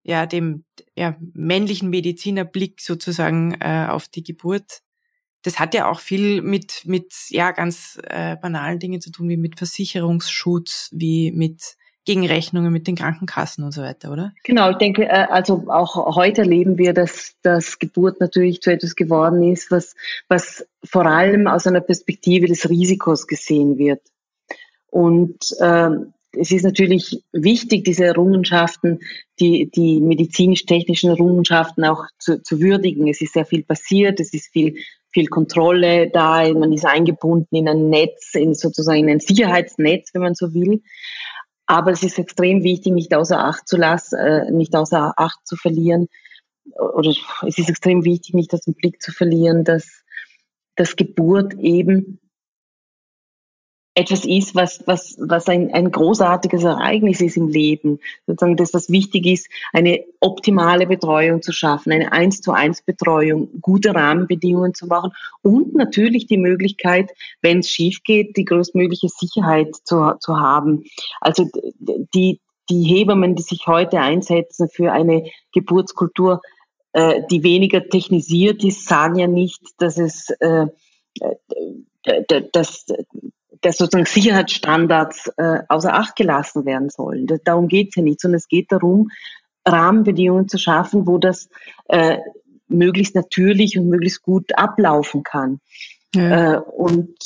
ja, 0.03 0.25
dem 0.25 0.63
ja, 0.95 1.15
männlichen 1.33 1.89
Medizinerblick 1.89 2.81
sozusagen 2.81 3.55
äh, 3.59 3.87
auf 3.89 4.07
die 4.07 4.23
Geburt 4.23 4.81
das 5.43 5.59
hat 5.59 5.73
ja 5.73 5.89
auch 5.89 5.99
viel 5.99 6.41
mit, 6.41 6.83
mit 6.85 7.13
ja, 7.29 7.51
ganz 7.51 7.99
äh, 8.03 8.35
banalen 8.35 8.79
Dingen 8.79 9.01
zu 9.01 9.11
tun, 9.11 9.29
wie 9.29 9.37
mit 9.37 9.57
Versicherungsschutz, 9.57 10.89
wie 10.91 11.31
mit 11.31 11.77
Gegenrechnungen 12.05 12.73
mit 12.73 12.87
den 12.87 12.95
Krankenkassen 12.95 13.63
und 13.63 13.71
so 13.71 13.81
weiter, 13.81 14.11
oder? 14.11 14.33
Genau, 14.43 14.71
ich 14.71 14.77
denke, 14.77 15.03
äh, 15.03 15.27
also 15.29 15.65
auch 15.67 16.15
heute 16.15 16.41
erleben 16.41 16.77
wir, 16.77 16.93
dass, 16.93 17.35
dass 17.43 17.77
Geburt 17.77 18.19
natürlich 18.19 18.61
zu 18.61 18.71
etwas 18.71 18.95
geworden 18.95 19.43
ist, 19.43 19.69
was, 19.69 19.95
was 20.27 20.65
vor 20.83 21.05
allem 21.05 21.47
aus 21.47 21.67
einer 21.67 21.81
Perspektive 21.81 22.47
des 22.47 22.69
Risikos 22.69 23.27
gesehen 23.27 23.77
wird. 23.77 24.01
Und 24.87 25.37
äh, 25.59 25.89
es 26.31 26.51
ist 26.51 26.63
natürlich 26.63 27.23
wichtig, 27.31 27.83
diese 27.83 28.05
Errungenschaften, 28.05 28.99
die, 29.39 29.69
die 29.69 29.99
medizinisch-technischen 29.99 31.09
Errungenschaften 31.09 31.85
auch 31.85 32.05
zu, 32.17 32.41
zu 32.41 32.59
würdigen. 32.59 33.07
Es 33.07 33.21
ist 33.21 33.33
sehr 33.33 33.45
viel 33.45 33.63
passiert, 33.63 34.19
es 34.19 34.33
ist 34.33 34.51
viel, 34.51 34.77
viel 35.11 35.27
Kontrolle 35.27 36.09
da, 36.09 36.51
man 36.53 36.71
ist 36.71 36.85
eingebunden 36.85 37.55
in 37.55 37.67
ein 37.67 37.89
Netz, 37.89 38.35
in 38.35 38.53
sozusagen 38.53 38.99
in 38.99 39.09
ein 39.09 39.19
Sicherheitsnetz, 39.19 40.09
wenn 40.13 40.21
man 40.21 40.35
so 40.35 40.53
will. 40.53 40.83
Aber 41.65 41.91
es 41.91 42.03
ist 42.03 42.17
extrem 42.17 42.63
wichtig, 42.63 42.93
nicht 42.93 43.13
außer 43.13 43.43
Acht 43.43 43.67
zu 43.67 43.77
lassen, 43.77 44.17
äh, 44.17 44.51
nicht 44.51 44.75
außer 44.75 45.13
Acht 45.17 45.39
zu 45.45 45.55
verlieren. 45.55 46.07
Oder 46.75 47.13
es 47.47 47.57
ist 47.57 47.69
extrem 47.69 48.03
wichtig, 48.03 48.33
nicht 48.33 48.53
aus 48.53 48.61
dem 48.61 48.73
Blick 48.73 49.01
zu 49.01 49.11
verlieren, 49.11 49.63
dass, 49.63 50.03
dass 50.75 50.95
Geburt 50.95 51.53
eben 51.55 52.19
etwas 53.95 54.23
ist, 54.23 54.55
was, 54.55 54.81
was, 54.85 55.17
was 55.19 55.47
ein, 55.47 55.73
ein 55.73 55.91
großartiges 55.91 56.63
Ereignis 56.63 57.21
ist 57.21 57.37
im 57.37 57.47
Leben. 57.47 57.99
Sozusagen 58.27 58.55
das, 58.55 58.73
was 58.73 58.89
wichtig 58.89 59.25
ist, 59.25 59.49
eine 59.73 60.05
optimale 60.19 60.87
Betreuung 60.87 61.41
zu 61.41 61.51
schaffen, 61.51 61.91
eine 61.91 62.11
eins 62.11 62.41
zu 62.41 62.51
eins 62.51 62.81
Betreuung, 62.81 63.49
gute 63.61 63.93
Rahmenbedingungen 63.93 64.73
zu 64.73 64.87
machen 64.87 65.11
und 65.41 65.75
natürlich 65.75 66.27
die 66.27 66.37
Möglichkeit, 66.37 67.11
wenn 67.41 67.59
es 67.59 67.69
schief 67.69 68.03
geht, 68.03 68.37
die 68.37 68.45
größtmögliche 68.45 69.09
Sicherheit 69.09 69.75
zu, 69.83 70.13
zu 70.19 70.39
haben. 70.39 70.85
Also 71.19 71.49
die, 72.13 72.39
die 72.69 72.83
Hebammen, 72.83 73.35
die 73.35 73.43
sich 73.43 73.67
heute 73.67 73.99
einsetzen 73.99 74.69
für 74.69 74.91
eine 74.91 75.29
Geburtskultur, 75.51 76.41
äh, 76.93 77.21
die 77.29 77.43
weniger 77.43 77.87
technisiert 77.87 78.63
ist, 78.63 78.87
sagen 78.87 79.15
ja 79.15 79.27
nicht, 79.27 79.61
dass 79.77 79.97
es 79.97 80.29
äh, 80.39 80.67
äh 81.19 82.41
dass 82.53 82.85
dass 83.61 83.77
sozusagen 83.77 84.05
Sicherheitsstandards 84.05 85.31
äh, 85.37 85.59
außer 85.67 85.93
Acht 85.93 86.15
gelassen 86.15 86.65
werden 86.65 86.89
sollen. 86.89 87.27
Das, 87.27 87.41
darum 87.43 87.67
geht 87.67 87.89
es 87.89 87.95
ja 87.95 88.03
nicht, 88.03 88.21
sondern 88.21 88.37
es 88.37 88.47
geht 88.47 88.71
darum, 88.71 89.09
Rahmenbedingungen 89.65 90.47
zu 90.47 90.57
schaffen, 90.57 91.07
wo 91.07 91.17
das 91.17 91.49
äh, 91.87 92.17
möglichst 92.67 93.15
natürlich 93.15 93.77
und 93.77 93.89
möglichst 93.89 94.21
gut 94.21 94.57
ablaufen 94.57 95.23
kann. 95.23 95.59
Ja. 96.15 96.55
Äh, 96.55 96.59
und 96.59 97.17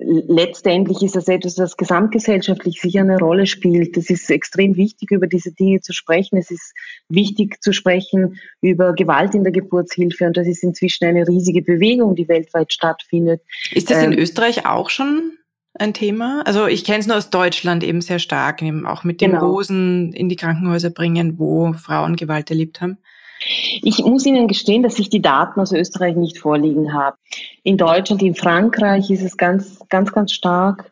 letztendlich 0.00 1.02
ist 1.02 1.16
das 1.16 1.28
etwas, 1.28 1.54
das 1.54 1.76
gesamtgesellschaftlich 1.76 2.80
sicher 2.80 3.00
eine 3.00 3.18
Rolle 3.18 3.46
spielt. 3.46 3.96
Es 3.96 4.10
ist 4.10 4.30
extrem 4.30 4.76
wichtig, 4.76 5.10
über 5.10 5.26
diese 5.26 5.52
Dinge 5.52 5.80
zu 5.80 5.92
sprechen. 5.92 6.36
Es 6.36 6.50
ist 6.50 6.72
wichtig 7.08 7.60
zu 7.60 7.72
sprechen 7.72 8.38
über 8.60 8.92
Gewalt 8.92 9.34
in 9.34 9.42
der 9.42 9.52
Geburtshilfe 9.52 10.26
und 10.26 10.36
das 10.36 10.46
ist 10.46 10.62
inzwischen 10.62 11.06
eine 11.06 11.26
riesige 11.26 11.62
Bewegung, 11.62 12.14
die 12.14 12.28
weltweit 12.28 12.72
stattfindet. 12.72 13.42
Ist 13.72 13.90
das 13.90 14.02
in 14.02 14.12
ähm, 14.12 14.18
Österreich 14.18 14.66
auch 14.66 14.90
schon 14.90 15.37
ein 15.74 15.94
Thema? 15.94 16.42
Also 16.44 16.66
ich 16.66 16.84
kenne 16.84 16.98
es 16.98 17.06
nur 17.06 17.16
aus 17.16 17.30
Deutschland 17.30 17.84
eben 17.84 18.00
sehr 18.00 18.18
stark, 18.18 18.62
eben 18.62 18.86
auch 18.86 19.04
mit 19.04 19.20
den 19.20 19.32
genau. 19.32 19.46
Rosen 19.46 20.12
in 20.12 20.28
die 20.28 20.36
Krankenhäuser 20.36 20.90
bringen, 20.90 21.38
wo 21.38 21.72
Frauen 21.72 22.16
Gewalt 22.16 22.50
erlebt 22.50 22.80
haben. 22.80 22.98
Ich 23.82 23.98
muss 24.04 24.26
Ihnen 24.26 24.48
gestehen, 24.48 24.82
dass 24.82 24.98
ich 24.98 25.10
die 25.10 25.22
Daten 25.22 25.60
aus 25.60 25.72
Österreich 25.72 26.16
nicht 26.16 26.38
vorliegen 26.38 26.92
habe. 26.92 27.16
In 27.62 27.76
Deutschland, 27.76 28.22
in 28.22 28.34
Frankreich 28.34 29.10
ist 29.10 29.22
es 29.22 29.36
ganz, 29.36 29.78
ganz, 29.88 30.12
ganz 30.12 30.32
stark. 30.32 30.90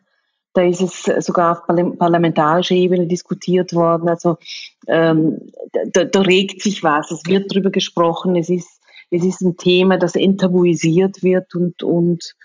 Da 0.54 0.62
ist 0.62 0.80
es 0.80 1.02
sogar 1.24 1.52
auf 1.52 1.66
parlamentarischer 1.66 2.74
Ebene 2.74 3.06
diskutiert 3.06 3.74
worden. 3.74 4.08
Also 4.08 4.38
ähm, 4.86 5.50
da, 5.92 6.04
da 6.04 6.20
regt 6.20 6.62
sich 6.62 6.82
was. 6.82 7.10
Es 7.10 7.26
wird 7.26 7.52
drüber 7.52 7.70
gesprochen. 7.70 8.36
Es 8.36 8.48
ist, 8.48 8.80
es 9.10 9.24
ist 9.24 9.42
ein 9.42 9.56
Thema, 9.56 9.98
das 9.98 10.14
enttabuisiert 10.14 11.22
wird 11.22 11.54
und, 11.54 11.82
und 11.82 12.36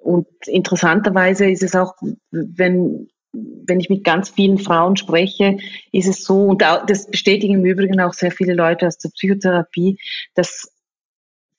und 0.00 0.26
interessanterweise 0.46 1.48
ist 1.50 1.62
es 1.62 1.74
auch, 1.74 1.94
wenn, 2.30 3.08
wenn 3.32 3.80
ich 3.80 3.90
mit 3.90 4.02
ganz 4.04 4.30
vielen 4.30 4.58
Frauen 4.58 4.96
spreche, 4.96 5.58
ist 5.92 6.08
es 6.08 6.24
so, 6.24 6.46
und 6.46 6.62
das 6.62 7.10
bestätigen 7.10 7.54
im 7.54 7.64
Übrigen 7.64 8.00
auch 8.00 8.14
sehr 8.14 8.32
viele 8.32 8.54
Leute 8.54 8.86
aus 8.86 8.98
der 8.98 9.10
Psychotherapie, 9.10 9.98
dass 10.34 10.72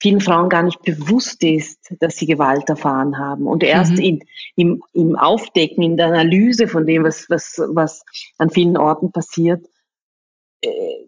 vielen 0.02 0.20
Frauen 0.20 0.50
gar 0.50 0.64
nicht 0.64 0.82
bewusst 0.82 1.44
ist, 1.44 1.94
dass 2.00 2.18
sie 2.18 2.26
Gewalt 2.26 2.68
erfahren 2.68 3.20
haben. 3.20 3.46
Und 3.46 3.64
erst 3.64 3.94
mhm. 3.94 4.00
in, 4.00 4.24
im, 4.56 4.84
im 4.94 5.16
Aufdecken, 5.16 5.84
in 5.84 5.96
der 5.96 6.08
Analyse 6.08 6.68
von 6.68 6.88
dem, 6.88 7.04
was, 7.04 7.30
was, 7.30 7.62
was 7.68 8.04
an 8.40 8.50
vielen 8.50 8.78
Orten 8.78 9.12
passiert, 9.12 9.64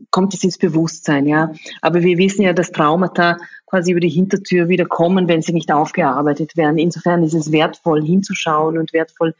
kommt 0.09 0.33
es 0.33 0.43
ins 0.43 0.57
Bewusstsein, 0.57 1.27
ja. 1.27 1.53
Aber 1.81 2.01
wir 2.01 2.17
wissen 2.17 2.43
ja, 2.43 2.53
dass 2.53 2.71
Traumata 2.71 3.37
quasi 3.65 3.91
über 3.91 3.99
die 3.99 4.09
Hintertür 4.09 4.69
wieder 4.69 4.85
kommen, 4.85 5.27
wenn 5.27 5.41
sie 5.41 5.53
nicht 5.53 5.71
aufgearbeitet 5.71 6.57
werden. 6.57 6.77
Insofern 6.77 7.23
ist 7.23 7.33
es 7.33 7.51
wertvoll 7.51 8.03
hinzuschauen 8.03 8.77
und 8.77 8.93
wertvoll 8.93 9.35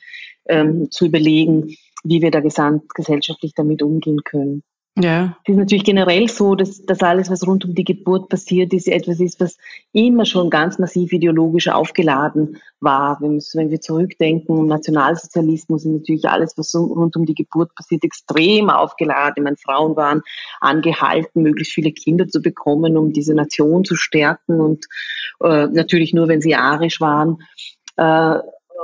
ähm, 0.47 0.89
zu 0.91 1.05
überlegen, 1.05 1.75
wie 2.03 2.21
wir 2.21 2.31
da 2.31 2.41
gesamtgesellschaftlich 2.41 3.53
damit 3.55 3.81
umgehen 3.81 4.23
können. 4.23 4.63
Ja. 4.95 5.35
Es 5.43 5.53
ist 5.53 5.57
natürlich 5.57 5.85
generell 5.85 6.27
so, 6.29 6.53
dass, 6.53 6.85
dass 6.85 7.01
alles, 7.01 7.31
was 7.31 7.47
rund 7.47 7.65
um 7.65 7.73
die 7.73 7.83
Geburt 7.83 8.29
passiert 8.29 8.73
ist, 8.73 8.87
etwas 8.87 9.19
ist, 9.19 9.39
was 9.39 9.57
immer 9.91 10.23
schon 10.25 10.51
ganz 10.51 10.77
massiv 10.77 11.11
ideologisch 11.11 11.67
aufgeladen 11.67 12.61
war. 12.79 13.17
Wenn, 13.19 13.39
wenn 13.55 13.71
wir 13.71 13.81
zurückdenken, 13.81 14.67
Nationalsozialismus 14.67 15.85
ist 15.85 15.91
natürlich 15.91 16.25
alles, 16.25 16.53
was 16.57 16.75
rund 16.75 17.15
um 17.15 17.25
die 17.25 17.33
Geburt 17.33 17.73
passiert, 17.73 18.03
extrem 18.03 18.69
aufgeladen. 18.69 19.33
Ich 19.37 19.43
meine, 19.43 19.57
Frauen 19.57 19.95
waren 19.95 20.21
angehalten, 20.61 21.41
möglichst 21.41 21.73
viele 21.73 21.91
Kinder 21.91 22.27
zu 22.27 22.39
bekommen, 22.39 22.95
um 22.95 23.13
diese 23.13 23.33
Nation 23.33 23.85
zu 23.85 23.95
stärken 23.95 24.61
und 24.61 24.85
äh, 25.43 25.67
natürlich 25.67 26.13
nur, 26.13 26.27
wenn 26.27 26.41
sie 26.41 26.53
arisch 26.53 27.01
waren. 27.01 27.39
Äh, 27.97 28.37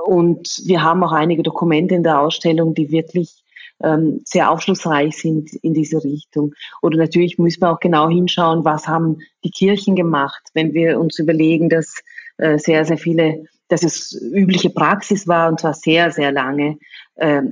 und 0.05 0.63
wir 0.65 0.81
haben 0.81 1.03
auch 1.03 1.11
einige 1.11 1.43
Dokumente 1.43 1.93
in 1.93 2.01
der 2.01 2.19
Ausstellung, 2.19 2.73
die 2.73 2.89
wirklich 2.89 3.38
ähm, 3.83 4.21
sehr 4.25 4.51
aufschlussreich 4.51 5.17
sind 5.17 5.53
in 5.61 5.73
diese 5.73 6.03
Richtung. 6.03 6.53
Oder 6.81 6.97
natürlich 6.97 7.37
müssen 7.37 7.61
wir 7.61 7.71
auch 7.71 7.79
genau 7.79 8.09
hinschauen, 8.09 8.65
was 8.65 8.87
haben 8.87 9.19
die 9.43 9.51
Kirchen 9.51 9.95
gemacht, 9.95 10.49
wenn 10.53 10.73
wir 10.73 10.99
uns 10.99 11.19
überlegen, 11.19 11.69
dass 11.69 12.01
äh, 12.37 12.57
sehr, 12.57 12.85
sehr 12.85 12.97
viele, 12.97 13.45
dass 13.67 13.83
es 13.83 14.13
übliche 14.13 14.69
Praxis 14.69 15.27
war 15.27 15.49
und 15.49 15.59
zwar 15.59 15.73
sehr, 15.73 16.11
sehr 16.11 16.31
lange, 16.31 16.77
äh, 17.15 17.43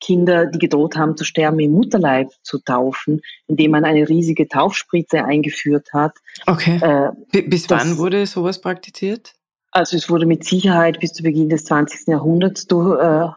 Kinder, 0.00 0.46
die 0.46 0.58
gedroht 0.58 0.96
haben 0.96 1.16
zu 1.16 1.24
sterben, 1.24 1.58
im 1.58 1.72
Mutterleib 1.72 2.30
zu 2.42 2.58
taufen, 2.58 3.22
indem 3.46 3.70
man 3.70 3.84
eine 3.84 4.08
riesige 4.08 4.46
Taufspritze 4.46 5.24
eingeführt 5.24 5.88
hat. 5.92 6.12
Okay. 6.46 6.78
Äh, 7.32 7.42
bis 7.42 7.70
wann 7.70 7.96
wurde 7.96 8.26
sowas 8.26 8.60
praktiziert? 8.60 9.34
Also 9.70 9.96
es 9.96 10.08
wurde 10.08 10.26
mit 10.26 10.44
Sicherheit 10.44 11.00
bis 11.00 11.12
zu 11.12 11.22
Beginn 11.22 11.48
des 11.48 11.64
20. 11.64 12.08
Jahrhunderts 12.08 12.66
durch, 12.66 13.00
äh, 13.00 13.28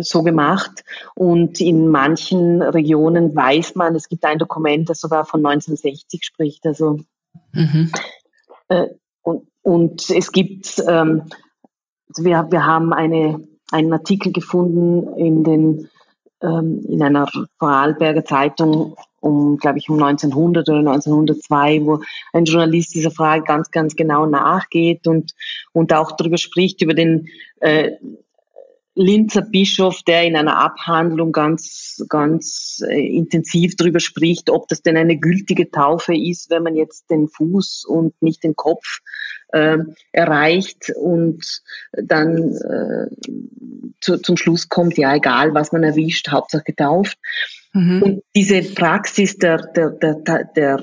so 0.00 0.22
gemacht. 0.22 0.84
Und 1.14 1.60
in 1.60 1.88
manchen 1.88 2.62
Regionen 2.62 3.34
weiß 3.34 3.74
man, 3.74 3.94
es 3.94 4.08
gibt 4.08 4.24
ein 4.24 4.38
Dokument, 4.38 4.88
das 4.88 5.00
sogar 5.00 5.24
von 5.24 5.44
1960 5.44 6.24
spricht. 6.24 6.66
Also 6.66 7.00
mhm. 7.52 7.92
äh, 8.68 8.88
und, 9.22 9.48
und 9.62 10.10
es 10.10 10.32
gibt, 10.32 10.82
ähm, 10.86 11.24
wir, 12.16 12.46
wir 12.50 12.66
haben 12.66 12.92
eine, 12.92 13.46
einen 13.70 13.92
Artikel 13.92 14.32
gefunden 14.32 15.16
in 15.16 15.44
den 15.44 15.88
ähm, 16.42 16.84
in 16.88 17.02
einer 17.02 17.26
Vorarlberger 17.58 18.24
Zeitung 18.24 18.96
um, 19.20 19.56
glaube 19.56 19.78
ich, 19.78 19.88
um 19.88 20.00
1900 20.00 20.68
oder 20.68 20.78
1902, 20.78 21.84
wo 21.84 22.00
ein 22.32 22.44
Journalist 22.44 22.94
dieser 22.94 23.10
Frage 23.10 23.42
ganz, 23.42 23.70
ganz 23.70 23.96
genau 23.96 24.26
nachgeht 24.26 25.06
und, 25.06 25.34
und 25.72 25.92
auch 25.92 26.12
darüber 26.12 26.38
spricht, 26.38 26.82
über 26.82 26.94
den 26.94 27.28
äh, 27.60 27.92
Linzer 28.96 29.42
Bischof, 29.42 30.02
der 30.02 30.24
in 30.24 30.36
einer 30.36 30.56
Abhandlung 30.56 31.30
ganz, 31.30 32.02
ganz 32.08 32.82
äh, 32.88 32.98
intensiv 32.98 33.76
darüber 33.76 34.00
spricht, 34.00 34.48
ob 34.48 34.68
das 34.68 34.82
denn 34.82 34.96
eine 34.96 35.18
gültige 35.18 35.70
Taufe 35.70 36.16
ist, 36.16 36.48
wenn 36.50 36.62
man 36.62 36.74
jetzt 36.76 37.10
den 37.10 37.28
Fuß 37.28 37.84
und 37.84 38.14
nicht 38.22 38.42
den 38.42 38.56
Kopf 38.56 39.00
äh, 39.48 39.78
erreicht 40.12 40.90
und 40.96 41.62
dann 41.92 42.54
äh, 42.54 43.30
zu, 44.00 44.16
zum 44.18 44.38
Schluss 44.38 44.70
kommt, 44.70 44.96
ja 44.96 45.14
egal, 45.14 45.52
was 45.52 45.72
man 45.72 45.84
erwischt, 45.84 46.30
Hauptsache 46.30 46.64
getauft. 46.64 47.18
Mhm. 47.74 48.02
Und 48.02 48.22
diese 48.34 48.62
Praxis 48.62 49.36
der, 49.36 49.58
der, 49.58 49.90
der, 49.90 50.44
der 50.56 50.82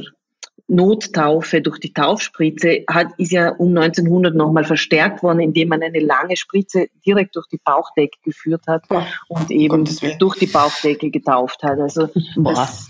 Nottaufe 0.74 1.61
durch 1.61 1.80
die 1.80 1.93
Taufspritze 1.93 2.84
hat, 2.89 3.07
ist 3.17 3.32
ja 3.32 3.49
um 3.49 3.78
1900 3.78 4.36
nochmal 4.36 4.63
verstärkt 4.63 5.24
worden, 5.24 5.39
indem 5.39 5.69
man 5.69 5.84
eine 5.84 5.99
lange 5.99 6.36
Spritze 6.36 6.88
direkt 7.05 7.36
durch 7.36 7.47
die 7.47 7.59
Bauchdecke 7.63 8.17
geführt 8.24 8.63
hat 8.67 8.88
Boah, 8.88 9.05
und 9.28 9.51
eben 9.51 9.86
durch 10.19 10.39
die 10.39 10.47
Bauchdecke 10.47 11.11
getauft 11.11 11.61
hat. 11.63 11.80
Also 11.80 12.09
das, 12.36 12.89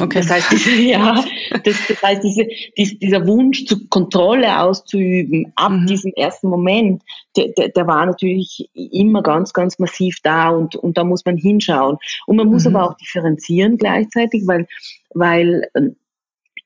Okay. 0.00 0.20
Das 0.20 0.30
heißt, 0.30 0.52
diese, 0.52 0.70
ja, 0.70 1.24
das, 1.64 1.76
das 1.88 2.02
heißt, 2.02 2.22
diese, 2.22 2.46
diese, 2.76 2.94
dieser 2.96 3.26
Wunsch, 3.26 3.64
zu 3.64 3.88
Kontrolle 3.88 4.60
auszuüben, 4.60 5.52
ab 5.56 5.72
mhm. 5.72 5.86
diesem 5.86 6.12
ersten 6.14 6.48
Moment, 6.48 7.02
der, 7.36 7.48
der, 7.56 7.70
der, 7.70 7.86
war 7.86 8.06
natürlich 8.06 8.68
immer 8.74 9.22
ganz, 9.22 9.52
ganz 9.52 9.78
massiv 9.78 10.18
da 10.22 10.50
und, 10.50 10.76
und 10.76 10.96
da 10.96 11.04
muss 11.04 11.24
man 11.24 11.36
hinschauen. 11.36 11.96
Und 12.26 12.36
man 12.36 12.48
muss 12.48 12.64
mhm. 12.64 12.76
aber 12.76 12.90
auch 12.90 12.96
differenzieren 12.96 13.78
gleichzeitig, 13.78 14.46
weil, 14.46 14.66
weil 15.14 15.68
ähm, 15.74 15.96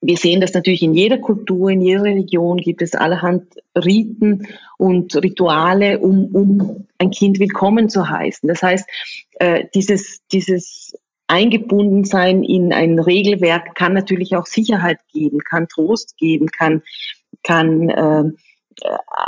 wir 0.00 0.16
sehen 0.16 0.40
das 0.40 0.54
natürlich 0.54 0.82
in 0.82 0.94
jeder 0.94 1.18
Kultur, 1.18 1.70
in 1.70 1.80
jeder 1.80 2.04
Religion 2.04 2.58
gibt 2.58 2.82
es 2.82 2.94
allerhand 2.94 3.54
Riten 3.74 4.46
und 4.76 5.14
Rituale, 5.16 5.98
um, 5.98 6.26
um 6.34 6.86
ein 6.98 7.10
Kind 7.10 7.40
willkommen 7.40 7.88
zu 7.88 8.08
heißen. 8.08 8.48
Das 8.48 8.62
heißt, 8.62 8.88
äh, 9.40 9.64
dieses, 9.74 10.20
dieses 10.32 10.96
eingebunden 11.26 12.04
sein 12.04 12.42
in 12.42 12.72
ein 12.72 12.98
Regelwerk 12.98 13.74
kann 13.74 13.92
natürlich 13.92 14.36
auch 14.36 14.46
Sicherheit 14.46 14.98
geben, 15.12 15.40
kann 15.40 15.68
Trost 15.68 16.16
geben, 16.16 16.46
kann, 16.46 16.82
kann 17.42 17.88
äh, 17.90 18.24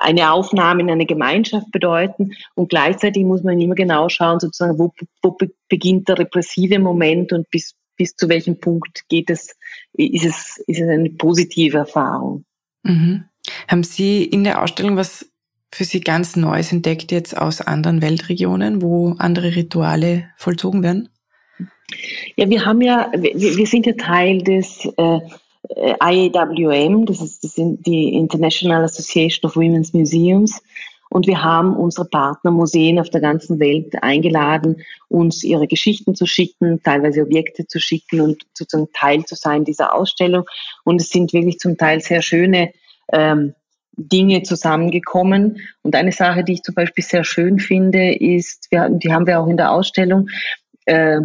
eine 0.01 0.33
Aufnahme 0.33 0.83
in 0.83 0.91
eine 0.91 1.07
Gemeinschaft 1.07 1.71
bedeuten. 1.73 2.33
Und 2.55 2.69
gleichzeitig 2.69 3.25
muss 3.25 3.43
man 3.43 3.61
immer 3.61 3.75
genau 3.75 4.09
schauen, 4.09 4.41
sozusagen, 4.41 4.79
wo, 4.79 4.93
wo 5.23 5.37
beginnt 5.69 6.09
der 6.09 6.19
repressive 6.19 6.79
Moment 6.79 7.33
und 7.33 7.51
bis, 7.51 7.75
bis 8.01 8.17
zu 8.17 8.31
welchem 8.31 8.59
Punkt 8.59 9.05
geht 9.11 9.29
es, 9.29 9.55
ist 9.93 10.25
es, 10.25 10.57
ist 10.67 10.81
es 10.81 10.89
eine 10.89 11.11
positive 11.11 11.77
Erfahrung. 11.77 12.47
Mhm. 12.83 13.25
Haben 13.69 13.83
Sie 13.83 14.25
in 14.25 14.43
der 14.43 14.63
Ausstellung 14.63 14.97
was 14.97 15.31
für 15.71 15.85
Sie 15.85 16.01
ganz 16.01 16.35
Neues 16.35 16.73
entdeckt 16.73 17.13
jetzt 17.13 17.37
aus 17.37 17.61
anderen 17.61 18.01
Weltregionen, 18.01 18.81
wo 18.81 19.17
andere 19.19 19.55
Rituale 19.55 20.31
vollzogen 20.39 20.83
werden? 20.83 21.11
Ja, 22.37 22.49
wir 22.49 22.65
haben 22.65 22.81
ja, 22.81 23.13
wir, 23.15 23.35
wir 23.35 23.67
sind 23.67 23.85
ja 23.85 23.93
Teil 23.93 24.43
des 24.45 24.89
äh, 24.97 25.21
IAWM, 26.03 27.05
das 27.05 27.21
ist, 27.21 27.45
das 27.45 27.53
die 27.57 28.15
International 28.15 28.83
Association 28.83 29.47
of 29.47 29.57
Women's 29.57 29.93
Museums. 29.93 30.63
Und 31.11 31.27
wir 31.27 31.43
haben 31.43 31.77
unsere 31.77 32.09
Partnermuseen 32.09 33.01
auf 33.01 33.11
der 33.11 33.21
ganzen 33.21 33.59
Welt 33.59 34.01
eingeladen, 34.03 34.83
uns 35.09 35.43
ihre 35.43 35.67
Geschichten 35.67 36.15
zu 36.15 36.25
schicken, 36.25 36.83
teilweise 36.83 37.23
Objekte 37.23 37.67
zu 37.67 37.81
schicken 37.81 38.21
und 38.21 38.43
sozusagen 38.55 38.89
Teil 38.93 39.25
zu 39.25 39.35
sein 39.35 39.65
dieser 39.65 39.93
Ausstellung. 39.95 40.45
Und 40.85 41.01
es 41.01 41.11
sind 41.11 41.33
wirklich 41.33 41.59
zum 41.59 41.77
Teil 41.77 42.01
sehr 42.01 42.23
schöne 42.23 42.73
ähm, 43.13 43.55
Dinge 43.97 44.45
zusammengekommen. 44.45 45.59
Und 45.83 45.97
eine 45.97 46.13
Sache, 46.13 46.45
die 46.45 46.55
ich 46.55 46.63
zum 46.63 46.77
Beispiel 46.77 47.05
sehr 47.05 47.25
schön 47.25 47.59
finde, 47.59 48.15
ist, 48.15 48.69
wir, 48.71 48.89
die 48.89 49.13
haben 49.13 49.27
wir 49.27 49.41
auch 49.41 49.49
in 49.49 49.57
der 49.57 49.73
Ausstellung, 49.73 50.29
äh, 50.87 51.19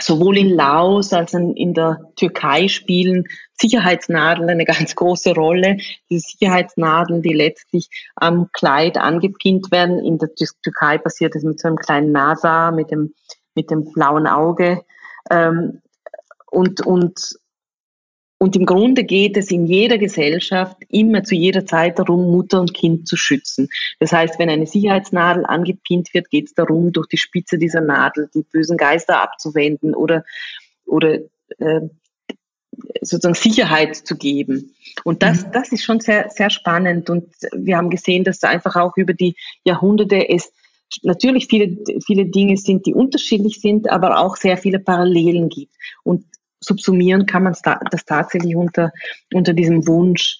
sowohl 0.00 0.36
in 0.38 0.50
Laos 0.50 1.12
als 1.12 1.34
auch 1.34 1.54
in 1.54 1.74
der 1.74 2.00
Türkei 2.16 2.68
spielen 2.68 3.24
Sicherheitsnadeln 3.58 4.50
eine 4.50 4.64
ganz 4.64 4.94
große 4.94 5.34
Rolle. 5.34 5.78
Diese 6.10 6.28
Sicherheitsnadeln, 6.28 7.22
die 7.22 7.32
letztlich 7.32 7.88
am 8.14 8.50
Kleid 8.52 8.98
angepinnt 8.98 9.70
werden. 9.70 9.98
In 10.04 10.18
der 10.18 10.34
Türkei 10.34 10.98
passiert 10.98 11.34
es 11.34 11.42
mit 11.42 11.60
so 11.60 11.68
einem 11.68 11.78
kleinen 11.78 12.12
Nasa, 12.12 12.70
mit 12.70 12.90
dem, 12.90 13.14
mit 13.54 13.70
dem 13.70 13.90
blauen 13.92 14.26
Auge. 14.26 14.82
Ähm, 15.30 15.80
und, 16.50 16.84
und 16.86 17.38
und 18.38 18.54
im 18.54 18.66
Grunde 18.66 19.04
geht 19.04 19.36
es 19.36 19.50
in 19.50 19.66
jeder 19.66 19.96
Gesellschaft 19.96 20.76
immer 20.88 21.24
zu 21.24 21.34
jeder 21.34 21.64
Zeit 21.64 21.98
darum, 21.98 22.30
Mutter 22.30 22.60
und 22.60 22.74
Kind 22.74 23.08
zu 23.08 23.16
schützen. 23.16 23.68
Das 23.98 24.12
heißt, 24.12 24.38
wenn 24.38 24.50
eine 24.50 24.66
Sicherheitsnadel 24.66 25.46
angepinnt 25.46 26.12
wird, 26.12 26.28
geht 26.28 26.46
es 26.46 26.54
darum, 26.54 26.92
durch 26.92 27.06
die 27.08 27.16
Spitze 27.16 27.56
dieser 27.56 27.80
Nadel 27.80 28.28
die 28.34 28.42
bösen 28.42 28.76
Geister 28.76 29.22
abzuwenden 29.22 29.94
oder, 29.94 30.24
oder 30.84 31.20
äh, 31.58 31.80
sozusagen 33.00 33.34
Sicherheit 33.34 33.96
zu 33.96 34.16
geben. 34.16 34.74
Und 35.02 35.22
das, 35.22 35.46
mhm. 35.46 35.52
das 35.52 35.72
ist 35.72 35.84
schon 35.84 36.00
sehr, 36.00 36.28
sehr 36.28 36.50
spannend. 36.50 37.08
Und 37.08 37.32
wir 37.54 37.78
haben 37.78 37.88
gesehen, 37.88 38.24
dass 38.24 38.42
einfach 38.44 38.76
auch 38.76 38.98
über 38.98 39.14
die 39.14 39.34
Jahrhunderte 39.64 40.28
es 40.28 40.52
natürlich 41.02 41.46
viele, 41.46 41.78
viele 42.04 42.26
Dinge 42.26 42.58
sind, 42.58 42.86
die 42.86 42.94
unterschiedlich 42.94 43.60
sind, 43.60 43.90
aber 43.90 44.18
auch 44.18 44.36
sehr 44.36 44.58
viele 44.58 44.78
Parallelen 44.78 45.48
gibt. 45.48 45.74
Und 46.04 46.26
subsumieren 46.66 47.26
kann 47.26 47.44
man 47.44 47.54
das 47.90 48.04
tatsächlich 48.04 48.56
unter, 48.56 48.92
unter 49.32 49.52
diesem 49.52 49.86
Wunsch, 49.86 50.38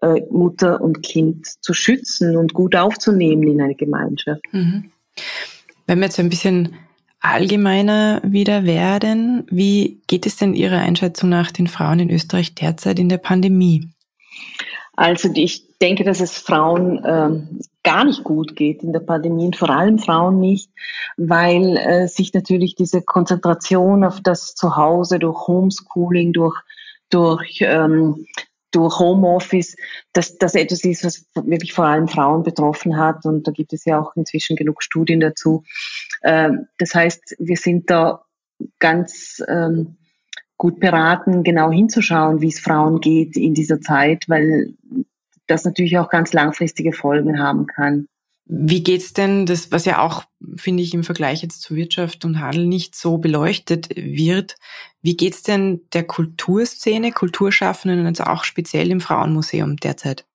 äh, 0.00 0.20
Mutter 0.30 0.80
und 0.80 1.02
Kind 1.02 1.46
zu 1.62 1.72
schützen 1.72 2.36
und 2.36 2.54
gut 2.54 2.76
aufzunehmen 2.76 3.44
in 3.44 3.62
eine 3.62 3.74
Gemeinschaft. 3.74 4.42
Mhm. 4.52 4.90
Wenn 5.86 5.98
wir 5.98 6.06
jetzt 6.06 6.20
ein 6.20 6.28
bisschen 6.28 6.76
allgemeiner 7.20 8.20
wieder 8.22 8.64
werden, 8.64 9.46
wie 9.50 10.02
geht 10.06 10.26
es 10.26 10.36
denn 10.36 10.54
Ihrer 10.54 10.80
Einschätzung 10.80 11.30
nach 11.30 11.50
den 11.50 11.66
Frauen 11.66 12.00
in 12.00 12.10
Österreich 12.10 12.54
derzeit 12.54 12.98
in 12.98 13.08
der 13.08 13.18
Pandemie? 13.18 13.88
Also 14.92 15.30
ich 15.34 15.78
denke, 15.78 16.04
dass 16.04 16.20
es 16.20 16.36
Frauen 16.36 17.02
ähm, 17.04 17.60
gar 17.84 18.04
nicht 18.04 18.24
gut 18.24 18.56
geht 18.56 18.82
in 18.82 18.92
der 18.92 19.00
Pandemie 19.00 19.46
und 19.46 19.56
vor 19.56 19.70
allem 19.70 19.98
Frauen 19.98 20.40
nicht, 20.40 20.70
weil 21.16 21.76
äh, 21.76 22.08
sich 22.08 22.32
natürlich 22.34 22.74
diese 22.74 23.02
Konzentration 23.02 24.04
auf 24.04 24.20
das 24.20 24.54
Zuhause 24.54 25.18
durch 25.18 25.46
Homeschooling, 25.46 26.32
durch, 26.32 26.56
durch, 27.10 27.58
ähm, 27.60 28.26
durch 28.72 28.98
Homeoffice, 28.98 29.76
dass 30.12 30.36
das 30.38 30.54
etwas 30.54 30.82
ist, 30.84 31.04
was 31.04 31.26
wirklich 31.34 31.74
vor 31.74 31.84
allem 31.84 32.08
Frauen 32.08 32.42
betroffen 32.42 32.96
hat. 32.96 33.24
Und 33.26 33.46
da 33.46 33.52
gibt 33.52 33.72
es 33.72 33.84
ja 33.84 34.00
auch 34.00 34.16
inzwischen 34.16 34.56
genug 34.56 34.82
Studien 34.82 35.20
dazu. 35.20 35.62
Ähm, 36.24 36.66
das 36.78 36.94
heißt, 36.94 37.36
wir 37.38 37.56
sind 37.56 37.90
da 37.90 38.24
ganz 38.78 39.42
ähm, 39.46 39.96
gut 40.56 40.80
beraten, 40.80 41.42
genau 41.42 41.70
hinzuschauen, 41.70 42.40
wie 42.40 42.48
es 42.48 42.60
Frauen 42.60 43.00
geht 43.00 43.36
in 43.36 43.52
dieser 43.52 43.80
Zeit, 43.80 44.24
weil 44.28 44.74
das 45.46 45.64
natürlich 45.64 45.98
auch 45.98 46.08
ganz 46.08 46.32
langfristige 46.32 46.92
Folgen 46.92 47.38
haben 47.38 47.66
kann. 47.66 48.06
Wie 48.46 48.82
geht's 48.82 49.14
denn, 49.14 49.46
das, 49.46 49.72
was 49.72 49.86
ja 49.86 50.02
auch, 50.02 50.24
finde 50.56 50.82
ich, 50.82 50.92
im 50.92 51.02
Vergleich 51.02 51.42
jetzt 51.42 51.62
zu 51.62 51.76
Wirtschaft 51.76 52.26
und 52.26 52.40
Handel 52.40 52.66
nicht 52.66 52.94
so 52.94 53.16
beleuchtet 53.16 53.88
wird, 53.96 54.56
wie 55.00 55.16
geht's 55.16 55.42
denn 55.42 55.80
der 55.94 56.04
Kulturszene, 56.04 57.12
Kulturschaffenden, 57.12 58.04
also 58.06 58.24
auch 58.24 58.44
speziell 58.44 58.90
im 58.90 59.00
Frauenmuseum 59.00 59.76
derzeit? 59.76 60.26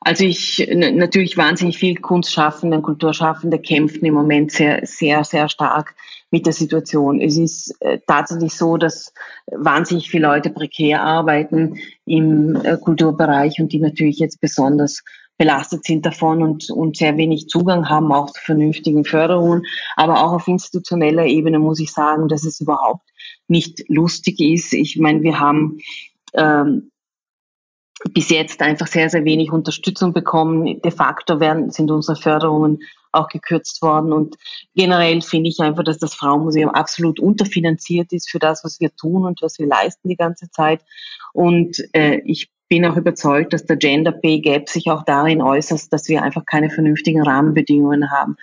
Also 0.00 0.24
ich 0.24 0.66
natürlich 0.72 1.36
wahnsinnig 1.36 1.78
viel 1.78 1.96
Kunstschaffende, 1.96 2.80
Kulturschaffende 2.80 3.58
kämpfen 3.58 4.04
im 4.04 4.14
Moment 4.14 4.52
sehr, 4.52 4.80
sehr, 4.86 5.24
sehr 5.24 5.48
stark 5.48 5.96
mit 6.30 6.46
der 6.46 6.52
Situation. 6.52 7.20
Es 7.20 7.36
ist 7.36 7.74
äh, 7.80 7.98
tatsächlich 8.06 8.54
so, 8.54 8.76
dass 8.76 9.12
wahnsinnig 9.46 10.10
viele 10.10 10.26
Leute 10.26 10.50
prekär 10.50 11.02
arbeiten 11.02 11.78
im 12.04 12.56
äh, 12.56 12.76
Kulturbereich 12.76 13.60
und 13.60 13.72
die 13.72 13.80
natürlich 13.80 14.18
jetzt 14.18 14.40
besonders 14.40 15.02
belastet 15.38 15.84
sind 15.84 16.06
davon 16.06 16.42
und, 16.42 16.70
und 16.70 16.96
sehr 16.96 17.16
wenig 17.16 17.48
Zugang 17.48 17.88
haben 17.88 18.10
auch 18.10 18.30
zu 18.30 18.40
vernünftigen 18.42 19.04
Förderungen. 19.04 19.62
Aber 19.94 20.24
auch 20.24 20.32
auf 20.32 20.48
institutioneller 20.48 21.26
Ebene 21.26 21.58
muss 21.58 21.78
ich 21.78 21.92
sagen, 21.92 22.28
dass 22.28 22.44
es 22.44 22.60
überhaupt 22.60 23.06
nicht 23.46 23.84
lustig 23.88 24.40
ist. 24.40 24.72
Ich 24.72 24.96
meine, 24.98 25.22
wir 25.22 25.38
haben 25.38 25.78
ähm, 26.34 26.90
bis 28.12 28.30
jetzt 28.30 28.62
einfach 28.62 28.86
sehr, 28.86 29.10
sehr 29.10 29.24
wenig 29.24 29.52
Unterstützung 29.52 30.12
bekommen. 30.12 30.80
De 30.80 30.90
facto 30.90 31.40
werden, 31.40 31.70
sind 31.70 31.90
unsere 31.90 32.16
Förderungen 32.16 32.78
auch 33.16 33.28
gekürzt 33.28 33.82
worden. 33.82 34.12
Und 34.12 34.36
generell 34.74 35.20
finde 35.22 35.48
ich 35.48 35.60
einfach, 35.60 35.84
dass 35.84 35.98
das 35.98 36.14
Frauenmuseum 36.14 36.70
absolut 36.70 37.18
unterfinanziert 37.20 38.12
ist 38.12 38.30
für 38.30 38.38
das, 38.38 38.64
was 38.64 38.80
wir 38.80 38.94
tun 38.94 39.24
und 39.24 39.42
was 39.42 39.58
wir 39.58 39.66
leisten 39.66 40.08
die 40.08 40.16
ganze 40.16 40.50
Zeit. 40.50 40.82
Und 41.32 41.82
äh, 41.92 42.20
ich 42.24 42.50
bin 42.68 42.84
auch 42.84 42.96
überzeugt, 42.96 43.52
dass 43.52 43.64
der 43.64 43.76
Gender 43.76 44.12
Pay 44.12 44.40
Gap 44.40 44.68
sich 44.68 44.90
auch 44.90 45.04
darin 45.04 45.40
äußert, 45.40 45.92
dass 45.92 46.08
wir 46.08 46.22
einfach 46.22 46.44
keine 46.46 46.68
vernünftigen 46.68 47.22
Rahmenbedingungen 47.22 48.10
haben. 48.10 48.36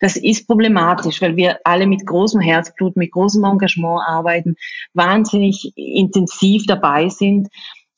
Das 0.00 0.16
ist 0.16 0.46
problematisch, 0.46 1.22
weil 1.22 1.36
wir 1.36 1.60
alle 1.64 1.86
mit 1.86 2.06
großem 2.06 2.40
Herzblut, 2.40 2.96
mit 2.96 3.12
großem 3.12 3.42
Engagement 3.42 4.02
arbeiten, 4.06 4.56
wahnsinnig 4.92 5.72
intensiv 5.76 6.66
dabei 6.66 7.08
sind 7.08 7.48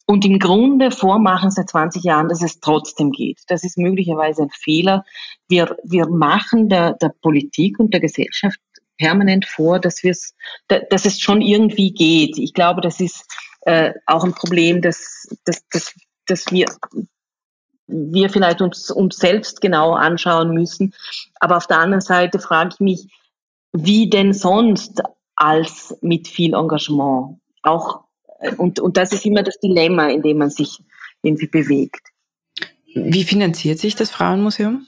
und 0.06 0.24
im 0.24 0.38
Grunde 0.38 0.90
vormachen 0.90 1.50
seit 1.50 1.70
20 1.70 2.02
Jahren, 2.02 2.28
dass 2.28 2.42
es 2.42 2.60
trotzdem 2.60 3.12
geht. 3.12 3.40
Das 3.46 3.64
ist 3.64 3.78
möglicherweise 3.78 4.42
ein 4.42 4.50
Fehler. 4.50 5.04
Wir, 5.48 5.76
wir 5.84 6.08
machen 6.08 6.68
der, 6.68 6.94
der 6.94 7.10
Politik 7.20 7.78
und 7.78 7.92
der 7.92 8.00
Gesellschaft 8.00 8.58
permanent 8.98 9.46
vor, 9.46 9.78
dass, 9.78 10.02
wir's, 10.02 10.34
dass 10.68 11.04
es 11.04 11.20
schon 11.20 11.40
irgendwie 11.40 11.92
geht. 11.92 12.38
Ich 12.38 12.54
glaube, 12.54 12.80
das 12.80 13.00
ist 13.00 13.24
äh, 13.62 13.92
auch 14.06 14.24
ein 14.24 14.34
Problem, 14.34 14.82
dass, 14.82 15.28
dass, 15.44 15.66
dass, 15.68 15.94
dass 16.26 16.50
wir, 16.50 16.66
wir 17.86 18.30
vielleicht 18.30 18.60
uns, 18.60 18.90
uns 18.90 19.16
selbst 19.16 19.60
genau 19.60 19.94
anschauen 19.94 20.52
müssen. 20.52 20.94
Aber 21.40 21.56
auf 21.56 21.66
der 21.66 21.78
anderen 21.78 22.00
Seite 22.00 22.38
frage 22.38 22.70
ich 22.74 22.80
mich, 22.80 23.08
wie 23.72 24.10
denn 24.10 24.32
sonst 24.32 25.02
als 25.34 25.96
mit 26.02 26.28
viel 26.28 26.54
Engagement? 26.54 27.38
Auch 27.62 28.04
und, 28.56 28.80
und 28.80 28.96
das 28.96 29.12
ist 29.12 29.24
immer 29.26 29.42
das 29.42 29.58
Dilemma, 29.58 30.08
in 30.08 30.22
dem 30.22 30.38
man 30.38 30.50
sich 30.50 30.82
irgendwie 31.22 31.46
bewegt. 31.46 32.08
Wie 32.94 33.24
finanziert 33.24 33.78
sich 33.78 33.94
das 33.94 34.10
Frauenmuseum? 34.10 34.86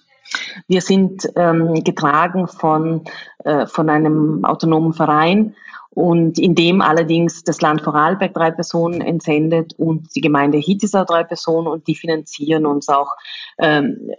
Wir 0.68 0.80
sind 0.80 1.28
ähm, 1.36 1.84
getragen 1.84 2.48
von, 2.48 3.04
äh, 3.44 3.66
von 3.66 3.88
einem 3.88 4.44
autonomen 4.44 4.92
Verein 4.92 5.54
und 5.90 6.38
in 6.38 6.54
dem 6.54 6.82
allerdings 6.82 7.44
das 7.44 7.60
Land 7.60 7.82
Vorarlberg 7.82 8.34
drei 8.34 8.50
Personen 8.50 9.00
entsendet 9.00 9.74
und 9.78 10.14
die 10.16 10.20
Gemeinde 10.20 10.58
Hittisau 10.58 11.04
drei 11.04 11.24
Personen 11.24 11.68
und 11.68 11.86
die 11.86 11.94
finanzieren 11.94 12.66
uns 12.66 12.88
auch 12.88 13.12
ähm, 13.58 14.10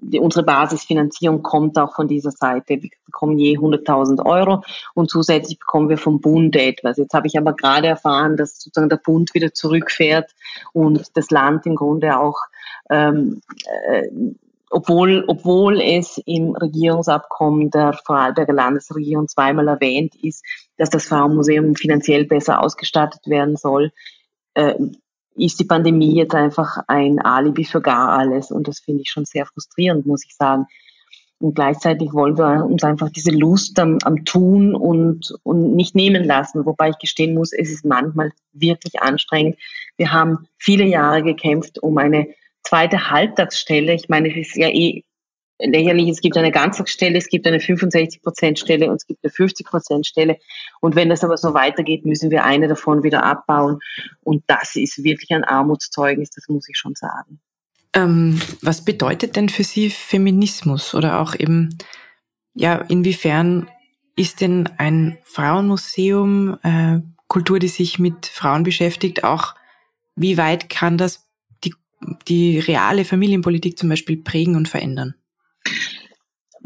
die, 0.00 0.20
unsere 0.20 0.44
Basisfinanzierung 0.44 1.42
kommt 1.42 1.78
auch 1.78 1.94
von 1.94 2.08
dieser 2.08 2.30
Seite. 2.30 2.82
Wir 2.82 2.90
bekommen 3.04 3.38
je 3.38 3.58
100.000 3.58 4.24
Euro 4.24 4.62
und 4.94 5.10
zusätzlich 5.10 5.58
bekommen 5.58 5.88
wir 5.88 5.98
vom 5.98 6.20
Bund 6.20 6.56
etwas. 6.56 6.96
Jetzt 6.96 7.14
habe 7.14 7.26
ich 7.26 7.38
aber 7.38 7.54
gerade 7.54 7.88
erfahren, 7.88 8.36
dass 8.36 8.58
sozusagen 8.58 8.88
der 8.88 8.96
Bund 8.98 9.34
wieder 9.34 9.52
zurückfährt 9.52 10.30
und 10.72 11.16
das 11.16 11.30
Land 11.30 11.66
im 11.66 11.76
Grunde 11.76 12.18
auch 12.18 12.38
ähm, 12.90 13.40
äh, 13.88 14.08
obwohl, 14.70 15.24
obwohl 15.28 15.80
es 15.80 16.20
im 16.26 16.56
Regierungsabkommen 16.56 17.70
der 17.70 17.92
Vorarlberger 17.92 18.52
Landesregierung 18.52 19.28
zweimal 19.28 19.68
erwähnt 19.68 20.14
ist, 20.22 20.44
dass 20.76 20.90
das 20.90 21.06
Frauenmuseum 21.06 21.76
finanziell 21.76 22.24
besser 22.24 22.60
ausgestattet 22.62 23.26
werden 23.26 23.56
soll, 23.56 23.92
äh, 24.54 24.74
ist 25.36 25.60
die 25.60 25.64
Pandemie 25.64 26.16
jetzt 26.16 26.34
einfach 26.34 26.78
ein 26.86 27.20
Alibi 27.20 27.64
für 27.64 27.80
gar 27.80 28.10
alles. 28.10 28.50
Und 28.50 28.68
das 28.68 28.80
finde 28.80 29.02
ich 29.02 29.10
schon 29.10 29.24
sehr 29.24 29.46
frustrierend, 29.46 30.06
muss 30.06 30.24
ich 30.24 30.34
sagen. 30.34 30.66
Und 31.38 31.54
gleichzeitig 31.54 32.12
wollen 32.14 32.38
wir 32.38 32.64
uns 32.64 32.82
einfach 32.82 33.10
diese 33.10 33.30
Lust 33.30 33.78
am, 33.78 33.98
am 34.04 34.24
Tun 34.24 34.74
und, 34.74 35.34
und 35.42 35.74
nicht 35.74 35.94
nehmen 35.94 36.24
lassen. 36.24 36.64
Wobei 36.64 36.90
ich 36.90 36.98
gestehen 36.98 37.34
muss, 37.34 37.52
es 37.52 37.70
ist 37.70 37.84
manchmal 37.84 38.32
wirklich 38.52 39.02
anstrengend. 39.02 39.56
Wir 39.98 40.12
haben 40.12 40.48
viele 40.56 40.84
Jahre 40.84 41.22
gekämpft 41.22 41.78
um 41.82 41.98
eine 41.98 42.28
zweite 42.62 43.10
Halbtagsstelle. 43.10 43.92
Ich 43.92 44.08
meine, 44.08 44.30
es 44.30 44.48
ist 44.48 44.56
ja 44.56 44.68
eh 44.68 45.04
lächerlich. 45.58 46.08
Es 46.08 46.20
gibt 46.20 46.36
eine 46.36 46.50
Ganztagsstelle, 46.50 47.18
es 47.18 47.28
gibt 47.28 47.46
eine 47.46 47.58
65-Prozent-Stelle 47.58 48.88
und 48.88 48.96
es 48.96 49.06
gibt 49.06 49.24
eine 49.24 49.32
50-Prozent-Stelle. 49.32 50.38
Und 50.80 50.96
wenn 50.96 51.08
das 51.08 51.24
aber 51.24 51.36
so 51.36 51.54
weitergeht, 51.54 52.04
müssen 52.04 52.30
wir 52.30 52.44
eine 52.44 52.68
davon 52.68 53.02
wieder 53.02 53.24
abbauen. 53.24 53.78
Und 54.22 54.44
das 54.46 54.76
ist 54.76 55.02
wirklich 55.02 55.30
ein 55.30 55.44
Armutszeugnis, 55.44 56.30
das 56.30 56.48
muss 56.48 56.68
ich 56.68 56.76
schon 56.76 56.94
sagen. 56.94 57.40
Ähm, 57.92 58.40
was 58.60 58.84
bedeutet 58.84 59.36
denn 59.36 59.48
für 59.48 59.64
Sie 59.64 59.90
Feminismus 59.90 60.94
oder 60.94 61.20
auch 61.20 61.34
eben, 61.34 61.76
ja, 62.54 62.76
inwiefern 62.76 63.68
ist 64.16 64.40
denn 64.40 64.68
ein 64.78 65.18
Frauenmuseum, 65.24 66.58
äh, 66.62 67.00
Kultur, 67.28 67.58
die 67.58 67.68
sich 67.68 67.98
mit 67.98 68.26
Frauen 68.26 68.62
beschäftigt, 68.62 69.24
auch 69.24 69.54
wie 70.14 70.38
weit 70.38 70.68
kann 70.68 70.96
das 70.96 71.26
die, 71.64 71.74
die 72.28 72.58
reale 72.58 73.04
Familienpolitik 73.04 73.78
zum 73.78 73.88
Beispiel 73.88 74.18
prägen 74.18 74.56
und 74.56 74.68
verändern? 74.68 75.14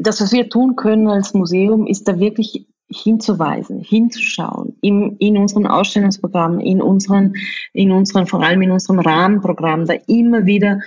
Das, 0.01 0.21
was 0.21 0.31
wir 0.31 0.49
tun 0.49 0.75
können 0.75 1.07
als 1.07 1.33
Museum, 1.33 1.85
ist 1.85 2.07
da 2.07 2.19
wirklich 2.19 2.65
hinzuweisen, 2.89 3.79
hinzuschauen, 3.79 4.77
in, 4.81 5.15
in 5.17 5.37
unseren 5.37 5.67
Ausstellungsprogrammen, 5.67 6.59
in 6.59 6.81
unseren, 6.81 7.33
in 7.73 7.91
unseren, 7.91 8.27
vor 8.27 8.43
allem 8.43 8.61
in 8.61 8.71
unserem 8.71 8.99
Rahmenprogramm, 8.99 9.85
da 9.85 9.93
immer 10.07 10.45
wieder 10.45 10.79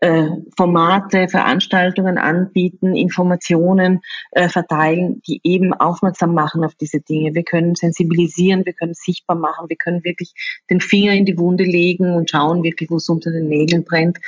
äh, 0.00 0.28
Formate, 0.56 1.28
Veranstaltungen 1.28 2.18
anbieten, 2.18 2.94
Informationen 2.94 4.00
äh, 4.30 4.48
verteilen, 4.48 5.20
die 5.26 5.40
eben 5.42 5.74
aufmerksam 5.74 6.34
machen 6.34 6.64
auf 6.64 6.74
diese 6.76 7.00
Dinge. 7.00 7.34
Wir 7.34 7.42
können 7.42 7.74
sensibilisieren, 7.74 8.64
wir 8.64 8.74
können 8.74 8.94
sichtbar 8.94 9.36
machen, 9.36 9.68
wir 9.68 9.76
können 9.76 10.04
wirklich 10.04 10.34
den 10.70 10.80
Finger 10.80 11.12
in 11.14 11.24
die 11.24 11.38
Wunde 11.38 11.64
legen 11.64 12.14
und 12.14 12.30
schauen 12.30 12.62
wirklich, 12.62 12.90
wo 12.90 12.96
es 12.96 13.08
unter 13.08 13.32
den 13.32 13.48
Nägeln 13.48 13.84
brennt. 13.84 14.18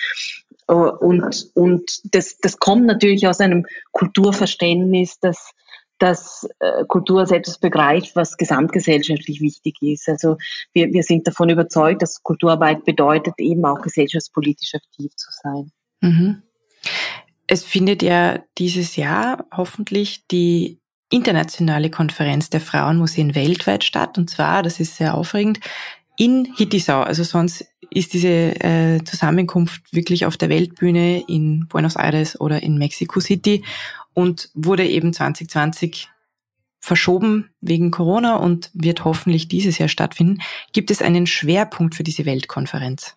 Äh, 0.71 0.75
und, 0.75 1.51
und 1.55 2.15
das, 2.15 2.39
das 2.39 2.59
kommt 2.59 2.87
natürlich 2.87 3.27
aus 3.27 3.41
einem 3.41 3.67
Kulturverständnis, 3.93 5.19
dass, 5.19 5.53
dass 5.99 6.49
äh, 6.61 6.85
Kultur 6.87 7.21
als 7.21 7.33
etwas 7.33 7.59
begreift, 7.59 8.15
was 8.15 8.37
gesamtgesellschaftlich 8.37 9.41
wichtig 9.41 9.77
ist. 9.83 10.09
Also 10.09 10.37
wir, 10.73 10.93
wir 10.93 11.03
sind 11.03 11.27
davon 11.27 11.51
überzeugt, 11.51 12.03
dass 12.03 12.23
Kulturarbeit 12.23 12.85
bedeutet, 12.85 13.35
eben 13.39 13.65
auch 13.65 13.83
gesellschaftspolitisch 13.83 14.75
aktiv 14.75 15.15
zu 15.17 15.31
sein. 15.43 15.73
Mhm. 16.01 16.43
Es 17.47 17.65
findet 17.65 18.03
ja 18.03 18.39
dieses 18.59 18.95
Jahr 18.95 19.47
hoffentlich 19.55 20.27
die 20.29 20.79
internationale 21.13 21.91
Konferenz 21.91 22.49
der 22.49 22.61
Frauenmuseen 22.61 23.35
weltweit 23.35 23.83
statt. 23.83 24.17
Und 24.17 24.31
zwar, 24.31 24.63
das 24.63 24.79
ist 24.79 24.97
sehr 24.97 25.15
aufregend, 25.15 25.59
in 26.17 26.45
Hittisau. 26.57 27.01
Also 27.01 27.25
sonst 27.25 27.67
ist 27.91 28.15
diese 28.15 28.29
äh, 28.29 29.03
Zusammenkunft 29.05 29.93
wirklich 29.93 30.27
auf 30.27 30.37
der 30.37 30.49
Weltbühne 30.49 31.25
in 31.27 31.67
Buenos 31.69 31.97
Aires 31.97 32.41
oder 32.41 32.63
in 32.63 32.79
Mexico 32.79 33.21
City 33.21 33.65
und 34.15 34.51
wurde 34.55 34.87
eben 34.87 35.13
2020 35.13 36.09
verschoben 36.81 37.51
wegen 37.61 37.91
Corona 37.91 38.37
und 38.37 38.71
wird 38.73 39.05
hoffentlich 39.05 39.49
dieses 39.49 39.79
Jahr 39.79 39.89
stattfinden. 39.89 40.39
Gibt 40.73 40.91
es 40.91 41.03
einen 41.03 41.27
Schwerpunkt 41.27 41.95
für 41.95 42.03
diese 42.03 42.25
Weltkonferenz? 42.25 43.17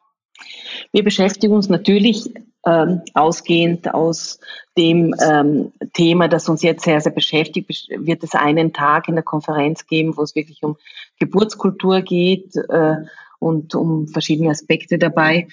Wir 0.92 1.04
beschäftigen 1.04 1.54
uns 1.54 1.70
natürlich 1.70 2.34
ähm, 2.66 3.02
ausgehend 3.14 3.94
aus 3.94 4.40
dem 4.78 5.14
ähm, 5.22 5.72
Thema, 5.94 6.28
das 6.28 6.50
uns 6.50 6.62
jetzt 6.62 6.84
sehr, 6.84 7.00
sehr 7.02 7.12
beschäftigt, 7.12 7.90
wird 7.90 8.24
es 8.24 8.36
einen 8.36 8.74
Tag 8.74 9.08
in 9.08 9.16
der 9.16 9.24
Konferenz 9.24 9.86
geben, 9.86 10.18
wo 10.18 10.24
es 10.24 10.36
wirklich 10.36 10.64
um 10.64 10.78
Geburtskultur 11.20 12.02
geht. 12.02 12.56
Äh, 12.56 12.96
und 13.44 13.76
um 13.76 14.08
verschiedene 14.08 14.50
Aspekte 14.50 14.98
dabei. 14.98 15.48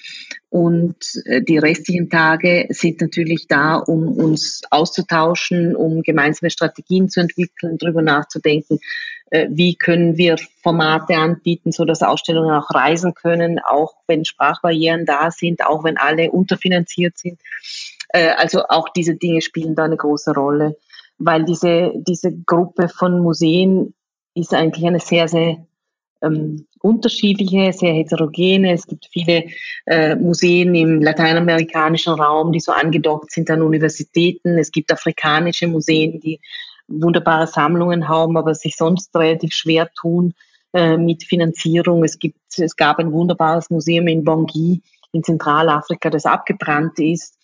Und 0.49 0.97
äh, 1.25 1.41
die 1.41 1.57
restlichen 1.57 2.09
Tage 2.09 2.67
sind 2.69 3.01
natürlich 3.01 3.47
da, 3.47 3.75
um 3.75 4.07
uns 4.17 4.61
auszutauschen, 4.69 5.75
um 5.75 6.01
gemeinsame 6.01 6.49
Strategien 6.49 7.09
zu 7.09 7.19
entwickeln, 7.19 7.77
darüber 7.77 8.01
nachzudenken, 8.01 8.79
äh, 9.29 9.47
wie 9.49 9.75
können 9.75 10.17
wir 10.17 10.37
Formate 10.61 11.15
anbieten, 11.15 11.71
so 11.71 11.85
dass 11.85 12.01
Ausstellungen 12.01 12.51
auch 12.51 12.69
reisen 12.71 13.13
können, 13.13 13.59
auch 13.59 13.93
wenn 14.07 14.25
Sprachbarrieren 14.25 15.05
da 15.05 15.31
sind, 15.31 15.65
auch 15.65 15.83
wenn 15.83 15.97
alle 15.97 16.31
unterfinanziert 16.31 17.17
sind. 17.17 17.39
Äh, 18.09 18.29
also 18.37 18.63
auch 18.67 18.89
diese 18.89 19.15
Dinge 19.15 19.41
spielen 19.41 19.75
da 19.75 19.85
eine 19.85 19.97
große 19.97 20.33
Rolle, 20.33 20.77
weil 21.17 21.45
diese, 21.45 21.91
diese 21.95 22.31
Gruppe 22.45 22.89
von 22.89 23.19
Museen 23.19 23.93
ist 24.33 24.53
eigentlich 24.53 24.85
eine 24.85 24.99
sehr, 24.99 25.27
sehr 25.27 25.65
ähm, 26.21 26.67
unterschiedliche, 26.81 27.73
sehr 27.73 27.93
heterogene. 27.93 28.73
Es 28.73 28.87
gibt 28.87 29.07
viele 29.11 29.45
äh, 29.85 30.15
Museen 30.15 30.73
im 30.75 31.01
lateinamerikanischen 31.01 32.13
Raum, 32.13 32.51
die 32.51 32.59
so 32.59 32.71
angedockt 32.71 33.31
sind 33.31 33.49
an 33.49 33.61
Universitäten. 33.61 34.57
Es 34.57 34.71
gibt 34.71 34.91
afrikanische 34.91 35.67
Museen, 35.67 36.19
die 36.19 36.39
wunderbare 36.87 37.47
Sammlungen 37.47 38.07
haben, 38.07 38.37
aber 38.37 38.55
sich 38.55 38.75
sonst 38.75 39.15
relativ 39.15 39.53
schwer 39.53 39.89
tun 39.99 40.33
äh, 40.73 40.97
mit 40.97 41.23
Finanzierung. 41.23 42.03
Es 42.03 42.19
gibt, 42.19 42.39
es 42.57 42.75
gab 42.75 42.99
ein 42.99 43.11
wunderbares 43.11 43.69
Museum 43.69 44.07
in 44.07 44.23
Bangui 44.23 44.81
in 45.13 45.23
Zentralafrika, 45.23 46.09
das 46.09 46.25
abgebrannt 46.25 46.99
ist. 46.99 47.37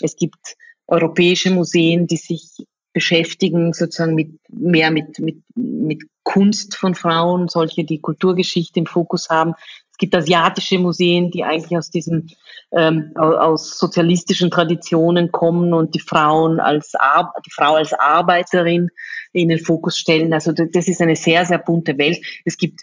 Es 0.00 0.16
gibt 0.16 0.56
europäische 0.86 1.50
Museen, 1.50 2.06
die 2.06 2.16
sich 2.16 2.66
beschäftigen, 2.92 3.72
sozusagen 3.72 4.14
mit 4.14 4.38
mehr 4.48 4.90
mit, 4.90 5.18
mit, 5.18 5.42
mit 5.54 6.02
Kunst 6.24 6.76
von 6.76 6.94
Frauen, 6.94 7.48
solche, 7.48 7.84
die 7.84 8.00
Kulturgeschichte 8.00 8.80
im 8.80 8.86
Fokus 8.86 9.28
haben. 9.30 9.54
Es 9.92 9.98
gibt 9.98 10.14
asiatische 10.16 10.78
Museen, 10.78 11.30
die 11.30 11.44
eigentlich 11.44 11.78
aus 11.78 11.90
diesen 11.90 12.30
ähm, 12.72 13.12
aus 13.14 13.78
sozialistischen 13.78 14.50
Traditionen 14.50 15.30
kommen 15.30 15.72
und 15.72 15.94
die 15.94 16.00
Frauen 16.00 16.58
als 16.58 16.94
Ar 16.96 17.32
die 17.46 17.52
Frau 17.52 17.74
als 17.74 17.92
Arbeiterin 17.92 18.88
in 19.32 19.50
den 19.50 19.60
Fokus 19.60 19.96
stellen. 19.96 20.32
Also 20.32 20.50
das 20.50 20.88
ist 20.88 21.00
eine 21.00 21.14
sehr 21.14 21.44
sehr 21.44 21.58
bunte 21.58 21.96
Welt. 21.96 22.18
Es 22.44 22.56
gibt 22.56 22.80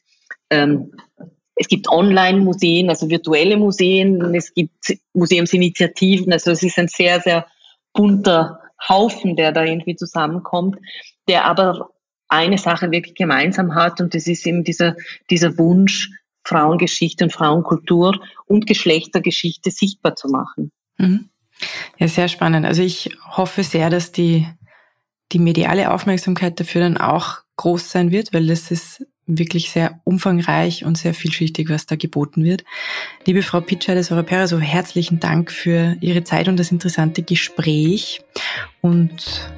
ähm, 0.49 0.93
es 1.55 1.67
gibt 1.67 1.89
Online-Museen, 1.89 2.89
also 2.89 3.09
virtuelle 3.09 3.57
Museen, 3.57 4.33
es 4.33 4.53
gibt 4.53 4.97
Museumsinitiativen, 5.13 6.31
also 6.31 6.51
es 6.51 6.63
ist 6.63 6.79
ein 6.79 6.87
sehr, 6.87 7.19
sehr 7.19 7.45
bunter 7.93 8.59
Haufen, 8.87 9.35
der 9.35 9.51
da 9.51 9.63
irgendwie 9.63 9.95
zusammenkommt, 9.95 10.77
der 11.27 11.45
aber 11.45 11.89
eine 12.31 12.57
Sache 12.57 12.91
wirklich 12.91 13.15
gemeinsam 13.15 13.75
hat 13.75 13.99
und 13.99 14.15
das 14.15 14.25
ist 14.25 14.47
eben 14.47 14.63
dieser, 14.63 14.95
dieser 15.29 15.57
Wunsch, 15.57 16.09
Frauengeschichte 16.43 17.25
und 17.25 17.33
Frauenkultur 17.33 18.19
und 18.47 18.65
Geschlechtergeschichte 18.65 19.69
sichtbar 19.69 20.15
zu 20.15 20.29
machen. 20.29 20.71
Mhm. 20.97 21.29
Ja, 21.97 22.07
sehr 22.07 22.29
spannend. 22.29 22.65
Also 22.65 22.81
ich 22.81 23.15
hoffe 23.29 23.63
sehr, 23.63 23.89
dass 23.89 24.11
die, 24.11 24.47
die 25.31 25.39
mediale 25.39 25.91
Aufmerksamkeit 25.91 26.59
dafür 26.59 26.81
dann 26.81 26.97
auch 26.97 27.39
groß 27.57 27.91
sein 27.91 28.11
wird, 28.11 28.33
weil 28.33 28.47
das 28.47 28.71
ist 28.71 29.05
wirklich 29.27 29.69
sehr 29.69 29.99
umfangreich 30.03 30.83
und 30.83 30.97
sehr 30.97 31.13
vielschichtig, 31.13 31.69
was 31.69 31.85
da 31.85 31.95
geboten 31.95 32.43
wird. 32.43 32.63
Liebe 33.25 33.43
Frau 33.43 33.61
Pitscheides 33.61 34.11
Europera, 34.11 34.47
so 34.47 34.59
herzlichen 34.59 35.19
Dank 35.19 35.51
für 35.51 35.95
Ihre 36.01 36.23
Zeit 36.23 36.47
und 36.47 36.57
das 36.57 36.71
interessante 36.71 37.21
Gespräch. 37.21 38.21
Und 38.81 39.51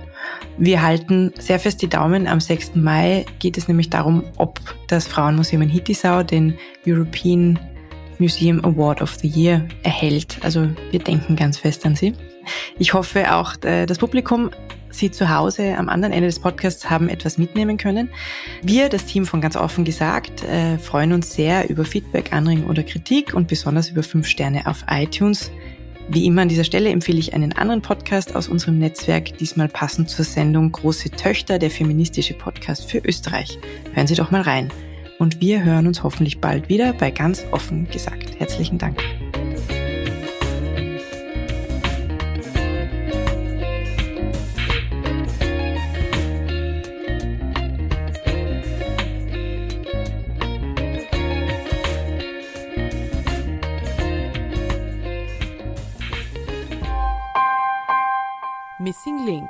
wir 0.57 0.81
halten 0.81 1.33
sehr 1.39 1.59
fest 1.59 1.81
die 1.81 1.89
Daumen. 1.89 2.27
Am 2.27 2.39
6. 2.39 2.75
Mai 2.75 3.25
geht 3.39 3.57
es 3.57 3.67
nämlich 3.67 3.89
darum, 3.89 4.23
ob 4.37 4.59
das 4.87 5.07
Frauenmuseum 5.07 5.63
in 5.63 5.69
Hittisau 5.69 6.23
den 6.23 6.57
European 6.85 7.59
Museum 8.19 8.63
Award 8.63 9.01
of 9.01 9.15
the 9.15 9.27
Year 9.27 9.67
erhält. 9.83 10.37
Also 10.43 10.69
wir 10.91 10.99
denken 10.99 11.35
ganz 11.35 11.57
fest 11.57 11.85
an 11.85 11.95
sie. 11.95 12.13
Ich 12.77 12.93
hoffe 12.93 13.33
auch, 13.33 13.55
äh, 13.63 13.85
das 13.85 13.97
Publikum 13.97 14.51
Sie 14.93 15.09
zu 15.09 15.29
Hause 15.35 15.75
am 15.75 15.89
anderen 15.89 16.13
Ende 16.13 16.27
des 16.27 16.39
Podcasts 16.39 16.87
haben 16.87 17.09
etwas 17.09 17.39
mitnehmen 17.39 17.77
können. 17.77 18.09
Wir, 18.61 18.89
das 18.89 19.05
Team 19.05 19.25
von 19.25 19.41
ganz 19.41 19.55
offen 19.55 19.85
gesagt, 19.85 20.43
äh, 20.43 20.77
freuen 20.77 21.13
uns 21.13 21.33
sehr 21.33 21.67
über 21.67 21.83
Feedback, 21.83 22.31
Anregungen 22.31 22.69
oder 22.69 22.83
Kritik 22.83 23.33
und 23.33 23.47
besonders 23.47 23.89
über 23.89 24.03
fünf 24.03 24.27
Sterne 24.27 24.67
auf 24.67 24.85
iTunes. 24.87 25.51
Wie 26.09 26.25
immer 26.25 26.41
an 26.41 26.49
dieser 26.49 26.63
Stelle 26.63 26.89
empfehle 26.89 27.19
ich 27.19 27.33
einen 27.33 27.53
anderen 27.53 27.81
Podcast 27.81 28.35
aus 28.35 28.47
unserem 28.47 28.77
Netzwerk, 28.77 29.37
diesmal 29.37 29.67
passend 29.67 30.09
zur 30.09 30.25
Sendung 30.25 30.71
Große 30.71 31.11
Töchter, 31.11 31.59
der 31.59 31.71
feministische 31.71 32.33
Podcast 32.33 32.89
für 32.89 32.99
Österreich. 32.99 33.57
Hören 33.93 34.07
Sie 34.07 34.15
doch 34.15 34.31
mal 34.31 34.41
rein. 34.41 34.71
Und 35.19 35.39
wir 35.39 35.63
hören 35.63 35.87
uns 35.87 36.03
hoffentlich 36.03 36.39
bald 36.41 36.69
wieder 36.69 36.93
bei 36.93 37.09
ganz 37.11 37.45
offen 37.51 37.87
gesagt. 37.89 38.39
Herzlichen 38.39 38.77
Dank. 38.77 39.01
Missing 58.83 59.25
Link 59.25 59.49